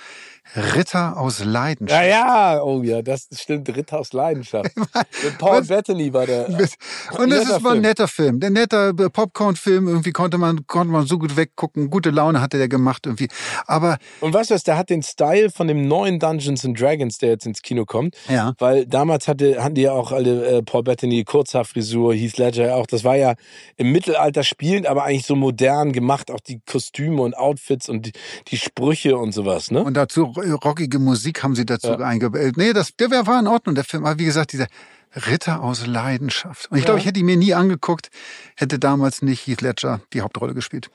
Ritter 0.57 1.17
aus 1.19 1.43
Leidenschaft. 1.45 2.03
Ja, 2.03 2.09
ja, 2.57 2.63
oh 2.63 2.83
ja, 2.83 3.01
das 3.01 3.29
stimmt. 3.33 3.69
Ritter 3.75 4.01
aus 4.01 4.13
Leidenschaft. 4.13 4.77
Mit 4.77 5.39
Paul 5.39 5.61
Was? 5.61 5.69
Bettany 5.69 6.13
war 6.13 6.27
der. 6.27 6.49
Und 6.49 7.31
das 7.31 7.49
ist, 7.49 7.65
war 7.65 7.73
ein 7.73 7.81
netter 7.81 8.09
Film. 8.09 8.41
Der 8.41 8.51
netter 8.51 8.89
äh, 8.89 9.09
Popcorn-Film, 9.09 9.87
irgendwie 9.87 10.11
konnte 10.11 10.39
man, 10.39 10.67
konnte 10.67 10.93
man 10.93 11.07
so 11.07 11.19
gut 11.19 11.37
weggucken. 11.37 11.91
Gute 11.91 12.11
Laune 12.11 12.41
hatte 12.41 12.59
der 12.59 12.69
gemacht 12.69 13.07
irgendwie. 13.07 13.29
Aber, 13.67 13.99
Und 14.21 14.35
weißt 14.35 14.51
du 14.51 14.55
was, 14.55 14.65
der 14.65 14.77
hat 14.77 14.91
den 14.91 15.03
Style 15.03 15.51
von 15.51 15.69
dem 15.69 15.87
neuen 15.87 16.19
Dungeons 16.19 16.65
and 16.65 16.79
Dragons, 16.79 17.19
der 17.19 17.31
jetzt 17.31 17.47
ins 17.47 17.63
Kino 17.63 17.85
kommt. 17.85 18.17
ja. 18.29 18.53
Weil 18.59 18.87
damals 18.87 19.29
hatte, 19.29 19.63
hatten 19.63 19.77
die 19.77 19.83
ja 19.83 19.93
auch 19.93 20.13
alle 20.13 20.45
äh, 20.59 20.63
Paul 20.63 20.83
Bettany, 20.83 21.25
Kurzhaarfrisur, 21.25 22.15
Heath 22.15 22.37
Ledger 22.37 22.75
auch. 22.77 22.87
Das 22.87 23.05
war 23.05 23.17
ja 23.17 23.35
im 23.77 23.93
Mittelalter 23.93 24.43
spielend, 24.43 24.87
aber 24.87 25.05
eigentlich 25.05 25.27
so 25.27 25.37
modern 25.37 25.93
gemacht. 25.93 26.31
Auch 26.31 26.41
die 26.41 26.52
Kostüme 26.61 27.23
und 27.23 27.37
Outfits 27.37 27.89
und 27.89 28.07
die, 28.07 28.13
die 28.49 28.57
Sprüche 28.59 29.17
und 29.17 29.33
sowas, 29.33 29.71
ne? 29.71 29.83
Und 29.83 29.95
dazu 29.95 30.25
rockige 30.25 30.99
Musik 30.99 31.43
haben 31.43 31.55
sie 31.55 31.65
dazu 31.67 31.89
Ja. 31.89 31.97
eingebaut. 31.99 32.57
Nee, 32.57 32.73
das, 32.73 32.95
der 32.97 33.11
war 33.11 33.39
in 33.41 33.47
Ordnung, 33.47 33.75
der 33.75 33.85
Film. 33.85 34.05
Aber 34.05 34.19
wie 34.19 34.25
gesagt, 34.25 34.53
dieser 34.53 34.67
Ritter 35.15 35.63
aus 35.63 35.87
Leidenschaft. 35.87 36.71
Und 36.71 36.79
ich 36.79 36.85
glaube, 36.85 36.99
Ja. 36.99 37.03
ich 37.03 37.07
hätte 37.07 37.21
ihn 37.21 37.27
mir 37.27 37.37
nie 37.37 37.55
angeguckt, 37.55 38.11
hätte 38.57 38.79
damals 38.79 39.23
nicht 39.23 39.47
Heath 39.47 39.61
Ledger 39.61 40.01
die 40.13 40.21
Hauptrolle 40.23 40.55
gespielt. 40.55 40.91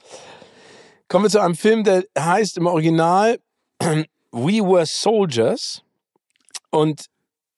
Kommen 1.07 1.25
wir 1.25 1.29
zu 1.29 1.39
einem 1.41 1.55
Film, 1.55 1.83
der 1.83 2.03
heißt 2.17 2.57
im 2.57 2.65
Original 2.67 3.39
We 4.31 4.59
Were 4.61 4.85
Soldiers. 4.85 5.81
Und 6.69 7.05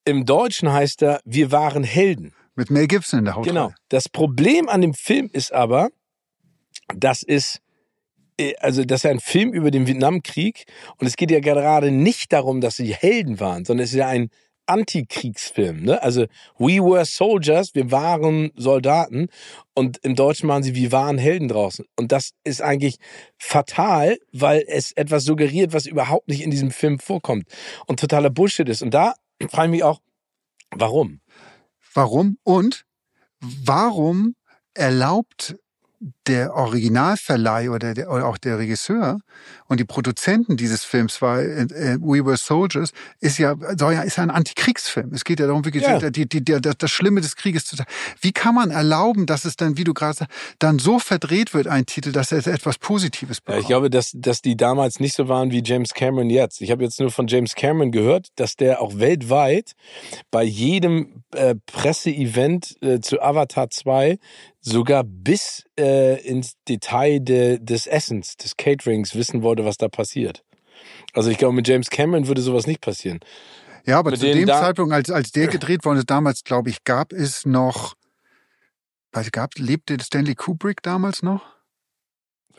im 0.06 0.26
Deutschen 0.26 0.72
heißt 0.72 1.02
er 1.02 1.22
Wir 1.26 1.52
waren 1.52 1.84
Helden. 1.84 2.34
Mit 2.56 2.70
Mel 2.72 2.88
Gibson 2.88 3.20
in 3.20 3.26
der 3.26 3.36
Hauptrolle. 3.36 3.54
Genau. 3.60 3.74
Das 3.88 4.10
Problem 4.10 4.68
an 4.70 4.82
dem 4.82 4.94
Film 4.94 5.30
ist 5.32 5.54
aber, 5.54 5.90
das 6.94 7.24
ist 7.24 7.56
äh, 7.56 7.60
also 8.60 8.84
das 8.84 9.00
ist 9.00 9.04
ja 9.04 9.12
ein 9.12 9.20
Film 9.20 9.54
über 9.54 9.72
den 9.72 9.88
Vietnamkrieg 9.88 10.66
und 10.98 11.08
es 11.08 11.16
geht 11.16 11.32
ja 11.32 11.40
gerade 11.40 11.92
nicht 11.92 12.34
darum, 12.34 12.62
dass 12.62 12.76
sie 12.76 12.94
Helden 12.94 13.40
waren, 13.40 13.66
sondern 13.66 13.84
es 13.84 13.92
ist 13.92 13.98
ja 13.98 14.08
ein 14.08 14.30
Antikriegsfilm. 14.70 15.84
Ne? 15.84 16.02
Also 16.02 16.28
we 16.58 16.78
were 16.78 17.04
soldiers, 17.04 17.74
wir 17.74 17.92
waren 17.92 18.52
Soldaten 18.56 19.28
und 19.74 19.98
im 20.04 20.16
Deutschen 20.16 20.48
waren 20.48 20.62
sie, 20.62 20.76
wir 20.76 20.92
waren 20.92 21.18
Helden 21.18 21.48
draußen. 21.48 21.86
Und 21.96 22.12
das 22.12 22.32
ist 22.44 22.62
eigentlich 22.62 22.98
fatal, 23.38 24.18
weil 24.32 24.64
es 24.68 24.92
etwas 24.92 25.24
suggeriert, 25.24 25.74
was 25.74 25.88
überhaupt 25.88 26.28
nicht 26.28 26.42
in 26.42 26.52
diesem 26.52 26.70
Film 26.70 27.00
vorkommt 27.00 27.46
und 27.88 28.00
totaler 28.00 28.30
Bullshit 28.30 28.70
ist. 28.70 28.84
Und 28.84 28.94
da 28.94 29.16
frage 29.50 29.66
ich 29.68 29.72
mich 29.72 29.84
auch, 29.84 30.02
warum? 30.72 31.20
Warum? 31.96 32.38
Und 32.44 32.86
warum 33.40 34.36
erlaubt 34.76 35.56
der 36.28 36.54
Originalverleih 36.54 37.70
oder, 37.72 37.94
der, 37.94 38.10
oder 38.10 38.26
auch 38.26 38.38
der 38.38 38.58
Regisseur 38.58 39.20
und 39.68 39.80
die 39.80 39.86
Produzenten 39.86 40.56
dieses 40.56 40.84
Films 40.84 41.22
war 41.22 41.40
äh, 41.42 41.64
äh, 41.64 41.98
We 42.00 42.26
Were 42.26 42.38
Soldiers 42.38 42.92
ist 43.20 43.38
ja 43.38 43.56
soll 43.78 43.94
ja 43.94 44.02
ist 44.04 44.16
ja 44.18 44.24
ein 44.24 44.30
Antikriegsfilm. 44.30 45.14
Es 45.14 45.24
geht 45.26 45.40
ja 45.40 45.48
darum, 45.48 45.66
wirklich 45.66 45.84
Ja. 45.84 46.00
Die, 46.10 46.28
die, 46.28 46.44
die, 46.44 46.62
das, 46.62 46.78
das 46.78 46.92
Schlimme 46.92 47.20
des 47.22 47.36
Krieges 47.36 47.66
zu 47.66 47.76
zeigen. 47.76 47.90
Wie 48.22 48.32
kann 48.32 48.56
man 48.56 48.72
erlauben, 48.72 49.26
dass 49.26 49.44
es 49.46 49.58
dann, 49.58 49.78
wie 49.78 49.84
du 49.84 49.94
gerade 49.94 50.16
sagst, 50.16 50.32
dann 50.60 50.80
so 50.80 51.00
verdreht 51.00 51.54
wird 51.54 51.68
ein 51.68 51.86
Titel, 51.86 52.12
dass 52.12 52.32
es 52.32 52.48
etwas 52.48 52.78
Positives 52.78 53.40
Ja, 53.40 53.54
braucht? 53.54 53.62
ich 53.62 53.68
glaube, 53.68 53.90
dass, 53.90 54.12
dass 54.16 54.42
die 54.42 54.56
damals 54.56 55.00
nicht 55.00 55.16
so 55.16 55.28
waren 55.28 55.52
wie 55.52 55.62
James 55.64 55.94
Cameron 55.94 56.30
jetzt. 56.30 56.62
Ich 56.62 56.72
habe 56.72 56.84
jetzt 56.84 57.00
nur 57.00 57.12
von 57.12 57.28
James 57.28 57.56
Cameron 57.56 57.92
gehört, 57.92 58.28
dass 58.36 58.56
der 58.56 58.82
auch 58.82 58.98
weltweit 59.00 59.74
bei 60.32 60.44
jedem 60.44 61.24
äh, 61.34 61.56
Presseevent 61.66 62.78
äh, 62.82 63.00
zu 63.00 63.22
Avatar 63.22 63.70
2 63.70 64.18
sogar 64.62 65.04
bis 65.04 65.64
äh, 65.80 66.22
ins 66.28 66.54
Detail 66.68 67.20
de, 67.20 67.60
des 67.60 67.88
Essens, 67.88 68.36
des 68.38 68.58
Caterings 68.58 69.16
wissen 69.16 69.42
wollte, 69.42 69.66
was 69.66 69.78
da 69.78 69.88
passiert. 69.88 70.44
Also 71.14 71.30
ich 71.30 71.38
glaube, 71.38 71.56
mit 71.56 71.68
James 71.68 71.90
Cameron 71.90 72.28
würde 72.28 72.42
sowas 72.42 72.68
nicht 72.68 72.82
passieren. 72.82 73.20
Ja, 73.86 74.00
aber 74.00 74.12
Mit 74.12 74.20
zu 74.20 74.32
dem 74.32 74.48
Zeitpunkt, 74.48 74.94
als, 74.94 75.10
als 75.10 75.32
der 75.32 75.48
gedreht 75.52 75.86
worden 75.86 75.98
ist, 75.98 76.10
damals, 76.10 76.44
glaube 76.44 76.70
ich, 76.70 76.84
gab 76.84 77.14
es 77.14 77.46
noch, 77.46 77.96
weiß, 79.14 79.32
gab, 79.32 79.58
lebte 79.58 79.98
Stanley 80.02 80.36
Kubrick 80.36 80.82
damals 80.82 81.24
noch? 81.24 81.42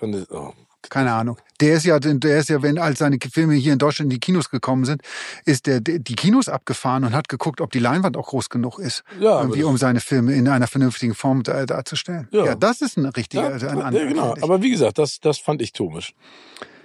Oh, 0.00 0.52
Keine 0.88 1.12
Ahnung. 1.12 1.36
Der 1.60 1.74
ist 1.74 1.84
ja, 1.84 1.98
der 2.00 2.38
ist 2.38 2.48
ja, 2.48 2.62
wenn 2.62 2.78
als 2.78 3.00
seine 3.00 3.18
Filme 3.32 3.54
hier 3.54 3.74
in 3.74 3.78
Deutschland 3.78 4.06
in 4.06 4.16
die 4.16 4.20
Kinos 4.20 4.48
gekommen 4.50 4.84
sind, 4.86 5.02
ist 5.44 5.66
der 5.66 5.80
der- 5.80 5.98
die 5.98 6.14
Kinos 6.14 6.48
abgefahren 6.48 7.04
und 7.04 7.12
hat 7.12 7.28
geguckt, 7.28 7.60
ob 7.60 7.70
die 7.70 7.78
Leinwand 7.80 8.16
auch 8.16 8.28
groß 8.28 8.48
genug 8.48 8.78
ist, 8.78 9.04
Ja, 9.20 9.40
irgendwie, 9.40 9.62
um 9.64 9.76
seine 9.76 10.00
Filme 10.00 10.32
in 10.34 10.48
einer 10.48 10.66
vernünftigen 10.66 11.14
Form 11.14 11.42
da, 11.42 11.66
darzustellen. 11.66 12.28
Ja. 12.32 12.44
Ja. 12.46 12.54
das 12.54 12.80
ist 12.80 12.96
ein 12.96 13.04
richtiger, 13.04 13.50
ja, 13.58 13.68
ein 13.68 13.78
ja, 13.78 13.84
anderer. 13.84 14.06
genau. 14.06 14.34
Aber 14.40 14.62
wie 14.62 14.70
gesagt, 14.70 14.96
das, 14.98 15.20
das 15.20 15.38
fand 15.38 15.60
ich 15.60 15.74
komisch. 15.74 16.14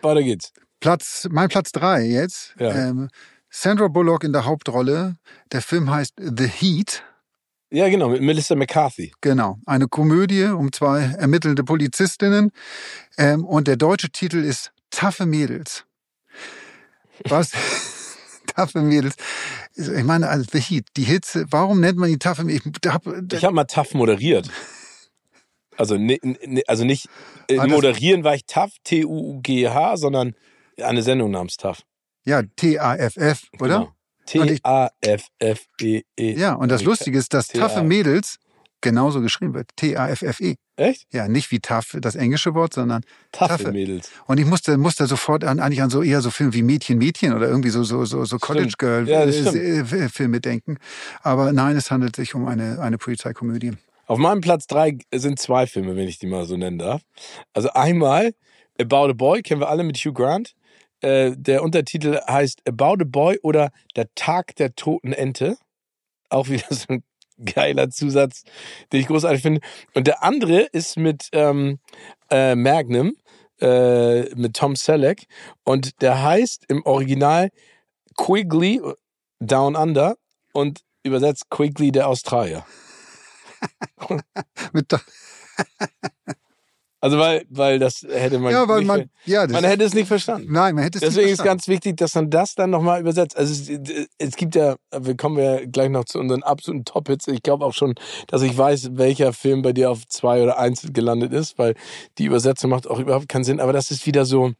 Weiter 0.02 0.22
geht's. 0.24 0.52
Platz, 0.82 1.28
mein 1.32 1.48
Platz 1.48 1.72
drei 1.72 2.02
jetzt. 2.04 2.54
Ja. 2.60 2.72
Ähm, 2.76 3.10
Sandra 3.50 3.88
Bullock 3.88 4.26
in 4.26 4.34
der 4.34 4.44
Hauptrolle. 4.46 5.16
Der 5.54 5.62
Film 5.62 5.90
heißt 5.90 6.16
The 6.20 6.48
Heat. 6.48 7.04
Ja, 7.72 7.90
genau, 7.90 8.10
mit 8.10 8.22
Melissa 8.22 8.56
McCarthy. 8.56 9.12
Genau, 9.22 9.58
eine 9.66 9.88
Komödie 9.88 10.46
um 10.46 10.72
zwei 10.72 11.02
ermittelnde 11.18 11.64
Polizistinnen. 11.64 12.52
Ähm, 13.18 13.44
und 13.44 13.68
der 13.68 13.76
deutsche 13.76 14.10
Titel 14.10 14.38
ist 14.38 14.72
Taffe 14.92 15.26
Mädels. 15.26 15.86
Was? 17.28 17.52
Taffe 18.48 18.82
Mädels. 18.82 19.16
Ich 19.76 20.04
meine, 20.04 20.30
also 20.30 20.46
The 20.52 20.60
Heat, 20.60 20.88
die 20.96 21.04
Hitze. 21.04 21.46
Warum 21.50 21.80
nennt 21.80 21.98
man 21.98 22.10
die 22.10 22.20
Taffe 22.20 22.44
Mädels? 22.44 22.66
Ich 22.84 22.92
hab, 22.92 23.06
habe 23.06 23.54
mal 23.54 23.66
tough 23.66 23.94
moderiert. 23.94 24.50
Also, 25.78 25.98
ne, 25.98 26.20
ne, 26.22 26.64
also 26.68 26.86
nicht 26.86 27.10
äh, 27.50 27.58
Ah, 27.60 27.68
moderieren 27.68 28.24
war 28.24 28.36
ich 28.36 28.46
TAF, 28.46 28.72
T-U-U-G-H, 28.84 29.98
sondern 29.98 30.36
eine 30.82 31.02
Sendung 31.02 31.32
namens 31.32 31.58
TAF. 31.58 31.82
Ja, 32.26 32.42
T-A-F-F, 32.44 33.50
oder? 33.60 33.80
Genau. 33.80 33.95
T-A-F-F-E-E. 34.26 36.34
Ja, 36.38 36.54
und 36.54 36.70
das 36.70 36.84
Lustige 36.84 37.18
ist, 37.18 37.34
dass 37.34 37.48
T-A- 37.50 37.62
taffe 37.62 37.84
Mädels 37.84 38.38
genauso 38.82 39.22
geschrieben 39.22 39.54
wird. 39.54 39.70
T-A-F-F-E. 39.78 40.56
Echt? 40.78 41.08
Ja, 41.12 41.28
nicht 41.30 41.52
wie 41.52 41.60
taff, 41.60 41.96
das 42.02 42.16
englische 42.16 42.54
Wort, 42.54 42.74
sondern 42.74 43.04
Taffe, 43.32 43.64
Taffe. 43.64 43.72
Mädels. 43.72 44.12
Und 44.28 44.40
ich 44.40 44.46
musste, 44.46 44.78
musste 44.78 45.08
sofort 45.08 45.44
an, 45.46 45.60
eigentlich 45.60 45.82
an 45.82 45.90
so 45.90 46.04
eher 46.04 46.22
so 46.22 46.30
Filme 46.32 46.54
wie 46.54 46.64
Mädchen, 46.64 46.98
Mädchen 46.98 47.34
oder 47.34 47.48
irgendwie 47.48 47.70
so, 47.70 47.84
so, 47.84 48.04
so, 48.06 48.26
so 48.26 48.38
Cottage. 48.38 48.74
Girl 48.78 49.08
Ja, 49.08 49.24
äh, 49.24 49.32
stimmt. 49.32 49.56
äh, 49.94 50.10
Filme 50.10 50.42
denken. 50.42 50.78
Aber 51.24 51.54
nein, 51.54 51.78
es 51.78 51.92
handelt 51.92 52.16
sich 52.18 52.36
um 52.36 52.46
eine, 52.46 52.80
eine 52.82 52.98
Polizeikomödie. 52.98 53.72
Auf 54.08 54.20
meinem 54.20 54.42
Platz 54.42 54.68
drei 54.68 54.98
sind 55.14 55.40
zwei 55.40 55.66
Filme, 55.66 55.96
wenn 55.96 56.08
ich 56.08 56.20
die 56.20 56.28
mal 56.28 56.46
so 56.46 56.58
nennen 56.58 56.78
darf. 56.78 57.02
Also 57.54 57.70
einmal 57.72 58.34
About 58.80 59.10
a 59.10 59.14
Boy, 59.14 59.42
kennen 59.42 59.62
wir 59.62 59.70
alle 59.70 59.84
mit 59.84 59.98
Hugh 59.98 60.14
Grant. 60.14 60.54
Äh, 61.06 61.36
der 61.38 61.62
Untertitel 61.62 62.20
heißt 62.28 62.68
About 62.68 63.04
a 63.04 63.06
Boy 63.06 63.38
oder 63.44 63.72
Der 63.96 64.08
Tag 64.16 64.56
der 64.56 64.74
toten 64.74 65.14
Ente. 65.14 65.56
Auch 66.30 66.50
wieder 66.50 66.66
so 66.72 66.86
ein 66.90 67.04
geiler 67.38 67.92
Zusatz, 67.92 68.44
den 68.92 69.02
ich 69.02 69.08
großartig 69.08 69.44
finde. 69.44 69.62
Und 69.94 70.08
der 70.08 70.24
andere 70.24 70.62
ist 70.62 70.98
mit 70.98 71.30
ähm, 71.32 71.78
äh, 72.32 72.56
Magnum, 72.56 73.16
äh, 73.62 74.34
mit 74.34 74.56
Tom 74.56 74.76
Selleck. 74.76 75.28
Und 75.64 76.02
der 76.02 76.24
heißt 76.24 76.66
im 76.70 76.84
Original 76.86 77.52
Quigley 78.18 78.82
Down 79.40 79.76
Under 79.76 80.16
und 80.54 80.82
übersetzt 81.04 81.52
Quigley 81.52 81.92
der 81.92 82.08
Australier. 82.08 82.66
Mit, 84.74 84.92
Also 87.06 87.20
weil, 87.20 87.46
weil 87.50 87.78
das 87.78 88.02
hätte 88.02 88.40
man 88.40 88.52
ja, 88.52 88.68
weil 88.68 88.80
nicht, 88.80 88.88
man, 88.88 89.10
ja, 89.26 89.46
man 89.46 89.64
hätte 89.64 89.84
es 89.84 89.94
nicht 89.94 90.08
verstanden. 90.08 90.52
nein, 90.52 90.74
man 90.74 90.86
hätte 90.86 90.98
es 90.98 91.04
Deswegen 91.04 91.26
nicht 91.26 91.34
ist 91.34 91.38
verstanden. 91.38 91.58
ganz 91.60 91.68
wichtig, 91.68 91.98
dass 91.98 92.16
man 92.16 92.32
das 92.32 92.56
dann 92.56 92.72
nochmal 92.72 93.00
übersetzt. 93.00 93.38
Also 93.38 93.54
es, 93.54 94.08
es 94.18 94.36
gibt 94.36 94.56
ja, 94.56 94.76
wir 94.92 95.16
kommen 95.16 95.38
ja 95.38 95.64
gleich 95.68 95.90
noch 95.92 96.06
zu 96.06 96.18
unseren 96.18 96.42
absoluten 96.42 96.84
Top-Hits. 96.84 97.28
Ich 97.28 97.44
glaube 97.44 97.64
auch 97.64 97.76
schon, 97.76 97.94
dass 98.26 98.42
ich 98.42 98.58
weiß, 98.58 98.98
welcher 98.98 99.34
Film 99.34 99.62
bei 99.62 99.72
dir 99.72 99.92
auf 99.92 100.08
zwei 100.08 100.42
oder 100.42 100.58
eins 100.58 100.82
gelandet 100.94 101.32
ist, 101.32 101.60
weil 101.60 101.76
die 102.18 102.26
Übersetzung 102.26 102.72
macht 102.72 102.88
auch 102.88 102.98
überhaupt 102.98 103.30
keinen 103.30 103.44
Sinn. 103.44 103.60
Aber 103.60 103.72
das 103.72 103.92
ist 103.92 104.08
wieder 104.08 104.26
so, 104.26 104.54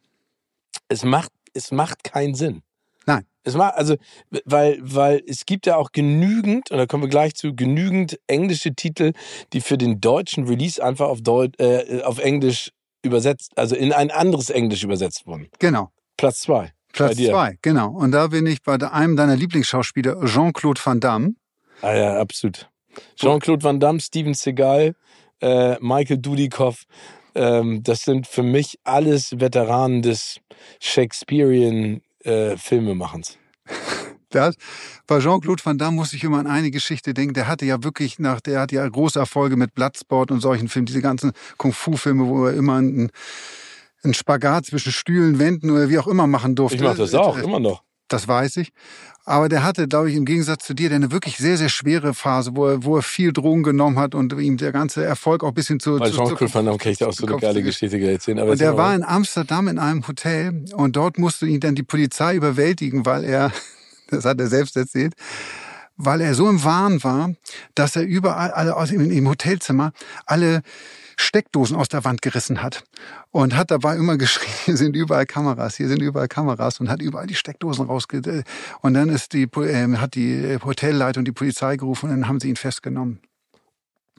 es 0.88 1.02
macht, 1.04 1.32
es 1.52 1.72
macht 1.72 2.04
keinen 2.04 2.36
Sinn. 2.36 2.62
Nein. 3.06 3.24
Es 3.44 3.54
macht, 3.54 3.74
also, 3.74 3.96
weil, 4.44 4.78
weil 4.82 5.22
es 5.26 5.46
gibt 5.46 5.66
ja 5.66 5.76
auch 5.76 5.92
genügend, 5.92 6.72
und 6.72 6.78
da 6.78 6.86
kommen 6.86 7.04
wir 7.04 7.08
gleich 7.08 7.34
zu, 7.34 7.54
genügend 7.54 8.18
englische 8.26 8.74
Titel, 8.74 9.12
die 9.52 9.60
für 9.60 9.78
den 9.78 10.00
deutschen 10.00 10.48
Release 10.48 10.82
einfach 10.82 11.06
auf, 11.06 11.22
Deut 11.22 11.58
äh, 11.60 12.02
auf 12.02 12.18
Englisch 12.18 12.72
übersetzt, 13.02 13.52
also 13.56 13.76
in 13.76 13.92
ein 13.92 14.10
anderes 14.10 14.50
Englisch 14.50 14.82
übersetzt 14.82 15.26
wurden. 15.26 15.48
Genau. 15.60 15.90
Platz 16.16 16.40
zwei. 16.40 16.72
Platz 16.92 17.16
zwei, 17.16 17.56
genau. 17.62 17.90
Und 17.90 18.10
da 18.10 18.26
bin 18.26 18.46
ich 18.46 18.62
bei 18.62 18.74
einem 18.74 19.16
deiner 19.16 19.36
Lieblingsschauspieler, 19.36 20.24
Jean-Claude 20.24 20.80
Van 20.82 20.98
Damme. 20.98 21.34
Ah 21.82 21.94
ja, 21.94 22.18
absolut. 22.18 22.68
Jean-Claude 23.16 23.62
Van 23.62 23.78
Damme, 23.78 24.00
Steven 24.00 24.34
Seagal, 24.34 24.94
äh, 25.40 25.76
Michael 25.80 26.18
Dudikoff, 26.18 26.84
ähm, 27.36 27.82
das 27.82 28.02
sind 28.02 28.26
für 28.26 28.42
mich 28.42 28.78
alles 28.82 29.38
Veteranen 29.38 30.02
des 30.02 30.40
Shakespearean 30.80 32.00
äh, 32.26 32.56
Filmemachens. 32.56 33.38
Das, 34.30 34.56
bei 35.06 35.20
Jean-Claude 35.20 35.64
Van 35.64 35.78
Damme 35.78 35.96
muss 35.96 36.12
ich 36.12 36.24
immer 36.24 36.40
an 36.40 36.48
eine 36.48 36.72
Geschichte 36.72 37.14
denken. 37.14 37.32
Der 37.32 37.46
hatte 37.46 37.64
ja 37.64 37.84
wirklich 37.84 38.18
nach, 38.18 38.40
der 38.40 38.60
hat 38.60 38.72
ja 38.72 38.86
große 38.86 39.18
Erfolge 39.18 39.56
mit 39.56 39.72
Bloodsport 39.72 40.32
und 40.32 40.40
solchen 40.40 40.68
Filmen, 40.68 40.86
diese 40.86 41.00
ganzen 41.00 41.32
Kung-Fu-Filme, 41.58 42.26
wo 42.26 42.46
er 42.46 42.54
immer 42.54 42.74
einen, 42.74 43.10
einen 44.02 44.14
Spagat 44.14 44.66
zwischen 44.66 44.90
Stühlen, 44.90 45.38
Wänden 45.38 45.70
oder 45.70 45.88
wie 45.88 45.98
auch 45.98 46.08
immer 46.08 46.26
machen 46.26 46.56
durfte. 46.56 46.76
Ich 46.76 46.82
mache 46.82 46.96
das 46.96 47.14
auch, 47.14 47.38
Äh, 47.38 47.44
immer 47.44 47.60
noch. 47.60 47.82
Das 48.08 48.28
weiß 48.28 48.58
ich. 48.58 48.72
Aber 49.24 49.48
der 49.48 49.64
hatte, 49.64 49.88
glaube 49.88 50.08
ich, 50.08 50.16
im 50.16 50.24
Gegensatz 50.24 50.64
zu 50.64 50.72
dir, 50.72 50.92
eine 50.92 51.10
wirklich 51.10 51.36
sehr, 51.36 51.56
sehr 51.56 51.68
schwere 51.68 52.14
Phase, 52.14 52.54
wo 52.54 52.66
er, 52.66 52.84
wo 52.84 52.96
er 52.96 53.02
viel 53.02 53.32
Drogen 53.32 53.64
genommen 53.64 53.98
hat 53.98 54.14
und 54.14 54.32
ihm 54.34 54.56
der 54.56 54.70
ganze 54.70 55.04
Erfolg 55.04 55.42
auch 55.42 55.48
ein 55.48 55.54
bisschen 55.54 55.80
zu, 55.80 55.98
zu, 55.98 56.04
Jean-Claude 56.04 56.54
Van 56.54 56.64
Damme 56.64 56.78
kann 56.78 56.92
ich 56.92 56.98
dir 56.98 57.08
auch 57.08 57.12
so 57.12 57.26
eine 57.26 57.36
geile 57.38 57.60
Geschichte 57.62 57.98
erzählen. 57.98 58.38
Aber 58.38 58.52
und 58.52 58.60
mal. 58.60 58.76
war 58.76 58.94
in 58.94 59.02
Amsterdam 59.02 59.66
in 59.66 59.80
einem 59.80 60.06
Hotel 60.06 60.64
und 60.74 60.94
dort 60.94 61.18
musste 61.18 61.46
ihn 61.46 61.58
dann 61.58 61.74
die 61.74 61.82
Polizei 61.82 62.36
überwältigen, 62.36 63.04
weil 63.04 63.24
er, 63.24 63.50
das 64.10 64.24
hat 64.24 64.38
er 64.38 64.46
selbst 64.46 64.76
erzählt, 64.76 65.14
weil 65.96 66.20
er 66.20 66.34
so 66.34 66.48
im 66.48 66.62
Wahn 66.62 67.02
war, 67.02 67.32
dass 67.74 67.96
er 67.96 68.02
überall 68.02 68.52
alle 68.52 68.76
aus 68.76 68.92
im, 68.92 69.10
im 69.10 69.28
Hotelzimmer 69.28 69.92
alle 70.24 70.62
Steckdosen 71.16 71.76
aus 71.76 71.88
der 71.88 72.04
Wand 72.04 72.22
gerissen 72.22 72.62
hat 72.62 72.84
und 73.30 73.56
hat 73.56 73.70
dabei 73.70 73.96
immer 73.96 74.16
geschrien, 74.18 74.52
hier 74.64 74.76
sind 74.76 74.94
überall 74.96 75.26
Kameras, 75.26 75.76
hier 75.76 75.88
sind 75.88 76.02
überall 76.02 76.28
Kameras 76.28 76.80
und 76.80 76.88
hat 76.88 77.02
überall 77.02 77.26
die 77.26 77.34
Steckdosen 77.34 77.86
rausge... 77.86 78.44
Und 78.82 78.94
dann 78.94 79.08
ist 79.08 79.32
die, 79.32 79.48
ähm, 79.56 80.00
hat 80.00 80.14
die 80.14 80.58
Hotelleitung 80.64 81.24
die 81.24 81.32
Polizei 81.32 81.76
gerufen 81.76 82.10
und 82.10 82.20
dann 82.20 82.28
haben 82.28 82.40
sie 82.40 82.48
ihn 82.48 82.56
festgenommen. 82.56 83.20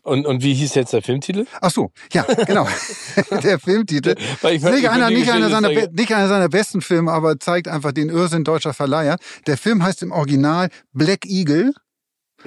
Und, 0.04 0.26
und 0.26 0.42
wie 0.42 0.54
hieß 0.54 0.74
jetzt 0.76 0.94
der 0.94 1.02
Filmtitel? 1.02 1.46
Ach 1.60 1.70
so, 1.70 1.92
ja, 2.14 2.24
genau. 2.46 2.66
der 3.44 3.60
Filmtitel. 3.60 4.16
Weil 4.42 4.56
ich- 4.56 4.64
nicht, 4.64 4.80
ich 4.80 4.90
einer, 4.90 5.10
nicht, 5.10 5.30
einer 5.30 5.50
seiner, 5.50 5.70
nicht 5.70 6.14
einer 6.14 6.30
seiner 6.30 6.48
besten 6.48 6.82
Filme, 6.82 7.12
aber 7.12 7.40
zeigt 7.40 7.68
einfach 7.68 7.92
den 7.92 8.08
Irrsinn 8.10 8.46
deutscher 8.46 8.74
Verleiher. 8.74 9.18
Der 9.48 9.58
Film 9.58 9.84
heißt 9.84 10.02
im 10.04 10.12
Original 10.12 10.70
Black 10.94 11.26
Eagle. 11.26 11.74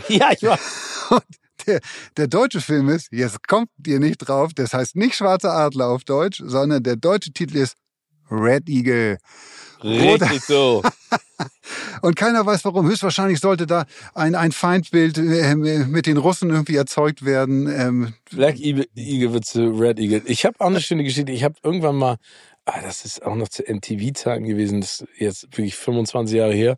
Ja, 0.08 0.30
ich 0.32 0.42
war. 0.42 0.58
Und 1.10 1.22
der, 1.66 1.80
der 2.16 2.26
deutsche 2.28 2.60
Film 2.60 2.88
ist, 2.88 3.08
jetzt 3.12 3.46
kommt 3.46 3.70
ihr 3.86 4.00
nicht 4.00 4.18
drauf, 4.18 4.52
das 4.54 4.72
heißt 4.72 4.96
nicht 4.96 5.14
Schwarzer 5.14 5.52
Adler 5.52 5.88
auf 5.88 6.04
Deutsch, 6.04 6.42
sondern 6.44 6.82
der 6.82 6.96
deutsche 6.96 7.32
Titel 7.32 7.56
ist 7.56 7.76
Red 8.30 8.68
Eagle. 8.68 9.18
Richtig 9.82 10.42
so. 10.42 10.82
Und 12.02 12.16
keiner 12.16 12.44
weiß 12.44 12.64
warum. 12.64 12.86
Höchstwahrscheinlich 12.86 13.40
sollte 13.40 13.66
da 13.66 13.86
ein, 14.14 14.34
ein 14.34 14.52
Feindbild 14.52 15.18
äh, 15.18 15.54
mit 15.54 16.06
den 16.06 16.16
Russen 16.16 16.50
irgendwie 16.50 16.76
erzeugt 16.76 17.24
werden. 17.24 17.66
Ähm, 17.66 18.14
Black 18.30 18.58
Eagle, 18.60 18.86
Eagle 18.94 19.32
wird 19.32 19.44
zu 19.46 19.68
Red 19.70 19.98
Eagle. 19.98 20.22
Ich 20.26 20.44
habe 20.44 20.60
auch 20.60 20.66
eine 20.66 20.80
schöne 20.80 21.04
Geschichte. 21.04 21.32
Ich 21.32 21.44
habe 21.44 21.54
irgendwann 21.62 21.96
mal, 21.96 22.16
ah, 22.66 22.80
das 22.82 23.04
ist 23.04 23.22
auch 23.24 23.34
noch 23.34 23.48
zu 23.48 23.62
MTV-Zeiten 23.62 24.44
gewesen, 24.44 24.80
das 24.80 25.00
ist 25.00 25.08
jetzt 25.18 25.42
wirklich 25.44 25.76
25 25.76 26.36
Jahre 26.36 26.54
her, 26.54 26.76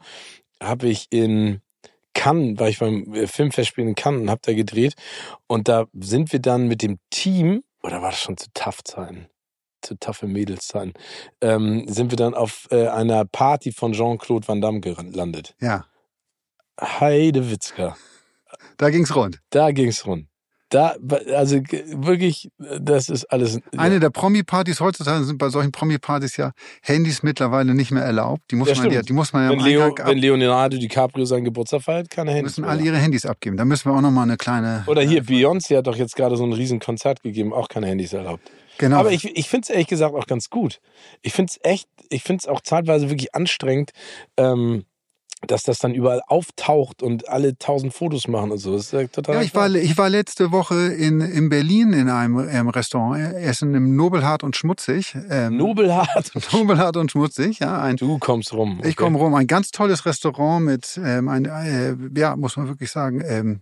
habe 0.60 0.88
ich 0.88 1.06
in 1.10 1.60
Cannes, 2.14 2.58
war 2.58 2.68
ich 2.68 2.78
beim 2.78 3.12
äh, 3.14 3.26
Filmfestspiel 3.26 3.86
in 3.86 3.94
Cannes 3.94 4.22
und 4.22 4.30
habe 4.30 4.40
da 4.44 4.52
gedreht. 4.54 4.94
Und 5.46 5.68
da 5.68 5.86
sind 5.98 6.32
wir 6.32 6.40
dann 6.40 6.68
mit 6.68 6.82
dem 6.82 6.98
Team, 7.10 7.62
oder 7.82 8.02
war 8.02 8.10
das 8.10 8.20
schon 8.20 8.36
zu 8.36 8.46
Tough-Zeiten? 8.54 9.26
Zu 9.80 9.98
taffe 9.98 10.28
Mädelszeiten, 10.28 10.92
ähm, 11.40 11.88
sind 11.88 12.12
wir 12.12 12.16
dann 12.16 12.34
auf 12.34 12.68
äh, 12.70 12.86
einer 12.86 13.24
Party 13.24 13.72
von 13.72 13.92
Jean-Claude 13.92 14.46
Van 14.46 14.60
Damme 14.60 14.80
gelandet. 14.80 15.56
ja, 15.60 15.84
Heide 16.80 17.50
Witzka. 17.50 17.96
da 18.76 18.90
ging's 18.90 19.14
rund. 19.14 19.40
Da 19.50 19.72
ging's 19.72 20.06
rund. 20.06 20.26
Da, 20.72 20.96
also 21.34 21.56
wirklich, 21.56 22.50
das 22.58 23.10
ist 23.10 23.26
alles. 23.26 23.60
Eine 23.76 24.00
der 24.00 24.08
Promi-Partys 24.08 24.80
heutzutage 24.80 25.22
sind 25.24 25.36
bei 25.36 25.50
solchen 25.50 25.70
Promi-Partys 25.70 26.38
ja 26.38 26.52
Handys 26.80 27.22
mittlerweile 27.22 27.74
nicht 27.74 27.90
mehr 27.90 28.02
erlaubt. 28.02 28.50
Die 28.50 28.56
muss 28.56 28.70
Ja, 28.70 28.76
man 28.76 28.90
ja, 28.90 29.02
die 29.02 29.12
muss 29.12 29.34
man 29.34 29.44
ja 29.44 29.50
wenn, 29.50 29.58
am 29.60 29.66
Leo, 29.66 29.94
wenn 30.02 30.16
Leonardo 30.16 30.78
DiCaprio 30.78 31.26
seinen 31.26 31.44
Geburtstag 31.44 31.82
feiert, 31.82 32.08
keine 32.08 32.30
Handys. 32.30 32.56
müssen 32.56 32.64
alle 32.64 32.82
ihre 32.82 32.96
Handys 32.96 33.26
abgeben. 33.26 33.58
Da 33.58 33.66
müssen 33.66 33.90
wir 33.90 33.94
auch 33.94 34.00
noch 34.00 34.10
mal 34.10 34.22
eine 34.22 34.38
kleine. 34.38 34.84
Oder 34.86 35.02
hier, 35.02 35.22
Beyoncé 35.22 35.76
hat 35.76 35.86
doch 35.86 35.96
jetzt 35.96 36.16
gerade 36.16 36.36
so 36.38 36.44
ein 36.44 36.54
riesen 36.54 36.80
Konzert 36.80 37.22
gegeben, 37.22 37.52
auch 37.52 37.68
keine 37.68 37.88
Handys 37.88 38.14
erlaubt. 38.14 38.50
Genau. 38.78 38.96
Aber 38.96 39.12
ich, 39.12 39.24
ich 39.36 39.50
finde 39.50 39.66
es 39.66 39.70
ehrlich 39.70 39.88
gesagt 39.88 40.14
auch 40.14 40.26
ganz 40.26 40.48
gut. 40.48 40.80
Ich 41.20 41.34
finde 41.34 41.50
es 41.50 41.70
echt, 41.70 41.86
ich 42.08 42.22
finde 42.22 42.40
es 42.40 42.48
auch 42.48 42.62
zeitweise 42.62 43.10
wirklich 43.10 43.34
anstrengend, 43.34 43.90
ähm, 44.38 44.84
dass 45.46 45.64
das 45.64 45.78
dann 45.78 45.94
überall 45.94 46.22
auftaucht 46.26 47.02
und 47.02 47.28
alle 47.28 47.58
tausend 47.58 47.92
Fotos 47.92 48.28
machen 48.28 48.52
und 48.52 48.58
so. 48.58 48.72
Das 48.72 48.86
ist 48.86 48.92
ja 48.92 49.06
total. 49.06 49.36
ja, 49.36 49.42
ich 49.42 49.54
war, 49.54 49.70
ich 49.70 49.98
war 49.98 50.08
letzte 50.08 50.52
Woche 50.52 50.74
in, 50.92 51.20
in 51.20 51.48
Berlin 51.48 51.92
in 51.92 52.08
einem 52.08 52.48
ähm, 52.48 52.68
Restaurant 52.68 53.20
äh, 53.20 53.40
essen 53.42 53.74
im 53.74 53.96
Nobelhart 53.96 54.44
und 54.44 54.56
Schmutzig. 54.56 55.16
Ähm, 55.30 55.56
Nobelhart. 55.56 56.32
Nobelhart 56.52 56.96
und 56.96 57.10
Schmutzig, 57.10 57.58
ja. 57.58 57.80
Ein, 57.80 57.96
Du 57.96 58.18
kommst 58.18 58.52
rum. 58.52 58.80
Ich 58.84 58.96
komme 58.96 59.18
rum. 59.18 59.34
Ein 59.34 59.46
ganz 59.46 59.70
tolles 59.70 60.06
Restaurant 60.06 60.64
mit, 60.64 61.00
ähm, 61.02 61.28
ein, 61.28 61.44
äh, 61.46 61.96
ja, 62.16 62.36
muss 62.36 62.56
man 62.56 62.68
wirklich 62.68 62.90
sagen, 62.90 63.22
ähm, 63.26 63.60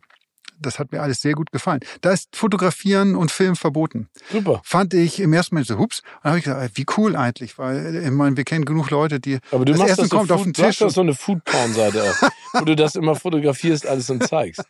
das 0.61 0.79
hat 0.79 0.93
mir 0.93 1.03
alles 1.03 1.21
sehr 1.21 1.33
gut 1.35 1.53
gefallen. 1.53 1.81
Da 2.01 2.13
ist 2.13 2.37
Fotografieren 2.37 3.17
und 3.17 3.31
Film 3.31 3.57
verboten. 3.57 4.09
Super. 4.31 4.61
Fand 4.65 4.95
ich 4.95 5.21
im 5.21 5.33
ersten 5.33 5.55
Moment 5.55 5.69
so, 5.69 5.79
hups. 5.79 6.01
Und 6.01 6.07
dann 6.25 6.31
habe 6.31 6.39
ich 6.39 6.45
gesagt, 6.45 6.65
äh, 6.65 6.71
wie 6.75 6.87
cool 6.97 7.17
eigentlich, 7.17 7.59
weil 7.59 7.97
äh, 7.97 8.05
ich 8.05 8.11
meine, 8.11 8.37
wir 8.37 8.45
kennen 8.45 8.65
genug 8.65 8.91
Leute, 8.91 9.21
die 9.21 9.39
Aber 9.51 9.65
du 9.65 9.73
das 9.73 9.79
machst 9.79 9.93
Essen 9.93 10.03
das 10.03 10.11
so 10.11 10.17
kommt 10.17 10.33
auf 10.33 10.39
Food, 10.43 10.47
den 10.47 10.53
du 10.53 10.63
hast 10.63 10.69
Tisch. 10.69 10.79
doch 10.79 10.91
so 10.91 11.01
eine 11.01 11.15
Food-Porn-Seite 11.15 12.03
auch, 12.03 12.31
wo 12.61 12.65
du 12.65 12.77
das 12.77 12.95
immer 12.95 13.17
fotografierst, 13.17 13.87
alles 13.87 14.11
und 14.11 14.27
zeigst. 14.27 14.63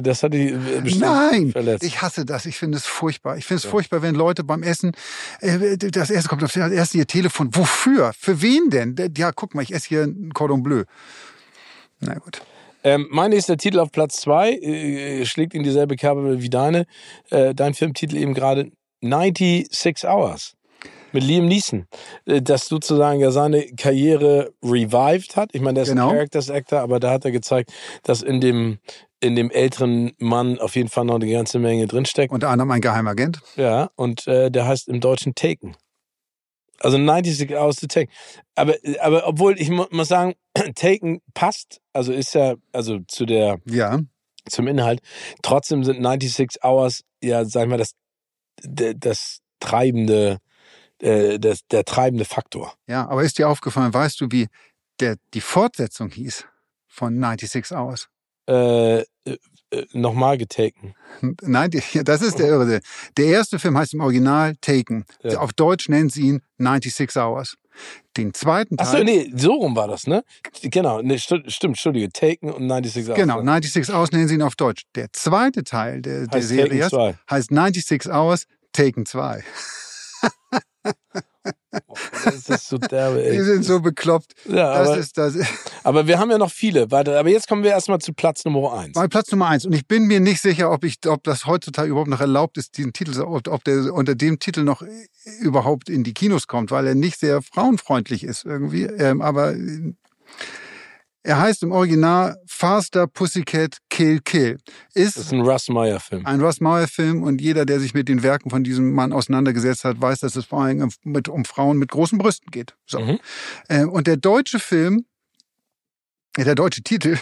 Das 0.00 0.22
hat 0.22 0.32
dich 0.32 0.52
äh, 0.52 0.80
bestimmt 0.82 1.02
Nein, 1.02 1.52
verletzt. 1.52 1.84
ich 1.84 2.00
hasse 2.00 2.24
das. 2.24 2.46
Ich 2.46 2.56
finde 2.56 2.78
es 2.78 2.86
furchtbar. 2.86 3.36
Ich 3.36 3.44
finde 3.44 3.58
es 3.58 3.66
furchtbar, 3.66 4.00
wenn 4.00 4.14
Leute 4.14 4.42
beim 4.42 4.62
Essen, 4.62 4.92
äh, 5.40 5.76
das 5.76 6.08
erste 6.08 6.30
kommt 6.30 6.42
auf 6.42 6.52
das 6.52 6.72
erste 6.72 6.96
ihr 6.96 7.06
Telefon. 7.06 7.54
Wofür? 7.54 8.12
Für 8.18 8.40
wen 8.40 8.70
denn? 8.70 8.96
Ja, 9.16 9.32
guck 9.32 9.54
mal, 9.54 9.60
ich 9.62 9.74
esse 9.74 9.88
hier 9.88 10.04
ein 10.04 10.32
Cordon 10.32 10.62
Bleu. 10.62 10.84
Na 12.00 12.14
gut. 12.14 12.42
Ähm, 12.84 13.06
mein 13.10 13.30
nächster 13.30 13.56
Titel 13.56 13.78
auf 13.78 13.90
Platz 13.92 14.16
zwei 14.16 14.52
äh, 14.52 15.24
schlägt 15.24 15.54
in 15.54 15.62
dieselbe 15.62 15.96
Kerbe 15.96 16.42
wie 16.42 16.50
deine. 16.50 16.86
Äh, 17.30 17.54
dein 17.54 17.74
Filmtitel 17.74 18.16
eben 18.16 18.34
gerade 18.34 18.70
96 19.02 20.08
Hours 20.08 20.54
mit 21.12 21.22
Liam 21.24 21.46
Neeson, 21.46 21.86
äh, 22.26 22.40
das 22.42 22.66
sozusagen 22.66 23.20
ja 23.20 23.30
seine 23.30 23.66
Karriere 23.76 24.52
revived 24.62 25.36
hat. 25.36 25.50
Ich 25.52 25.60
meine, 25.60 25.74
der 25.74 25.82
ist 25.84 25.90
Genau. 25.90 26.08
ein 26.08 26.14
Characters 26.14 26.50
Actor, 26.50 26.80
aber 26.80 27.00
da 27.00 27.10
hat 27.10 27.24
er 27.24 27.30
gezeigt, 27.32 27.72
dass 28.02 28.22
in 28.22 28.40
dem 28.40 28.78
in 29.20 29.36
dem 29.36 29.52
älteren 29.52 30.10
Mann 30.18 30.58
auf 30.58 30.74
jeden 30.74 30.88
Fall 30.88 31.04
noch 31.04 31.14
eine 31.14 31.30
ganze 31.30 31.60
Menge 31.60 31.86
drinsteckt. 31.86 32.32
Unter 32.32 32.48
anderem 32.48 32.72
ein 32.72 32.80
Geheimagent. 32.80 33.40
Ja, 33.54 33.90
und 33.94 34.26
äh, 34.26 34.50
der 34.50 34.66
heißt 34.66 34.88
im 34.88 34.98
Deutschen 35.00 35.36
Taken. 35.36 35.76
Also 36.82 36.96
96 36.98 37.50
Hours 37.56 37.76
to 37.76 37.86
Take. 37.86 38.10
Aber, 38.54 38.74
aber 39.00 39.26
obwohl, 39.26 39.58
ich 39.60 39.70
mu 39.70 39.84
muss 39.90 40.08
sagen, 40.08 40.34
Taken 40.74 41.20
passt, 41.34 41.80
also 41.92 42.12
ist 42.12 42.34
ja, 42.34 42.54
also 42.72 42.98
zu 43.08 43.24
der, 43.26 43.58
Ja. 43.66 44.00
zum 44.48 44.66
Inhalt. 44.68 45.00
Trotzdem 45.42 45.84
sind 45.84 46.02
96 46.02 46.62
Hours, 46.64 47.02
ja, 47.22 47.44
sagen 47.44 47.70
wir, 47.70 47.78
das, 47.78 47.92
der- 48.62 48.94
das 48.94 49.38
treibende, 49.60 50.38
äh, 51.00 51.38
das, 51.38 51.60
der 51.70 51.84
treibende 51.84 52.24
Faktor. 52.24 52.74
Ja, 52.88 53.08
aber 53.08 53.22
ist 53.22 53.38
dir 53.38 53.48
aufgefallen, 53.48 53.94
weißt 53.94 54.20
du, 54.20 54.26
wie 54.30 54.48
der, 55.00 55.16
die 55.34 55.40
Fortsetzung 55.40 56.10
hieß 56.10 56.44
von 56.88 57.14
96 57.20 57.70
Hours? 57.76 58.08
Äh, 58.48 59.00
äh, 59.00 59.04
nochmal 59.92 60.38
getaken. 60.38 60.94
Nein, 61.42 61.70
das 62.04 62.22
ist 62.22 62.38
der 62.38 62.46
Irre. 62.50 62.80
Der 63.16 63.24
erste 63.26 63.58
Film 63.58 63.76
heißt 63.78 63.94
im 63.94 64.00
Original 64.00 64.54
Taken. 64.60 65.04
Ja. 65.22 65.38
Auf 65.38 65.52
Deutsch 65.52 65.88
nennen 65.88 66.10
sie 66.10 66.22
ihn 66.28 66.42
96 66.58 67.16
Hours. 67.16 67.56
Den 68.18 68.34
zweiten 68.34 68.76
Teil. 68.76 68.86
Achso, 68.86 69.02
nee, 69.02 69.32
so 69.34 69.54
rum 69.54 69.74
war 69.74 69.88
das, 69.88 70.06
ne? 70.06 70.22
Genau, 70.62 71.00
nee, 71.00 71.14
sti- 71.16 71.48
stimmt, 71.48 71.72
Entschuldige, 71.76 72.10
Taken 72.12 72.50
und 72.52 72.68
96 72.68 73.08
Hours. 73.08 73.16
Genau, 73.18 73.40
96 73.42 73.94
Hours 73.94 74.12
nennen 74.12 74.28
sie 74.28 74.34
ihn 74.34 74.42
auf 74.42 74.56
Deutsch. 74.56 74.82
Der 74.94 75.10
zweite 75.12 75.64
Teil 75.64 76.02
der, 76.02 76.26
der 76.26 76.38
Heißt 76.38 76.48
Serie 76.48 76.80
Taken 76.80 76.90
2. 76.90 77.14
heißt 77.30 77.48
96 77.48 78.12
Hours 78.12 78.46
Taken 78.72 79.06
2. 79.06 79.42
Das 82.24 82.48
ist 82.48 82.68
so 82.68 82.78
derbe, 82.78 83.24
ey. 83.24 83.36
Die 83.36 83.42
sind 83.42 83.64
so 83.64 83.80
bekloppt. 83.80 84.32
Ja, 84.48 84.78
Das 84.78 84.88
aber, 84.88 84.98
ist 84.98 85.18
das. 85.18 85.36
aber 85.82 86.06
wir 86.06 86.18
haben 86.18 86.30
ja 86.30 86.38
noch 86.38 86.50
viele. 86.50 86.90
Warte, 86.90 87.18
aber 87.18 87.28
jetzt 87.28 87.48
kommen 87.48 87.62
wir 87.62 87.70
erstmal 87.70 87.98
zu 88.00 88.12
Platz 88.12 88.44
Nummer 88.44 88.74
eins. 88.74 88.94
Mein 88.94 89.08
Platz 89.08 89.30
Nummer 89.30 89.48
eins. 89.48 89.64
Und 89.66 89.72
ich 89.72 89.86
bin 89.86 90.04
mir 90.06 90.20
nicht 90.20 90.40
sicher, 90.40 90.70
ob 90.70 90.84
ich, 90.84 90.98
ob 91.06 91.24
das 91.24 91.46
heutzutage 91.46 91.90
überhaupt 91.90 92.10
noch 92.10 92.20
erlaubt 92.20 92.58
ist, 92.58 92.76
diesen 92.78 92.92
Titel, 92.92 93.20
ob, 93.20 93.48
ob 93.48 93.64
der 93.64 93.92
unter 93.92 94.14
dem 94.14 94.38
Titel 94.38 94.62
noch 94.62 94.82
überhaupt 95.40 95.88
in 95.88 96.04
die 96.04 96.14
Kinos 96.14 96.46
kommt, 96.46 96.70
weil 96.70 96.86
er 96.86 96.94
nicht 96.94 97.18
sehr 97.18 97.42
frauenfreundlich 97.42 98.24
ist 98.24 98.44
irgendwie. 98.44 98.84
Ähm, 98.84 99.20
aber 99.22 99.54
äh, 99.54 99.92
er 101.24 101.38
heißt 101.38 101.62
im 101.62 101.70
Original 101.70 102.36
Faster 102.46 103.06
Pussycat 103.06 103.78
Kill 103.88 104.20
Kill. 104.20 104.58
Ist 104.92 105.16
Das 105.16 105.26
ist 105.26 105.32
ein 105.32 105.40
Russ 105.40 105.68
Meyer-Film. 105.68 106.26
ein 106.26 106.40
Russ 106.40 106.60
Meyer-Film 106.60 107.22
und 107.22 107.40
jeder, 107.40 107.64
der 107.64 107.78
sich 107.78 107.94
mit 107.94 108.08
den 108.08 108.24
Werken 108.24 108.50
von 108.50 108.64
diesem 108.64 108.92
Mann 108.92 109.12
auseinandergesetzt 109.12 109.84
hat, 109.84 110.00
weiß, 110.00 110.20
dass 110.20 110.34
es 110.34 110.46
vor 110.46 110.62
allem 110.62 110.90
mit, 111.04 111.28
um 111.28 111.44
Frauen 111.44 111.78
mit 111.78 111.90
großen 111.90 112.18
Brüsten 112.18 112.50
geht. 112.50 112.74
So. 112.86 112.98
Mhm. 112.98 113.20
Ähm, 113.68 113.88
und 113.90 114.08
der 114.08 114.16
deutsche 114.16 114.58
Film, 114.58 115.06
äh, 116.36 116.44
der 116.44 116.56
deutsche 116.56 116.82
Titel 116.82 117.16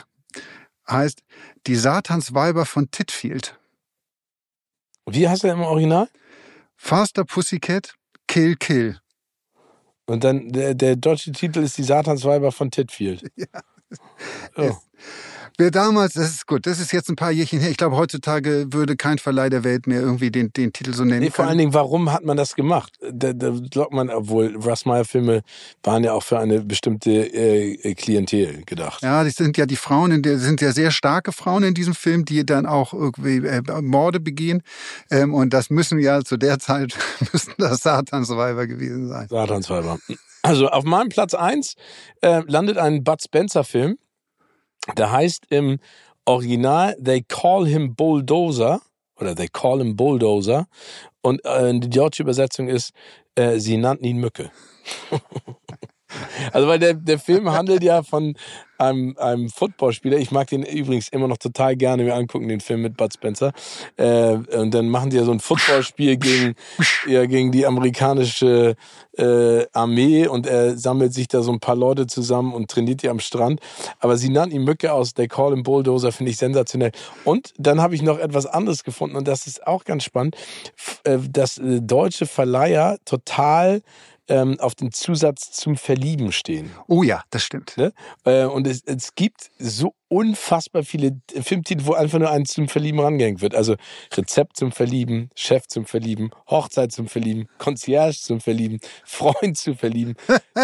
heißt 0.89 1.23
Die 1.67 1.77
Satansweiber 1.77 2.65
von 2.65 2.91
Titfield. 2.91 3.59
Wie 5.07 5.29
heißt 5.29 5.45
er 5.45 5.53
im 5.53 5.61
Original? 5.61 6.09
Faster 6.75 7.25
Pussycat 7.25 7.95
Kill 8.27 8.57
Kill. 8.57 8.99
Und 10.07 10.25
dann 10.25 10.51
der, 10.51 10.75
der 10.75 10.97
deutsche 10.97 11.33
Titel 11.33 11.61
ist 11.61 11.77
Die 11.77 11.83
Satansweiber 11.83 12.51
von 12.51 12.71
Titfield. 12.71 13.31
Oh. 14.57 14.81
Wer 15.61 15.71
damals, 15.71 16.15
das 16.15 16.31
ist 16.31 16.47
gut, 16.47 16.65
das 16.65 16.81
ist 16.81 16.91
jetzt 16.91 17.11
ein 17.11 17.17
paar 17.17 17.33
Jährchen 17.33 17.61
her. 17.61 17.71
Ich 17.71 17.77
glaube, 17.77 17.95
heutzutage 17.95 18.73
würde 18.73 18.97
kein 18.97 19.19
Verleih 19.19 19.51
der 19.51 19.63
Welt 19.63 19.87
mehr 19.87 20.01
irgendwie 20.01 20.31
den, 20.31 20.51
den 20.55 20.73
Titel 20.73 20.95
so 20.95 21.05
nennen 21.05 21.21
Nee, 21.21 21.29
vor 21.29 21.45
allen 21.45 21.51
können. 21.51 21.59
Dingen, 21.59 21.75
warum 21.75 22.11
hat 22.11 22.25
man 22.25 22.39
das 22.39 22.55
gemacht? 22.55 22.95
Da, 23.13 23.35
da 23.35 23.53
glaubt 23.71 23.93
man, 23.93 24.09
obwohl 24.09 24.57
Russ 24.57 24.87
Meyer-Filme 24.87 25.43
waren 25.83 26.03
ja 26.03 26.15
auch 26.15 26.23
für 26.23 26.39
eine 26.39 26.63
bestimmte 26.63 27.11
äh, 27.11 27.95
Klientel 27.95 28.65
gedacht. 28.65 29.03
Ja, 29.03 29.23
das 29.23 29.35
sind 29.35 29.59
ja 29.59 29.67
die 29.67 29.77
Frauen, 29.77 30.13
in 30.13 30.23
der 30.23 30.39
sind 30.39 30.63
ja 30.63 30.73
sehr 30.73 30.91
starke 30.91 31.31
Frauen 31.31 31.63
in 31.63 31.75
diesem 31.75 31.95
Film, 31.95 32.25
die 32.25 32.47
dann 32.47 32.65
auch 32.65 32.95
irgendwie 32.95 33.47
äh, 33.47 33.61
Morde 33.83 34.19
begehen. 34.19 34.63
Ähm, 35.11 35.35
und 35.35 35.53
das 35.53 35.69
müssen 35.69 35.99
ja 35.99 36.23
zu 36.23 36.39
der 36.39 36.59
Zeit 36.59 36.97
müssen 37.35 37.53
das 37.59 37.83
Satansweiber 37.83 38.67
gewesen 38.67 39.09
sein. 39.11 39.29
Satansweiber. 39.29 39.99
Also 40.41 40.69
auf 40.69 40.85
meinem 40.85 41.11
Platz 41.11 41.35
eins 41.35 41.75
äh, 42.23 42.41
landet 42.47 42.79
ein 42.79 43.05
Bud 43.05 43.21
Spencer-Film. 43.23 43.99
Der 44.97 45.11
heißt 45.11 45.47
im 45.51 45.79
Original 46.25 46.97
They 47.03 47.23
Call 47.23 47.67
Him 47.67 47.95
Bulldozer 47.95 48.81
oder 49.17 49.35
They 49.35 49.49
Call 49.49 49.79
Him 49.79 49.97
Bulldozer 49.97 50.67
und 51.23 51.45
äh, 51.45 51.79
die 51.79 51.91
deutsche 51.91 52.23
Übersetzung 52.23 52.69
ist 52.69 52.93
äh, 53.35 53.59
Sie 53.59 53.77
nannten 53.77 54.05
ihn 54.05 54.19
Mücke. 54.19 54.51
Also 56.53 56.67
weil 56.67 56.81
der, 56.81 56.95
der 56.95 57.21
Film 57.21 57.53
handelt 57.53 57.85
ja 57.85 58.03
von 58.03 58.35
einem, 58.81 59.17
einem 59.19 59.49
Footballspieler. 59.49 60.19
Ich 60.19 60.31
mag 60.31 60.49
den 60.49 60.63
übrigens 60.63 61.09
immer 61.09 61.29
noch 61.29 61.39
total 61.39 61.77
gerne 61.77 62.05
mir 62.05 62.15
angucken, 62.15 62.49
den 62.49 62.61
Film 62.61 62.83
mit 62.83 62.97
Bud 62.97 63.13
Spencer. 63.13 63.53
Äh, 63.97 64.33
und 64.33 64.73
dann 64.73 64.89
machen 64.89 65.11
die 65.11 65.17
ja 65.17 65.25
so 65.25 65.33
ein 65.33 65.41
Footballspiel 65.41 66.17
gegen, 66.17 66.55
ja, 67.07 67.27
gegen 67.27 67.53
die 67.53 67.67
amerikanische 67.67 68.77
äh, 69.17 69.67
Armee 69.73 70.27
und 70.27 70.47
er 70.47 70.77
sammelt 70.77 71.13
sich 71.13 71.29
da 71.29 71.43
so 71.43 71.53
ein 71.53 71.61
paar 71.61 71.77
Leute 71.77 72.07
zusammen 72.07 72.55
und 72.55 72.71
trainiert 72.71 73.03
die 73.03 73.09
am 73.09 73.21
Strand. 73.21 73.61
Aber 73.99 74.17
sie 74.17 74.31
nannten 74.31 74.57
ihn 74.57 74.65
Mücke 74.65 74.93
aus, 74.93 75.15
der 75.15 75.29
Call 75.29 75.53
him 75.53 75.63
Bulldozer, 75.63 76.13
finde 76.13 76.31
ich 76.31 76.39
sensationell. 76.39 76.93
Und 77.25 77.53
dann 77.59 77.81
habe 77.81 77.95
ich 77.95 78.03
noch 78.03 78.19
etwas 78.19 78.47
anderes 78.47 78.85
gefunden 78.85 79.17
und 79.17 79.29
das 79.29 79.47
ist 79.47 79.67
auch 79.67 79.85
ganz 79.85 80.05
spannend, 80.05 80.37
äh, 81.05 81.19
dass 81.19 81.59
äh, 81.59 81.81
deutsche 81.83 82.27
Verleiher 82.27 82.99
total 83.05 83.83
ähm, 84.31 84.59
auf 84.61 84.75
den 84.75 84.93
Zusatz 84.93 85.51
zum 85.51 85.77
Verlieben 85.77 86.33
stehen. 86.33 86.71
Oh 86.87 87.03
ja, 87.03 87.25
das 87.31 87.43
stimmt. 87.43 87.77
Ne? 87.77 87.93
Äh, 88.25 88.45
und 88.45 88.67
es, 88.67 88.83
es 88.87 89.15
gibt 89.15 89.51
so 89.59 89.95
unfassbar 90.09 90.85
viele 90.85 91.21
Filmtitel, 91.43 91.85
wo 91.85 91.93
einfach 91.93 92.19
nur 92.19 92.31
eins 92.31 92.53
zum 92.53 92.69
Verlieben 92.69 93.01
rangehängt 93.01 93.43
wird. 93.43 93.55
Also 93.55 93.75
Rezept 94.17 94.57
zum 94.57 94.73
Verlieben, 94.73 95.31
Chef 95.35 95.67
zum 95.67 95.85
Verlieben, 95.85 96.31
Hochzeit 96.49 96.93
zum 96.93 97.09
Verlieben, 97.09 97.49
Concierge 97.59 98.19
zum 98.19 98.41
Verlieben, 98.41 98.79
Freund 99.05 99.59
zum 99.59 99.77
Verlieben, 99.77 100.15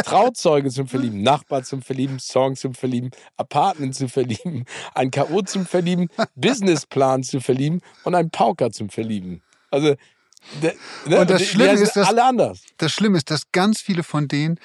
Trauzeuge 0.04 0.70
zum 0.70 0.86
Verlieben, 0.86 1.22
Nachbar 1.22 1.64
zum 1.64 1.82
Verlieben, 1.82 2.18
Song 2.20 2.54
zum 2.54 2.74
Verlieben, 2.74 3.10
Apartment 3.36 3.94
zum 3.94 4.08
Verlieben, 4.08 4.64
ein 4.94 5.10
K.O. 5.10 5.42
zum 5.42 5.66
Verlieben, 5.66 6.08
Businessplan 6.36 7.24
zu 7.24 7.40
verlieben 7.40 7.80
und 8.04 8.14
ein 8.14 8.30
Pauker 8.30 8.70
zum 8.70 8.90
Verlieben. 8.90 9.42
Also 9.70 9.96
der, 10.62 10.74
ne? 11.06 11.20
Und 11.20 11.30
das 11.30 11.38
die- 11.42 11.48
Schlimme 11.48 11.76
die 11.76 11.82
ist, 11.82 11.96
dass- 11.96 12.08
alle 12.08 12.24
anders. 12.24 12.60
Das 12.78 12.92
Schlimme 12.92 13.16
ist, 13.18 13.30
dass 13.30 13.50
ganz 13.52 13.80
viele 13.80 14.02
von 14.02 14.28
denen 14.28 14.58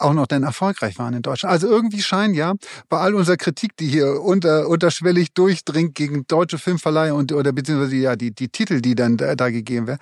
auch 0.00 0.12
noch 0.12 0.28
dann 0.28 0.44
erfolgreich 0.44 0.96
waren 0.98 1.12
in 1.14 1.22
Deutschland. 1.22 1.52
Also 1.52 1.66
irgendwie 1.66 2.02
scheint 2.02 2.36
ja, 2.36 2.54
bei 2.88 2.98
all 2.98 3.16
unserer 3.16 3.36
Kritik, 3.36 3.76
die 3.76 3.88
hier 3.88 4.20
unter, 4.22 4.68
unterschwellig 4.68 5.32
durchdringt 5.32 5.96
gegen 5.96 6.24
deutsche 6.28 6.58
Filmverleiher 6.58 7.16
und 7.16 7.32
oder 7.32 7.50
beziehungsweise 7.52 7.96
ja 7.96 8.14
die, 8.14 8.30
die 8.32 8.48
Titel, 8.48 8.80
die 8.80 8.94
dann 8.94 9.16
da, 9.16 9.34
da 9.34 9.50
gegeben 9.50 9.88
werden, 9.88 9.98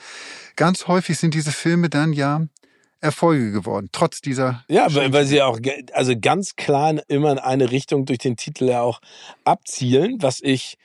ganz 0.54 0.86
häufig 0.86 1.18
sind 1.18 1.32
diese 1.32 1.50
Filme 1.50 1.88
dann 1.88 2.12
ja 2.12 2.42
Erfolge 3.00 3.52
geworden, 3.52 3.88
trotz 3.92 4.20
dieser 4.20 4.64
Ja, 4.68 4.92
weil, 4.94 5.12
weil 5.14 5.24
sie 5.26 5.40
auch 5.40 5.58
also 5.94 6.12
ganz 6.20 6.56
klar 6.56 6.94
immer 7.08 7.32
in 7.32 7.38
eine 7.38 7.70
Richtung 7.70 8.04
durch 8.04 8.18
den 8.18 8.36
Titel 8.36 8.64
ja 8.66 8.82
auch 8.82 9.00
abzielen, 9.44 10.16
was 10.20 10.40
ich 10.42 10.76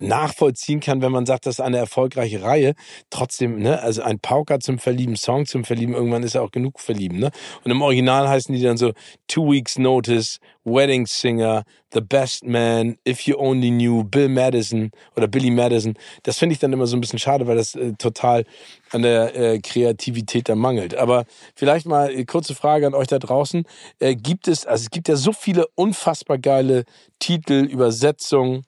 nachvollziehen 0.00 0.80
kann, 0.80 1.02
wenn 1.02 1.12
man 1.12 1.26
sagt, 1.26 1.46
das 1.46 1.56
ist 1.56 1.60
eine 1.60 1.78
erfolgreiche 1.78 2.42
Reihe. 2.42 2.74
Trotzdem, 3.10 3.58
ne, 3.58 3.80
also 3.80 4.02
ein 4.02 4.18
Pauker 4.18 4.60
zum 4.60 4.78
Verlieben, 4.78 5.16
Song 5.16 5.46
zum 5.46 5.64
Verlieben, 5.64 5.94
irgendwann 5.94 6.22
ist 6.22 6.34
ja 6.34 6.40
auch 6.40 6.50
genug 6.50 6.80
verlieben, 6.80 7.18
ne? 7.18 7.30
Und 7.64 7.70
im 7.70 7.82
Original 7.82 8.28
heißen 8.28 8.54
die 8.54 8.62
dann 8.62 8.76
so 8.76 8.92
Two 9.28 9.50
Weeks 9.50 9.78
Notice, 9.78 10.38
Wedding 10.64 11.06
Singer, 11.06 11.64
The 11.92 12.00
Best 12.00 12.44
Man, 12.44 12.96
If 13.06 13.22
You 13.22 13.36
Only 13.38 13.70
Knew, 13.70 14.04
Bill 14.04 14.28
Madison 14.28 14.90
oder 15.16 15.26
Billy 15.26 15.50
Madison. 15.50 15.94
Das 16.22 16.38
finde 16.38 16.52
ich 16.52 16.58
dann 16.58 16.72
immer 16.72 16.86
so 16.86 16.96
ein 16.96 17.00
bisschen 17.00 17.18
schade, 17.18 17.46
weil 17.46 17.56
das 17.56 17.74
äh, 17.74 17.92
total 17.94 18.44
an 18.90 19.02
der 19.02 19.34
äh, 19.34 19.58
Kreativität 19.58 20.48
da 20.48 20.54
mangelt. 20.54 20.94
Aber 20.94 21.24
vielleicht 21.54 21.86
mal 21.86 22.10
äh, 22.10 22.24
kurze 22.24 22.54
Frage 22.54 22.86
an 22.86 22.94
euch 22.94 23.08
da 23.08 23.18
draußen. 23.18 23.64
Äh, 23.98 24.14
gibt 24.14 24.48
es, 24.48 24.66
also 24.66 24.82
es 24.82 24.90
gibt 24.90 25.08
ja 25.08 25.16
so 25.16 25.32
viele 25.32 25.66
unfassbar 25.74 26.38
geile 26.38 26.84
Titel, 27.18 27.64
Übersetzungen, 27.64 28.64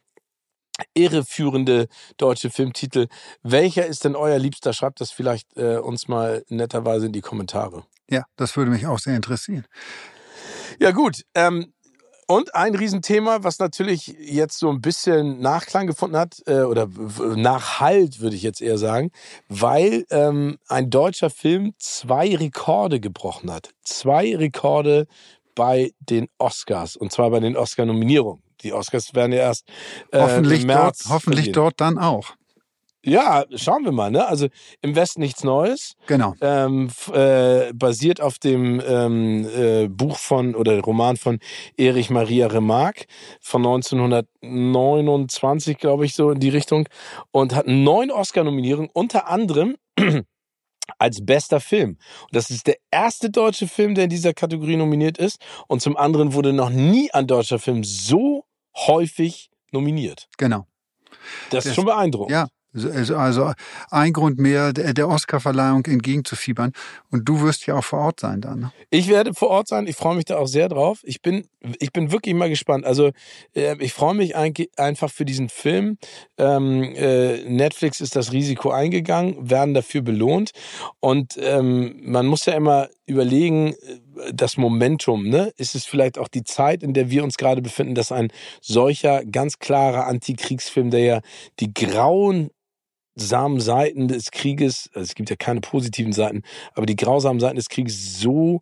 irreführende 0.95 1.89
deutsche 2.17 2.51
Filmtitel. 2.51 3.09
Welcher 3.43 3.87
ist 3.87 4.05
denn 4.05 4.17
euer 4.17 4.39
Liebster? 4.39 4.73
Schreibt 4.73 5.01
das 5.01 5.11
vielleicht 5.11 5.57
äh, 5.57 5.79
uns 5.79 6.09
mal 6.09 6.45
netterweise 6.49 7.07
in 7.07 7.13
die 7.13 7.21
Kommentare. 7.21 7.85
Ja, 8.11 8.25
das 8.37 8.57
würde 8.57 8.71
mich 8.71 8.87
auch 8.87 8.99
sehr 8.99 9.17
interessieren. 9.17 9.67
Ja 10.79 10.91
gut, 10.91 11.23
ähm, 11.35 11.73
und 12.29 12.55
ein 12.55 12.75
Riesenthema, 12.75 13.43
was 13.43 13.59
natürlich 13.59 14.07
jetzt 14.07 14.59
so 14.59 14.71
ein 14.71 14.81
bisschen 14.81 15.41
Nachklang 15.41 15.87
gefunden 15.87 16.17
hat, 16.17 16.37
äh, 16.47 16.63
oder 16.63 16.89
Nachhalt, 17.37 18.21
würde 18.21 18.37
ich 18.37 18.43
jetzt 18.43 18.63
eher 18.63 18.79
sagen, 18.79 19.11
weil 19.49 20.07
ähm, 20.11 20.57
ein 20.69 20.89
deutscher 20.89 21.31
Film 21.31 21.75
zwei 21.79 22.35
Rekorde 22.35 23.01
gebrochen 23.01 23.53
hat. 23.53 23.71
Zwei 23.83 24.35
Rekorde 24.35 25.07
bei 25.55 25.93
den 26.01 26.29
Oscars, 26.39 26.97
und 26.97 27.13
zwar 27.13 27.31
bei 27.31 27.41
den 27.41 27.57
Oscar-Nominierungen. 27.57 28.43
Die 28.63 28.73
Oscars 28.73 29.15
werden 29.15 29.33
ja 29.33 29.41
erst 29.41 29.69
äh, 30.11 30.21
hoffentlich 30.21 30.63
im 30.63 30.69
März 30.69 31.05
dort, 31.05 31.15
hoffentlich 31.15 31.47
vergeben. 31.47 31.55
dort 31.55 31.81
dann 31.81 31.99
auch. 31.99 32.35
Ja, 33.05 33.45
schauen 33.57 33.85
wir 33.85 33.91
mal. 33.91 34.13
Ne? 34.13 34.25
Also 34.27 34.47
im 34.81 34.95
Westen 34.95 35.23
nichts 35.23 35.43
Neues. 35.43 35.97
Genau. 36.07 36.35
Ähm, 36.41 36.89
äh, 37.13 37.73
basiert 37.75 38.21
auf 38.21 38.39
dem 38.39 38.81
ähm, 38.87 39.49
äh, 39.57 39.89
Buch 39.89 40.19
von 40.19 40.55
oder 40.55 40.79
Roman 40.81 41.17
von 41.17 41.41
Erich 41.77 42.11
Maria 42.11 42.47
Remarque 42.47 43.07
von 43.41 43.67
1929, 43.67 45.79
glaube 45.79 46.05
ich, 46.05 46.15
so 46.15 46.31
in 46.31 46.39
die 46.39 46.51
Richtung 46.51 46.89
und 47.33 47.57
hat 47.57 47.67
neun 47.67 48.13
Oscar-Nominierungen, 48.13 48.91
unter 48.93 49.27
anderem 49.27 49.77
als 50.99 51.27
bester 51.27 51.59
Film. 51.59 51.99
Und 52.23 52.37
das 52.37 52.51
ist 52.51 52.69
der 52.69 52.77
erste 52.93 53.31
deutsche 53.31 53.67
Film, 53.67 53.97
der 53.97 54.05
in 54.05 54.11
dieser 54.11 54.33
Kategorie 54.33 54.77
nominiert 54.77 55.19
ist. 55.19 55.41
Und 55.67 55.83
zum 55.83 55.97
anderen 55.97 56.35
wurde 56.35 56.53
noch 56.53 56.71
nie 56.71 57.11
ein 57.13 57.27
deutscher 57.27 57.59
Film 57.59 57.83
so 57.83 58.45
häufig 58.75 59.51
nominiert. 59.71 60.29
Genau. 60.39 60.67
Das 61.51 61.65
ist 61.65 61.71
Das- 61.71 61.75
schon 61.77 61.85
beeindruckend. 61.87 62.33
Ja. 62.33 62.49
Also 62.75 63.17
also 63.19 63.53
ein 63.91 64.15
Grund 64.15 64.39
mehr, 64.39 64.73
der 64.73 65.07
Oscarverleihung 65.07 65.85
entgegenzufiebern. 65.85 66.73
Und 67.11 67.29
du 67.29 67.43
wirst 67.43 67.67
ja 67.67 67.75
auch 67.75 67.85
vor 67.85 67.99
Ort 67.99 68.21
sein 68.21 68.41
dann. 68.41 68.61
ne? 68.61 68.73
Ich 68.89 69.09
werde 69.09 69.35
vor 69.35 69.49
Ort 69.51 69.69
sein. 69.69 69.87
Ich 69.87 69.95
freue 69.97 70.17
mich 70.17 70.25
da 70.25 70.39
auch 70.39 70.47
sehr 70.47 70.71
drauf. 70.71 71.01
Ich 71.05 71.21
bin, 71.21 71.47
ich 71.81 71.93
bin 71.93 72.13
wirklich 72.13 72.35
mal 72.35 72.49
gespannt. 72.49 72.87
Also 72.87 73.11
äh, 73.55 73.77
ich 73.79 73.93
freue 73.93 74.15
mich 74.15 74.35
einfach 74.37 75.11
für 75.11 75.27
diesen 75.27 75.51
Film. 75.51 75.99
Ähm, 76.39 76.83
äh, 76.97 77.45
Netflix 77.45 78.01
ist 78.01 78.17
das 78.17 78.33
Risiko 78.33 78.71
eingegangen, 78.71 79.51
werden 79.51 79.75
dafür 79.75 80.01
belohnt. 80.01 80.53
Und 80.99 81.37
ähm, 81.39 82.01
man 82.03 82.25
muss 82.25 82.47
ja 82.47 82.55
immer 82.55 82.89
überlegen, 83.05 83.75
äh, 83.75 83.77
das 84.33 84.57
Momentum, 84.57 85.29
ne? 85.29 85.53
Ist 85.57 85.75
es 85.75 85.85
vielleicht 85.85 86.19
auch 86.19 86.29
die 86.29 86.45
Zeit, 86.45 86.83
in 86.83 86.95
der 86.95 87.11
wir 87.11 87.25
uns 87.25 87.37
gerade 87.37 87.63
befinden, 87.63 87.95
dass 87.95 88.13
ein 88.13 88.33
solcher 88.61 89.25
ganz 89.25 89.59
klarer 89.59 90.07
Antikriegsfilm, 90.07 90.91
der 90.91 91.01
ja 91.01 91.21
die 91.61 91.73
grauen 91.73 92.51
grausamen 93.17 93.61
Seiten 93.61 94.09
des 94.09 94.31
Krieges, 94.31 94.89
also 94.95 95.05
es 95.05 95.15
gibt 95.15 95.31
ja 95.31 95.37
keine 95.37 95.61
positiven 95.61 96.13
Seiten, 96.13 96.43
aber 96.75 96.87
die 96.87 96.97
grausamen 96.97 97.41
Seiten 97.41 97.57
des 97.57 97.69
Krieges 97.69 98.19
so 98.19 98.61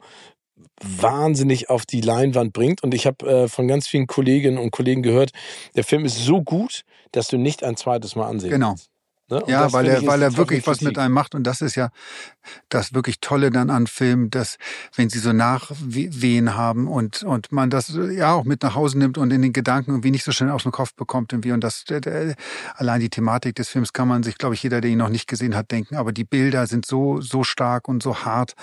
wahnsinnig 0.83 1.71
auf 1.71 1.87
die 1.87 2.01
Leinwand 2.01 2.53
bringt. 2.53 2.83
Und 2.83 2.95
ich 2.95 3.07
habe 3.07 3.27
äh, 3.27 3.49
von 3.49 3.69
ganz 3.69 3.87
vielen 3.87 4.07
Kolleginnen 4.07 4.59
und 4.59 4.71
Kollegen 4.71 5.03
gehört, 5.03 5.31
der 5.77 5.85
Film 5.85 6.05
ist 6.05 6.19
so 6.19 6.43
gut, 6.43 6.83
dass 7.13 7.29
du 7.29 7.37
nicht 7.39 7.63
ein 7.63 7.77
zweites 7.77 8.17
Mal 8.17 8.29
ansehen 8.29 8.51
Genau. 8.51 8.69
kannst. 8.69 8.90
Ne? 9.31 9.43
Ja, 9.47 9.73
weil 9.73 9.87
er, 9.87 10.07
weil 10.07 10.23
er 10.23 10.37
wirklich 10.37 10.67
was 10.67 10.81
mit 10.81 10.99
einem 10.99 11.15
macht. 11.15 11.35
Und 11.35 11.45
das 11.45 11.61
ist 11.61 11.77
ja 11.77 11.91
das 12.69 12.95
wirklich 12.95 13.21
Tolle 13.21 13.51
dann 13.51 13.71
an 13.71 13.87
Filmen, 13.87 14.31
dass 14.31 14.57
wenn 14.97 15.09
sie 15.09 15.19
so 15.19 15.33
Nachwehen 15.33 16.57
haben 16.57 16.89
und, 16.89 17.23
und 17.23 17.53
man 17.53 17.71
das 17.71 17.97
ja 18.13 18.33
auch 18.33 18.45
mit 18.45 18.63
nach 18.63 18.75
Hause 18.75 18.99
nimmt 18.99 19.19
und 19.19 19.33
in 19.33 19.43
den 19.43 19.53
Gedanken 19.53 19.93
irgendwie 19.93 20.11
nicht 20.11 20.25
so 20.25 20.33
schnell 20.33 20.51
aus 20.51 20.65
dem 20.65 20.73
Kopf 20.73 20.95
bekommt 20.95 21.33
irgendwie. 21.33 21.53
Und 21.53 21.63
das, 21.63 21.85
allein 22.75 23.01
die 23.01 23.11
Thematik 23.11 23.55
des 23.55 23.69
Films 23.69 23.93
kann 23.93 24.09
man 24.09 24.23
sich, 24.23 24.39
glaube 24.39 24.55
ich, 24.55 24.63
jeder, 24.63 24.81
der 24.81 24.91
ihn 24.91 24.99
noch 24.99 25.09
nicht 25.09 25.29
gesehen 25.29 25.55
hat, 25.55 25.71
denken. 25.71 25.97
Aber 25.97 26.13
die 26.13 26.25
Bilder 26.25 26.67
sind 26.67 26.87
so, 26.87 27.21
so 27.21 27.45
stark 27.45 27.89
und 27.89 28.03
so 28.03 28.25
hart. 28.25 28.55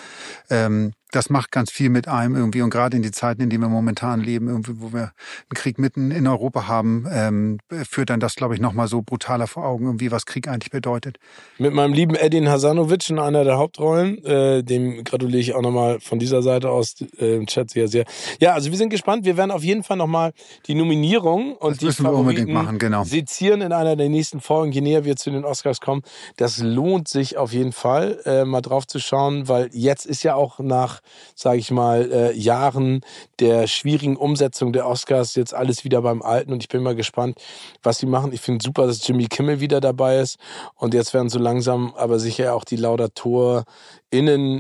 Ähm, 0.49 0.93
das 1.11 1.29
macht 1.29 1.51
ganz 1.51 1.71
viel 1.71 1.89
mit 1.89 2.07
einem 2.07 2.35
irgendwie. 2.35 2.61
Und 2.61 2.69
gerade 2.69 2.97
in 2.97 3.03
die 3.03 3.11
Zeiten, 3.11 3.41
in 3.41 3.49
denen 3.49 3.63
wir 3.63 3.69
momentan 3.69 4.21
leben, 4.21 4.47
irgendwie, 4.47 4.73
wo 4.79 4.93
wir 4.93 4.99
einen 5.01 5.55
Krieg 5.55 5.79
mitten 5.79 6.11
in 6.11 6.27
Europa 6.27 6.67
haben, 6.67 7.07
ähm, 7.11 7.59
führt 7.89 8.09
dann 8.09 8.19
das, 8.19 8.35
glaube 8.35 8.53
ich, 8.53 8.59
nochmal 8.59 8.87
so 8.87 9.01
brutaler 9.01 9.47
vor 9.47 9.65
Augen, 9.65 9.85
irgendwie, 9.85 10.11
was 10.11 10.25
Krieg 10.25 10.47
eigentlich 10.47 10.71
bedeutet. 10.71 11.17
Mit 11.57 11.73
meinem 11.73 11.93
lieben 11.93 12.15
Edin 12.15 12.49
Hasanovic 12.49 13.09
in 13.09 13.19
einer 13.19 13.43
der 13.43 13.57
Hauptrollen. 13.57 14.23
Äh, 14.25 14.63
dem 14.63 15.03
gratuliere 15.03 15.39
ich 15.39 15.55
auch 15.55 15.61
nochmal 15.61 15.99
von 15.99 16.19
dieser 16.19 16.41
Seite 16.41 16.69
aus 16.69 16.95
äh, 17.19 17.35
im 17.35 17.47
Chat 17.47 17.69
sehr, 17.69 17.87
sehr. 17.87 18.05
Ja, 18.39 18.53
also 18.53 18.69
wir 18.71 18.77
sind 18.77 18.89
gespannt. 18.89 19.25
Wir 19.25 19.37
werden 19.37 19.51
auf 19.51 19.63
jeden 19.63 19.83
Fall 19.83 19.97
nochmal 19.97 20.33
die 20.67 20.75
Nominierung 20.75 21.55
und 21.55 21.71
Das 21.71 21.77
die 21.79 21.85
müssen 21.85 22.03
wir 22.03 22.13
unbedingt 22.13 22.49
machen, 22.49 22.79
genau. 22.79 23.03
sezieren 23.03 23.61
in 23.61 23.71
einer 23.71 23.95
der 23.95 24.09
nächsten 24.09 24.41
Folgen, 24.41 24.71
je 24.71 24.81
näher 24.81 25.05
wir 25.05 25.15
zu 25.15 25.31
den 25.31 25.45
Oscars 25.45 25.79
kommen. 25.79 26.01
Das 26.35 26.59
lohnt 26.59 27.07
sich 27.07 27.37
auf 27.37 27.53
jeden 27.53 27.71
Fall, 27.71 28.19
äh, 28.25 28.45
mal 28.45 28.61
drauf 28.61 28.85
zu 28.87 28.99
schauen, 28.99 29.47
weil 29.47 29.69
jetzt 29.71 30.05
ist 30.05 30.23
ja 30.23 30.35
auch 30.35 30.59
nach, 30.59 30.96
sage 31.35 31.59
ich 31.59 31.71
mal, 31.71 32.11
äh, 32.11 32.33
Jahren 32.33 33.01
der 33.39 33.67
schwierigen 33.67 34.17
Umsetzung 34.17 34.73
der 34.73 34.87
Oscars 34.87 35.35
jetzt 35.35 35.53
alles 35.53 35.83
wieder 35.83 36.01
beim 36.01 36.21
Alten 36.21 36.53
und 36.53 36.63
ich 36.63 36.69
bin 36.69 36.83
mal 36.83 36.95
gespannt, 36.95 37.39
was 37.83 37.99
sie 37.99 38.05
machen. 38.05 38.33
Ich 38.33 38.41
finde 38.41 38.63
super, 38.63 38.87
dass 38.87 39.05
Jimmy 39.07 39.27
Kimmel 39.27 39.59
wieder 39.59 39.81
dabei 39.81 40.19
ist 40.19 40.37
und 40.75 40.93
jetzt 40.93 41.13
werden 41.13 41.29
so 41.29 41.39
langsam 41.39 41.93
aber 41.95 42.19
sicher 42.19 42.53
auch 42.53 42.63
die 42.63 42.77
LaudatorInnen 42.77 43.65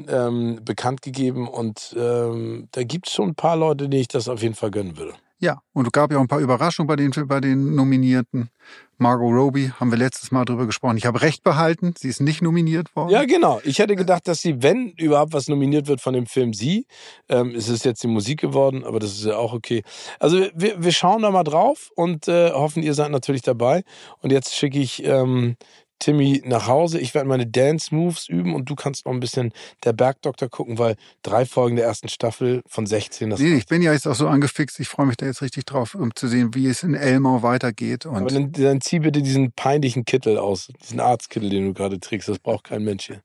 ähm, 0.09 0.59
bekannt 0.63 1.01
gegeben 1.01 1.47
und 1.47 1.95
ähm, 1.97 2.67
da 2.71 2.83
gibt 2.83 3.07
es 3.07 3.13
schon 3.13 3.29
ein 3.29 3.35
paar 3.35 3.57
Leute, 3.57 3.89
denen 3.89 4.01
ich 4.01 4.07
das 4.07 4.27
auf 4.27 4.41
jeden 4.41 4.55
Fall 4.55 4.71
gönnen 4.71 4.97
würde. 4.97 5.13
Ja, 5.39 5.59
und 5.73 5.85
es 5.85 5.91
gab 5.91 6.11
ja 6.11 6.17
auch 6.17 6.21
ein 6.21 6.27
paar 6.27 6.39
Überraschungen 6.39 6.87
bei 6.87 6.95
den, 6.95 7.11
bei 7.27 7.39
den 7.39 7.75
Nominierten. 7.75 8.49
Margot 8.97 9.31
Robbie 9.31 9.71
haben 9.79 9.91
wir 9.91 9.97
letztes 9.97 10.31
Mal 10.31 10.45
drüber 10.45 10.65
gesprochen. 10.65 10.97
Ich 10.97 11.05
habe 11.05 11.21
recht 11.21 11.43
behalten, 11.43 11.93
sie 11.95 12.09
ist 12.09 12.19
nicht 12.19 12.41
nominiert 12.41 12.95
worden. 12.95 13.11
Ja, 13.11 13.25
genau. 13.25 13.61
Ich 13.63 13.77
hätte 13.77 13.95
gedacht, 13.95 14.27
dass 14.27 14.41
sie, 14.41 14.63
wenn 14.63 14.89
überhaupt 14.93 15.33
was 15.33 15.47
nominiert 15.47 15.87
wird 15.87 16.01
von 16.01 16.13
dem 16.13 16.25
Film 16.25 16.53
Sie, 16.53 16.87
ähm, 17.29 17.53
es 17.53 17.69
ist 17.69 17.85
jetzt 17.85 18.01
die 18.01 18.07
Musik 18.07 18.41
geworden, 18.41 18.83
aber 18.83 18.99
das 18.99 19.11
ist 19.11 19.25
ja 19.25 19.37
auch 19.37 19.53
okay. 19.53 19.83
Also 20.19 20.47
wir, 20.55 20.83
wir 20.83 20.91
schauen 20.91 21.21
da 21.21 21.29
mal 21.29 21.43
drauf 21.43 21.91
und 21.95 22.27
äh, 22.27 22.51
hoffen, 22.51 22.81
ihr 22.81 22.95
seid 22.95 23.11
natürlich 23.11 23.43
dabei. 23.43 23.83
Und 24.21 24.31
jetzt 24.31 24.55
schicke 24.55 24.79
ich 24.79 25.03
ähm, 25.03 25.57
Timmy 25.99 26.41
nach 26.45 26.67
Hause. 26.67 26.99
Ich 26.99 27.13
werde 27.13 27.27
meine 27.27 27.47
Dance-Moves 27.47 28.29
üben 28.29 28.53
und 28.55 28.69
du 28.69 28.75
kannst 28.75 29.05
noch 29.05 29.13
ein 29.13 29.19
bisschen 29.19 29.53
der 29.83 29.93
Bergdoktor 29.93 30.49
gucken, 30.49 30.77
weil 30.77 30.95
drei 31.23 31.45
Folgen 31.45 31.75
der 31.75 31.85
ersten 31.85 32.09
Staffel 32.09 32.61
von 32.67 32.85
16, 32.85 33.29
das 33.29 33.39
Nee, 33.39 33.55
ich 33.55 33.65
bin 33.65 33.81
ja 33.81 33.93
jetzt 33.93 34.07
auch 34.07 34.15
so 34.15 34.27
angefixt. 34.27 34.79
Ich 34.79 34.87
freue 34.87 35.05
mich 35.05 35.17
da 35.17 35.25
jetzt 35.25 35.41
richtig 35.41 35.65
drauf, 35.65 35.95
um 35.95 36.13
zu 36.15 36.27
sehen, 36.27 36.53
wie 36.53 36.67
es 36.67 36.83
in 36.83 36.93
Elmau 36.93 37.43
weitergeht. 37.43 38.05
aber 38.05 38.25
dann, 38.25 38.51
dann 38.51 38.81
zieh 38.81 38.99
bitte 38.99 39.21
diesen 39.21 39.51
peinlichen 39.51 40.05
Kittel 40.05 40.37
aus, 40.37 40.69
diesen 40.83 40.99
Arztkittel, 40.99 41.49
den 41.49 41.67
du 41.67 41.73
gerade 41.73 41.99
trägst. 41.99 42.29
Das 42.29 42.39
braucht 42.39 42.65
kein 42.65 42.83
Mensch 42.83 43.07
hier. 43.07 43.21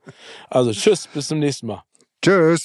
Also 0.49 0.73
tschüss, 0.73 1.07
bis 1.07 1.29
zum 1.29 1.39
nächsten 1.39 1.67
Mal. 1.67 1.83
tschüss. 2.23 2.65